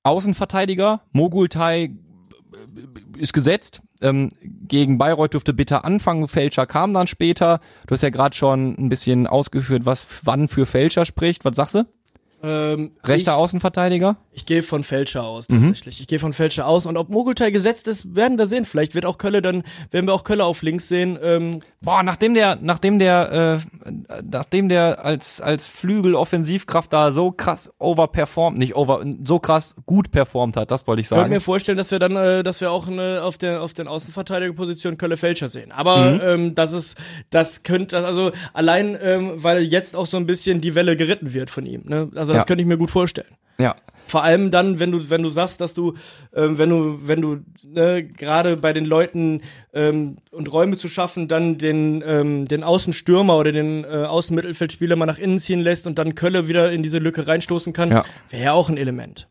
Außenverteidiger, 0.03 1.01
Mogultai 1.11 1.83
äh, 1.83 1.91
ist 3.17 3.33
gesetzt. 3.33 3.81
Ähm, 4.01 4.29
gegen 4.41 4.97
Bayreuth 4.97 5.33
dürfte 5.33 5.53
bitter 5.53 5.83
anfangen, 5.83 6.27
Fälscher 6.27 6.65
kam 6.65 6.93
dann 6.93 7.07
später. 7.07 7.59
Du 7.87 7.93
hast 7.93 8.03
ja 8.03 8.09
gerade 8.09 8.35
schon 8.35 8.75
ein 8.77 8.89
bisschen 8.89 9.27
ausgeführt, 9.27 9.85
was 9.85 10.05
wann 10.23 10.47
für 10.47 10.65
Fälscher 10.65 11.05
spricht. 11.05 11.43
Was 11.43 11.55
sagst 11.55 11.75
du? 11.75 11.85
Ähm, 12.41 12.91
Rechter 13.03 13.31
ich, 13.31 13.37
Außenverteidiger? 13.37 14.17
Ich 14.31 14.45
gehe 14.45 14.63
von 14.63 14.83
Fälscher 14.83 15.23
aus, 15.23 15.49
mhm. 15.49 15.61
tatsächlich. 15.61 15.99
Mhm. 15.99 16.01
Ich 16.01 16.07
gehe 16.07 16.19
von 16.19 16.33
Fälscher 16.33 16.67
aus. 16.67 16.85
Und 16.85 16.97
ob 16.97 17.09
Mogultai 17.09 17.51
gesetzt 17.51 17.87
ist, 17.87 18.15
werden 18.15 18.37
wir 18.37 18.47
sehen. 18.47 18.65
Vielleicht 18.65 18.95
wird 18.95 19.05
auch 19.05 19.17
Kölle 19.17 19.41
dann, 19.41 19.63
werden 19.91 20.07
wir 20.07 20.13
auch 20.13 20.23
Kölle 20.23 20.45
auf 20.45 20.61
links 20.61 20.87
sehen. 20.87 21.17
Ähm, 21.21 21.59
Boah, 21.81 22.03
nachdem 22.03 22.33
der, 22.33 22.57
nachdem 22.61 22.99
der, 22.99 23.61
äh, 23.89 24.21
nachdem 24.29 24.69
der 24.69 25.03
als, 25.03 25.41
als 25.41 25.67
Flügel-Offensivkraft 25.67 26.91
da 26.91 27.11
so 27.11 27.31
krass 27.31 27.71
overperformt, 27.79 28.57
nicht 28.57 28.75
over, 28.75 29.03
so 29.23 29.39
krass 29.39 29.75
gut 29.85 30.11
performt 30.11 30.57
hat, 30.57 30.71
das 30.71 30.87
wollte 30.87 31.01
ich 31.01 31.07
sagen. 31.07 31.19
Ich 31.19 31.23
könnte 31.23 31.35
mir 31.35 31.41
vorstellen, 31.41 31.77
dass 31.77 31.91
wir 31.91 31.99
dann, 31.99 32.15
äh, 32.15 32.43
dass 32.43 32.61
wir 32.61 32.71
auch 32.71 32.87
eine, 32.87 33.23
auf 33.23 33.37
der, 33.37 33.61
auf 33.61 33.73
den 33.73 33.87
Außenverteidigerposition 33.87 34.97
Kölle 34.97 35.17
Fälscher 35.17 35.49
sehen. 35.49 35.71
Aber, 35.71 36.11
mhm. 36.11 36.21
ähm, 36.23 36.55
das 36.55 36.73
ist, 36.73 36.97
das 37.29 37.63
könnte, 37.63 38.05
also 38.05 38.31
allein, 38.53 38.97
ähm, 39.01 39.33
weil 39.35 39.63
jetzt 39.63 39.95
auch 39.95 40.05
so 40.05 40.17
ein 40.17 40.25
bisschen 40.25 40.61
die 40.61 40.75
Welle 40.75 40.97
geritten 40.97 41.33
wird 41.33 41.49
von 41.49 41.65
ihm, 41.65 41.83
ne? 41.85 42.09
Also 42.15 42.28
das 42.33 42.41
ja. 42.41 42.45
könnte 42.45 42.61
ich 42.61 42.67
mir 42.67 42.77
gut 42.77 42.91
vorstellen. 42.91 43.35
Ja. 43.57 43.75
Vor 44.07 44.23
allem 44.23 44.49
dann, 44.49 44.79
wenn 44.79 44.91
du, 44.91 45.09
wenn 45.09 45.21
du 45.21 45.29
sagst, 45.29 45.61
dass 45.61 45.73
du, 45.73 45.93
ähm, 46.33 46.57
wenn 46.57 46.69
du, 46.69 46.99
wenn 47.03 47.21
du 47.21 47.41
ne, 47.63 48.03
gerade 48.03 48.57
bei 48.57 48.73
den 48.73 48.85
Leuten 48.85 49.41
ähm, 49.73 50.15
und 50.31 50.51
Räume 50.51 50.77
zu 50.77 50.87
schaffen, 50.87 51.27
dann 51.27 51.57
den, 51.57 52.03
ähm, 52.05 52.45
den 52.45 52.63
Außenstürmer 52.63 53.37
oder 53.37 53.51
den 53.51 53.83
äh, 53.83 54.05
Außenmittelfeldspieler 54.05 54.95
mal 54.95 55.05
nach 55.05 55.19
innen 55.19 55.39
ziehen 55.39 55.59
lässt 55.59 55.85
und 55.85 55.99
dann 55.99 56.15
Kölle 56.15 56.47
wieder 56.47 56.71
in 56.71 56.81
diese 56.81 56.97
Lücke 56.97 57.27
reinstoßen 57.27 57.71
kann, 57.73 57.91
ja. 57.91 58.05
wäre 58.29 58.43
ja 58.43 58.53
auch 58.53 58.69
ein 58.69 58.77
Element. 58.77 59.27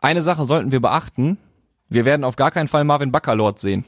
Eine 0.00 0.20
Sache 0.22 0.44
sollten 0.44 0.70
wir 0.70 0.80
beachten. 0.80 1.38
Wir 1.88 2.04
werden 2.04 2.24
auf 2.24 2.36
gar 2.36 2.50
keinen 2.50 2.68
Fall 2.68 2.84
Marvin 2.84 3.12
Baccalord 3.12 3.58
sehen 3.58 3.84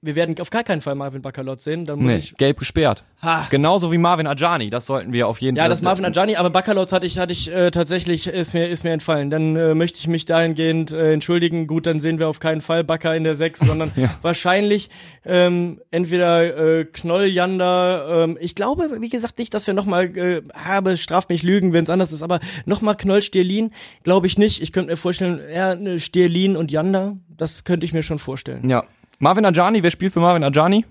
wir 0.00 0.14
werden 0.14 0.36
auf 0.40 0.50
gar 0.50 0.62
keinen 0.62 0.80
Fall 0.80 0.94
Marvin 0.94 1.22
Baccalot 1.22 1.60
sehen. 1.60 1.84
Dann 1.84 1.98
muss 1.98 2.06
nee, 2.06 2.16
ich 2.18 2.36
gelb 2.36 2.58
gesperrt. 2.58 3.02
Ha. 3.20 3.48
Genauso 3.50 3.90
wie 3.90 3.98
Marvin 3.98 4.28
Ajani, 4.28 4.70
das 4.70 4.86
sollten 4.86 5.12
wir 5.12 5.26
auf 5.26 5.40
jeden 5.40 5.56
ja, 5.56 5.64
Fall. 5.64 5.70
Ja, 5.70 5.74
das 5.74 5.82
Marvin 5.82 6.04
Ajani, 6.04 6.36
aber 6.36 6.50
Baccalot 6.50 6.92
hatte 6.92 7.04
ich, 7.04 7.18
hatte 7.18 7.32
ich 7.32 7.50
äh, 7.50 7.72
tatsächlich, 7.72 8.28
ist 8.28 8.54
mir, 8.54 8.68
ist 8.68 8.84
mir 8.84 8.92
entfallen. 8.92 9.28
Dann 9.30 9.56
äh, 9.56 9.74
möchte 9.74 9.98
ich 9.98 10.06
mich 10.06 10.24
dahingehend 10.24 10.92
äh, 10.92 11.12
entschuldigen. 11.12 11.66
Gut, 11.66 11.86
dann 11.86 11.98
sehen 11.98 12.20
wir 12.20 12.28
auf 12.28 12.38
keinen 12.38 12.60
Fall 12.60 12.84
Bacca 12.84 13.12
in 13.12 13.24
der 13.24 13.34
6, 13.34 13.60
sondern 13.66 13.90
ja. 13.96 14.14
wahrscheinlich 14.22 14.88
ähm, 15.24 15.80
entweder 15.90 16.78
äh, 16.78 16.84
Knoll-Janda. 16.84 18.24
Ähm, 18.24 18.38
ich 18.40 18.54
glaube, 18.54 18.98
wie 19.00 19.08
gesagt, 19.08 19.38
nicht, 19.40 19.52
dass 19.52 19.66
wir 19.66 19.74
nochmal, 19.74 20.16
äh, 20.16 20.42
habe, 20.54 20.96
straft 20.96 21.28
mich 21.28 21.42
Lügen, 21.42 21.72
wenn 21.72 21.82
es 21.84 21.90
anders 21.90 22.12
ist, 22.12 22.22
aber 22.22 22.38
nochmal 22.66 22.96
Knoll-Stierlin, 22.96 23.72
glaube 24.04 24.28
ich 24.28 24.38
nicht. 24.38 24.62
Ich 24.62 24.72
könnte 24.72 24.92
mir 24.92 24.96
vorstellen, 24.96 25.40
eher 25.40 25.70
eine 25.70 25.98
Stierlin 25.98 26.56
und 26.56 26.70
Janda, 26.70 27.16
das 27.36 27.64
könnte 27.64 27.84
ich 27.84 27.92
mir 27.92 28.04
schon 28.04 28.20
vorstellen. 28.20 28.68
Ja, 28.68 28.84
Marvin 29.18 29.44
Ajani, 29.44 29.82
wer 29.82 29.90
spielt 29.90 30.12
für 30.12 30.20
Marvin 30.20 30.44
Ajani? 30.44 30.84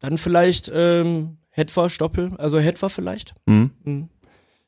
Dann 0.00 0.16
vielleicht 0.18 0.70
ähm, 0.74 1.36
Hetfer 1.50 1.90
Stoppel, 1.90 2.32
also 2.38 2.58
Hetfer 2.58 2.88
vielleicht. 2.88 3.34
Mhm. 3.46 3.70
Mhm. 3.84 4.08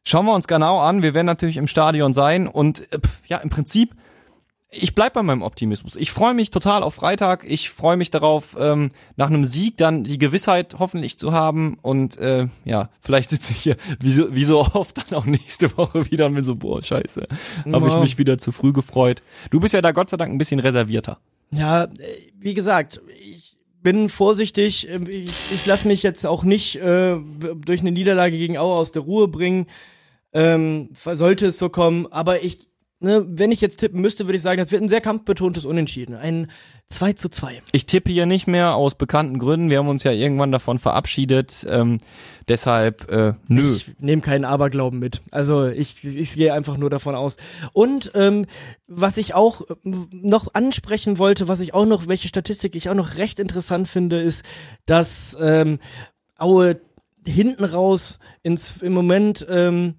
Schauen 0.04 0.26
wir 0.26 0.34
uns 0.34 0.48
genau 0.48 0.80
an. 0.80 1.02
Wir 1.02 1.14
werden 1.14 1.26
natürlich 1.26 1.56
im 1.56 1.66
Stadion 1.66 2.12
sein 2.12 2.48
und 2.48 2.92
äh, 2.92 2.98
ja, 3.26 3.38
im 3.38 3.50
Prinzip 3.50 3.94
ich 4.74 4.94
bleib 4.94 5.12
bei 5.12 5.22
meinem 5.22 5.42
Optimismus. 5.42 5.96
Ich 5.96 6.10
freue 6.10 6.32
mich 6.32 6.50
total 6.50 6.82
auf 6.82 6.94
Freitag. 6.94 7.44
Ich 7.46 7.68
freue 7.68 7.98
mich 7.98 8.10
darauf, 8.10 8.56
ähm, 8.58 8.90
nach 9.16 9.26
einem 9.26 9.44
Sieg 9.44 9.76
dann 9.76 10.04
die 10.04 10.16
Gewissheit 10.16 10.76
hoffentlich 10.78 11.18
zu 11.18 11.32
haben. 11.32 11.76
Und 11.82 12.16
äh, 12.16 12.48
ja, 12.64 12.88
vielleicht 13.02 13.30
sitze 13.30 13.52
ich 13.52 13.58
hier 13.58 13.76
wie 14.00 14.12
so, 14.12 14.34
wie 14.34 14.44
so 14.44 14.60
oft 14.60 14.96
dann 15.10 15.18
auch 15.18 15.26
nächste 15.26 15.76
Woche 15.76 16.10
wieder 16.10 16.24
und 16.24 16.34
bin 16.34 16.44
so, 16.44 16.56
boah, 16.56 16.82
scheiße. 16.82 17.22
Habe 17.70 17.88
ich 17.88 17.96
mich 17.96 18.16
wieder 18.16 18.38
zu 18.38 18.50
früh 18.50 18.72
gefreut. 18.72 19.22
Du 19.50 19.60
bist 19.60 19.74
ja 19.74 19.82
da 19.82 19.92
Gott 19.92 20.08
sei 20.08 20.16
Dank 20.16 20.32
ein 20.32 20.38
bisschen 20.38 20.58
reservierter. 20.58 21.18
Ja, 21.54 21.88
wie 22.38 22.54
gesagt, 22.54 23.00
ich 23.20 23.56
bin 23.82 24.08
vorsichtig. 24.08 24.88
Ich, 24.88 25.30
ich 25.52 25.66
lasse 25.66 25.86
mich 25.86 26.02
jetzt 26.02 26.26
auch 26.26 26.44
nicht 26.44 26.76
äh, 26.76 27.16
durch 27.18 27.80
eine 27.80 27.92
Niederlage 27.92 28.38
gegen 28.38 28.56
Aue 28.58 28.78
aus 28.78 28.92
der 28.92 29.02
Ruhe 29.02 29.28
bringen. 29.28 29.66
Ähm, 30.32 30.90
sollte 30.94 31.46
es 31.46 31.58
so 31.58 31.68
kommen, 31.68 32.06
aber 32.10 32.42
ich, 32.42 32.70
ne, 33.02 33.24
wenn 33.28 33.52
ich 33.52 33.60
jetzt 33.60 33.78
tippen 33.78 34.00
müsste, 34.00 34.26
würde 34.26 34.36
ich 34.36 34.42
sagen, 34.42 34.58
das 34.58 34.70
wird 34.70 34.82
ein 34.82 34.88
sehr 34.88 35.00
kampfbetontes 35.00 35.64
Unentschieden. 35.64 36.14
Ein 36.14 36.50
2 36.88 37.14
zu 37.14 37.28
2. 37.28 37.62
Ich 37.72 37.86
tippe 37.86 38.10
hier 38.10 38.26
nicht 38.26 38.46
mehr 38.46 38.74
aus 38.74 38.94
bekannten 38.94 39.38
Gründen. 39.38 39.70
Wir 39.70 39.78
haben 39.78 39.88
uns 39.88 40.04
ja 40.04 40.12
irgendwann 40.12 40.52
davon 40.52 40.78
verabschiedet. 40.78 41.66
Ähm, 41.68 42.00
deshalb, 42.48 43.10
äh, 43.10 43.34
nö. 43.48 43.74
Ich 43.74 43.98
nehme 43.98 44.22
keinen 44.22 44.44
Aberglauben 44.44 44.98
mit. 44.98 45.22
Also 45.30 45.66
ich, 45.66 46.04
ich 46.04 46.34
gehe 46.34 46.52
einfach 46.52 46.76
nur 46.76 46.90
davon 46.90 47.14
aus. 47.14 47.36
Und 47.72 48.12
ähm, 48.14 48.46
was 48.86 49.16
ich 49.16 49.34
auch 49.34 49.62
noch 49.82 50.54
ansprechen 50.54 51.18
wollte, 51.18 51.48
was 51.48 51.60
ich 51.60 51.74
auch 51.74 51.86
noch, 51.86 52.08
welche 52.08 52.28
Statistik 52.28 52.74
ich 52.76 52.88
auch 52.88 52.94
noch 52.94 53.16
recht 53.16 53.40
interessant 53.40 53.88
finde, 53.88 54.20
ist, 54.20 54.44
dass 54.86 55.36
ähm, 55.40 55.78
Aue 56.36 56.80
hinten 57.24 57.64
raus 57.64 58.18
ins, 58.42 58.82
im 58.82 58.92
Moment 58.92 59.46
ähm, 59.48 59.94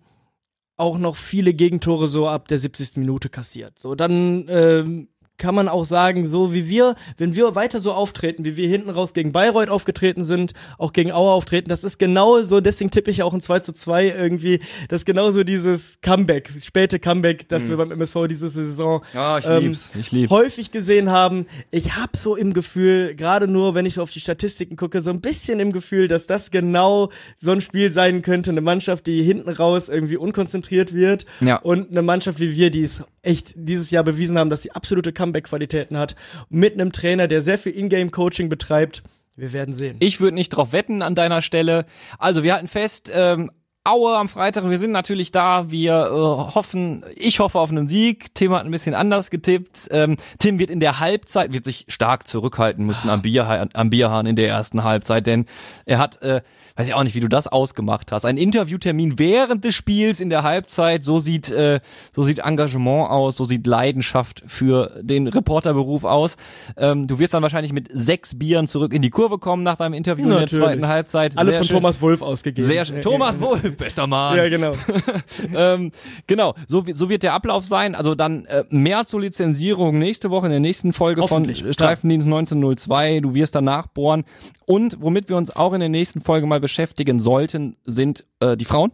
auch 0.76 0.98
noch 0.98 1.16
viele 1.16 1.54
Gegentore 1.54 2.08
so 2.08 2.28
ab 2.28 2.48
der 2.48 2.58
70. 2.58 2.98
Minute 2.98 3.30
kassiert. 3.30 3.78
So, 3.80 3.96
dann 3.96 4.46
ähm, 4.50 5.10
kann 5.38 5.56
man 5.56 5.68
auch 5.68 5.84
sagen, 5.84 6.28
so 6.28 6.54
wie 6.54 6.70
wir, 6.70 6.96
wenn 7.18 7.36
wir 7.36 7.56
weiter 7.56 7.80
so 7.80 7.92
auftreten, 7.92 8.46
wie 8.46 8.56
wir 8.56 8.68
hinten 8.68 8.90
raus 8.90 9.14
gegen 9.14 9.32
Bayreuth 9.32 9.70
aufgetreten 9.70 10.24
sind, 10.24 10.54
auch 10.78 10.94
gegen 10.94 11.12
Auer 11.12 11.34
auftreten, 11.34 11.70
das 11.70 11.84
ist 11.84 11.98
genau 11.98 12.44
so, 12.44 12.62
deswegen 12.62 12.92
tippe 12.92 13.12
ich 13.12 13.24
auch 13.24 13.34
ein 13.34 13.42
2 13.42 13.60
zu 13.60 13.74
2 13.74 14.10
irgendwie, 14.10 14.60
das 14.90 15.02
ist 15.02 15.06
genau 15.06 15.32
so 15.32 15.44
dieses 15.44 16.00
Comeback, 16.02 16.52
späte 16.64 17.00
Comeback, 17.00 17.50
das 17.50 17.64
mhm. 17.64 17.70
wir 17.70 17.78
beim 17.78 17.92
MSV 17.92 18.28
diese 18.30 18.50
Saison 18.50 19.04
ja, 19.14 19.38
ich 19.38 19.48
ähm, 19.48 19.64
lieb's, 19.64 19.92
ich 20.00 20.12
lieb's. 20.12 20.32
häufig 20.32 20.72
gesehen 20.72 21.10
haben. 21.10 21.48
Ich 21.72 21.96
habe 21.96 22.16
so 22.16 22.36
im 22.36 22.54
Gefühl, 22.54 23.16
gerade 23.16 23.48
nur, 23.48 23.76
wenn 23.76 23.86
ich 23.86 23.96
so 23.96 24.04
auf 24.04 24.12
die 24.12 24.20
Statistiken 24.20 24.76
gucke, 24.76 25.02
so 25.02 25.10
ein 25.10 25.22
bisschen 25.22 25.60
im 25.60 25.72
Gefühl, 25.72 26.08
dass 26.08 26.28
das 26.28 26.52
genau 26.52 27.10
so 27.38 27.52
ein 27.52 27.62
Spiel 27.62 27.92
sein 27.92 28.22
könnte, 28.22 28.52
eine 28.52 28.62
Mannschaft, 28.62 29.08
die 29.08 29.24
hinten 29.24 29.50
raus 29.50 29.90
irgendwie 29.90 30.18
unkonzentriert 30.18 30.94
wird 30.94 31.26
ja. 31.42 31.58
und 31.58 31.92
eine 31.92 32.02
Mannschaft 32.02 32.40
wie 32.40 32.56
wir, 32.56 32.70
die 32.70 32.84
es 32.84 33.04
echt 33.24 33.54
dieses 33.56 33.90
Jahr 33.90 34.04
bewiesen 34.04 34.38
haben, 34.38 34.50
dass 34.50 34.62
sie 34.62 34.72
absolute 34.72 35.14
Comeback-Qualitäten 35.14 35.98
hat, 35.98 36.16
mit 36.50 36.74
einem 36.74 36.92
Trainer, 36.92 37.28
der 37.28 37.42
sehr 37.42 37.58
viel 37.58 37.76
Ingame-Coaching 37.76 38.50
betreibt. 38.50 39.02
Wir 39.36 39.52
werden 39.54 39.74
sehen. 39.74 39.98
Ich 40.00 40.22
würde 40.22 40.36
nicht 40.36 40.50
drauf 40.50 40.74
wetten 40.74 41.02
an 41.02 41.16
deiner 41.16 41.42
Stelle. 41.42 41.86
Also 42.20 42.44
wir 42.44 42.54
halten 42.54 42.68
fest, 42.68 43.12
ähm, 43.14 43.50
Aue 43.86 44.16
am 44.18 44.30
Freitag. 44.30 44.70
Wir 44.70 44.78
sind 44.78 44.92
natürlich 44.92 45.34
da. 45.34 45.70
Wir 45.70 45.94
äh, 45.94 46.56
hoffen, 46.56 47.04
ich 47.16 47.42
hoffe 47.42 47.60
auf 47.60 47.70
einen 47.70 47.90
Sieg. 47.90 48.34
Tim 48.34 48.54
hat 48.54 48.64
ein 48.64 48.72
bisschen 48.72 48.96
anders 48.96 49.30
getippt. 49.30 49.90
Ähm, 49.92 50.16
Tim 50.40 50.58
wird 50.58 50.70
in 50.70 50.80
der 50.80 51.02
Halbzeit, 51.02 51.52
wird 51.52 51.66
sich 51.66 51.86
stark 51.90 52.26
zurückhalten 52.26 52.86
müssen 52.86 53.10
am, 53.10 53.22
Bier, 53.22 53.68
am 53.74 53.90
Bierhahn 53.90 54.26
in 54.26 54.38
der 54.38 54.48
ersten 54.48 54.86
Halbzeit, 54.86 55.28
denn 55.28 55.48
er 55.86 55.98
hat 55.98 56.22
äh, 56.22 56.42
weiß 56.76 56.88
ich 56.88 56.94
auch 56.94 57.04
nicht, 57.04 57.14
wie 57.16 57.20
du 57.20 57.28
das 57.28 57.48
ausgemacht 57.48 58.12
hast. 58.12 58.26
Ein 58.26 58.38
Interviewtermin 58.38 59.20
während 59.20 59.64
des 59.64 59.76
Spiels 59.76 60.20
in 60.20 60.30
der 60.30 60.44
Halbzeit, 60.44 61.04
so 61.04 61.20
sieht, 61.20 61.52
äh, 61.52 61.80
so 62.12 62.24
sieht 62.24 62.40
Engagement 62.40 63.12
aus, 63.12 63.38
so 63.38 63.46
sieht 63.46 63.68
Leidenschaft 63.68 64.44
für 64.48 65.00
den 65.02 65.28
Reporterberuf 65.28 66.04
aus. 66.04 66.36
Ähm, 66.76 67.06
du 67.06 67.20
wirst 67.20 67.36
dann 67.36 67.44
wahrscheinlich 67.44 67.74
mit 67.74 67.90
sechs 67.94 68.38
Bieren 68.38 68.68
zurück 68.68 68.94
in 68.94 69.04
die 69.04 69.12
Kurve 69.12 69.38
kommen 69.38 69.62
nach 69.62 69.78
deinem 69.78 69.94
Interview 69.94 70.28
Natürlich. 70.28 70.54
in 70.54 70.60
der 70.60 70.68
zweiten 70.68 70.88
Halbzeit. 70.88 71.38
Alle 71.38 71.52
Sehr 71.52 71.60
von 71.60 71.68
schön. 71.68 71.76
Thomas 71.76 72.02
Wolf 72.02 72.22
ausgegeben. 72.24 72.68
Sehr 72.68 72.86
schön. 72.86 73.02
Thomas 73.02 73.40
Wolf, 73.40 73.78
bester 73.78 74.08
Mann. 74.08 74.36
Ja, 74.36 74.50
genau. 74.50 74.74
ähm, 75.56 75.92
genau, 76.26 76.56
so, 76.68 76.84
so 76.92 77.10
wird 77.10 77.22
der 77.22 77.34
Ablauf 77.34 77.66
sein. 77.66 77.94
Also 77.94 78.16
dann 78.16 78.46
äh, 78.46 78.64
mehr 78.70 79.06
zur 79.06 79.22
Lizenzierung 79.22 80.00
nächste 80.00 80.32
Woche 80.32 80.48
in 80.48 80.52
der 80.52 80.60
nächsten 80.60 80.92
Folge 80.92 81.28
von 81.28 81.54
Streifendienst 81.54 82.26
1902. 82.26 83.20
Du 83.20 83.36
wirst 83.36 83.54
danach 83.54 83.86
bohren. 83.88 84.24
Und 84.66 84.98
womit 85.02 85.30
wir 85.30 85.38
uns 85.38 85.56
auch 85.56 85.74
in 85.74 85.82
der 85.82 85.90
nächsten 85.90 86.22
Folge 86.22 86.48
mal 86.48 86.63
beschäftigen 86.64 87.20
sollten, 87.20 87.78
sind 87.86 88.26
äh, 88.40 88.58
die 88.58 88.66
Frauen. 88.66 88.92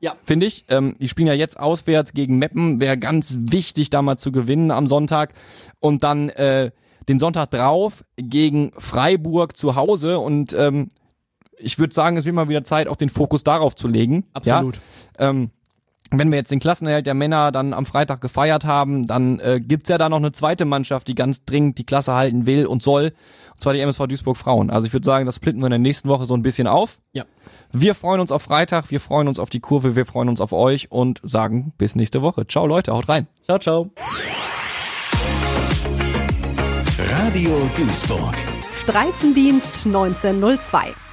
Ja. 0.00 0.16
Finde 0.24 0.46
ich. 0.46 0.64
Ähm, 0.68 0.96
die 0.98 1.08
spielen 1.08 1.28
ja 1.28 1.34
jetzt 1.34 1.60
auswärts 1.60 2.12
gegen 2.14 2.38
Meppen. 2.38 2.80
Wäre 2.80 2.98
ganz 2.98 3.36
wichtig, 3.38 3.90
da 3.90 4.02
mal 4.02 4.16
zu 4.16 4.32
gewinnen 4.32 4.70
am 4.70 4.86
Sonntag. 4.86 5.34
Und 5.78 6.02
dann 6.02 6.30
äh, 6.30 6.70
den 7.08 7.18
Sonntag 7.18 7.50
drauf 7.50 8.04
gegen 8.16 8.72
Freiburg 8.78 9.56
zu 9.56 9.76
Hause. 9.76 10.18
Und 10.18 10.54
ähm, 10.54 10.88
ich 11.58 11.78
würde 11.78 11.94
sagen, 11.94 12.16
es 12.16 12.24
wird 12.24 12.34
mal 12.34 12.48
wieder 12.48 12.64
Zeit, 12.64 12.88
auch 12.88 12.96
den 12.96 13.10
Fokus 13.10 13.44
darauf 13.44 13.76
zu 13.76 13.88
legen. 13.88 14.24
Absolut. 14.32 14.80
Ja? 15.18 15.28
Ähm, 15.28 15.50
wenn 16.10 16.30
wir 16.30 16.38
jetzt 16.38 16.50
den 16.50 16.60
Klassenerhalt 16.60 17.06
der 17.06 17.14
Männer 17.14 17.52
dann 17.52 17.72
am 17.72 17.86
Freitag 17.86 18.20
gefeiert 18.20 18.64
haben, 18.64 19.06
dann 19.06 19.38
äh, 19.38 19.60
gibt's 19.60 19.88
ja 19.88 19.98
da 19.98 20.08
noch 20.08 20.16
eine 20.16 20.32
zweite 20.32 20.64
Mannschaft, 20.64 21.06
die 21.06 21.14
ganz 21.14 21.44
dringend 21.44 21.78
die 21.78 21.84
Klasse 21.84 22.14
halten 22.14 22.46
will 22.46 22.66
und 22.66 22.82
soll, 22.82 23.12
zwar 23.60 23.74
die 23.74 23.80
MSV 23.80 24.06
Duisburg 24.06 24.36
Frauen. 24.36 24.70
Also 24.70 24.86
ich 24.86 24.92
würde 24.92 25.04
sagen, 25.04 25.26
das 25.26 25.36
splitten 25.36 25.60
wir 25.60 25.66
in 25.66 25.70
der 25.70 25.78
nächsten 25.78 26.08
Woche 26.08 26.26
so 26.26 26.34
ein 26.34 26.42
bisschen 26.42 26.66
auf. 26.66 26.98
Ja. 27.12 27.24
Wir 27.72 27.94
freuen 27.94 28.20
uns 28.20 28.32
auf 28.32 28.42
Freitag, 28.42 28.90
wir 28.90 29.00
freuen 29.00 29.28
uns 29.28 29.38
auf 29.38 29.50
die 29.50 29.60
Kurve, 29.60 29.94
wir 29.94 30.06
freuen 30.06 30.28
uns 30.28 30.40
auf 30.40 30.52
euch 30.52 30.90
und 30.90 31.20
sagen 31.22 31.72
bis 31.78 31.94
nächste 31.94 32.22
Woche. 32.22 32.46
Ciao 32.46 32.66
Leute, 32.66 32.92
haut 32.92 33.08
rein. 33.08 33.28
Ciao, 33.44 33.58
ciao. 33.58 33.90
Radio 37.12 37.68
Duisburg. 37.76 38.34
Streifendienst 38.74 39.86
1902. 39.86 41.09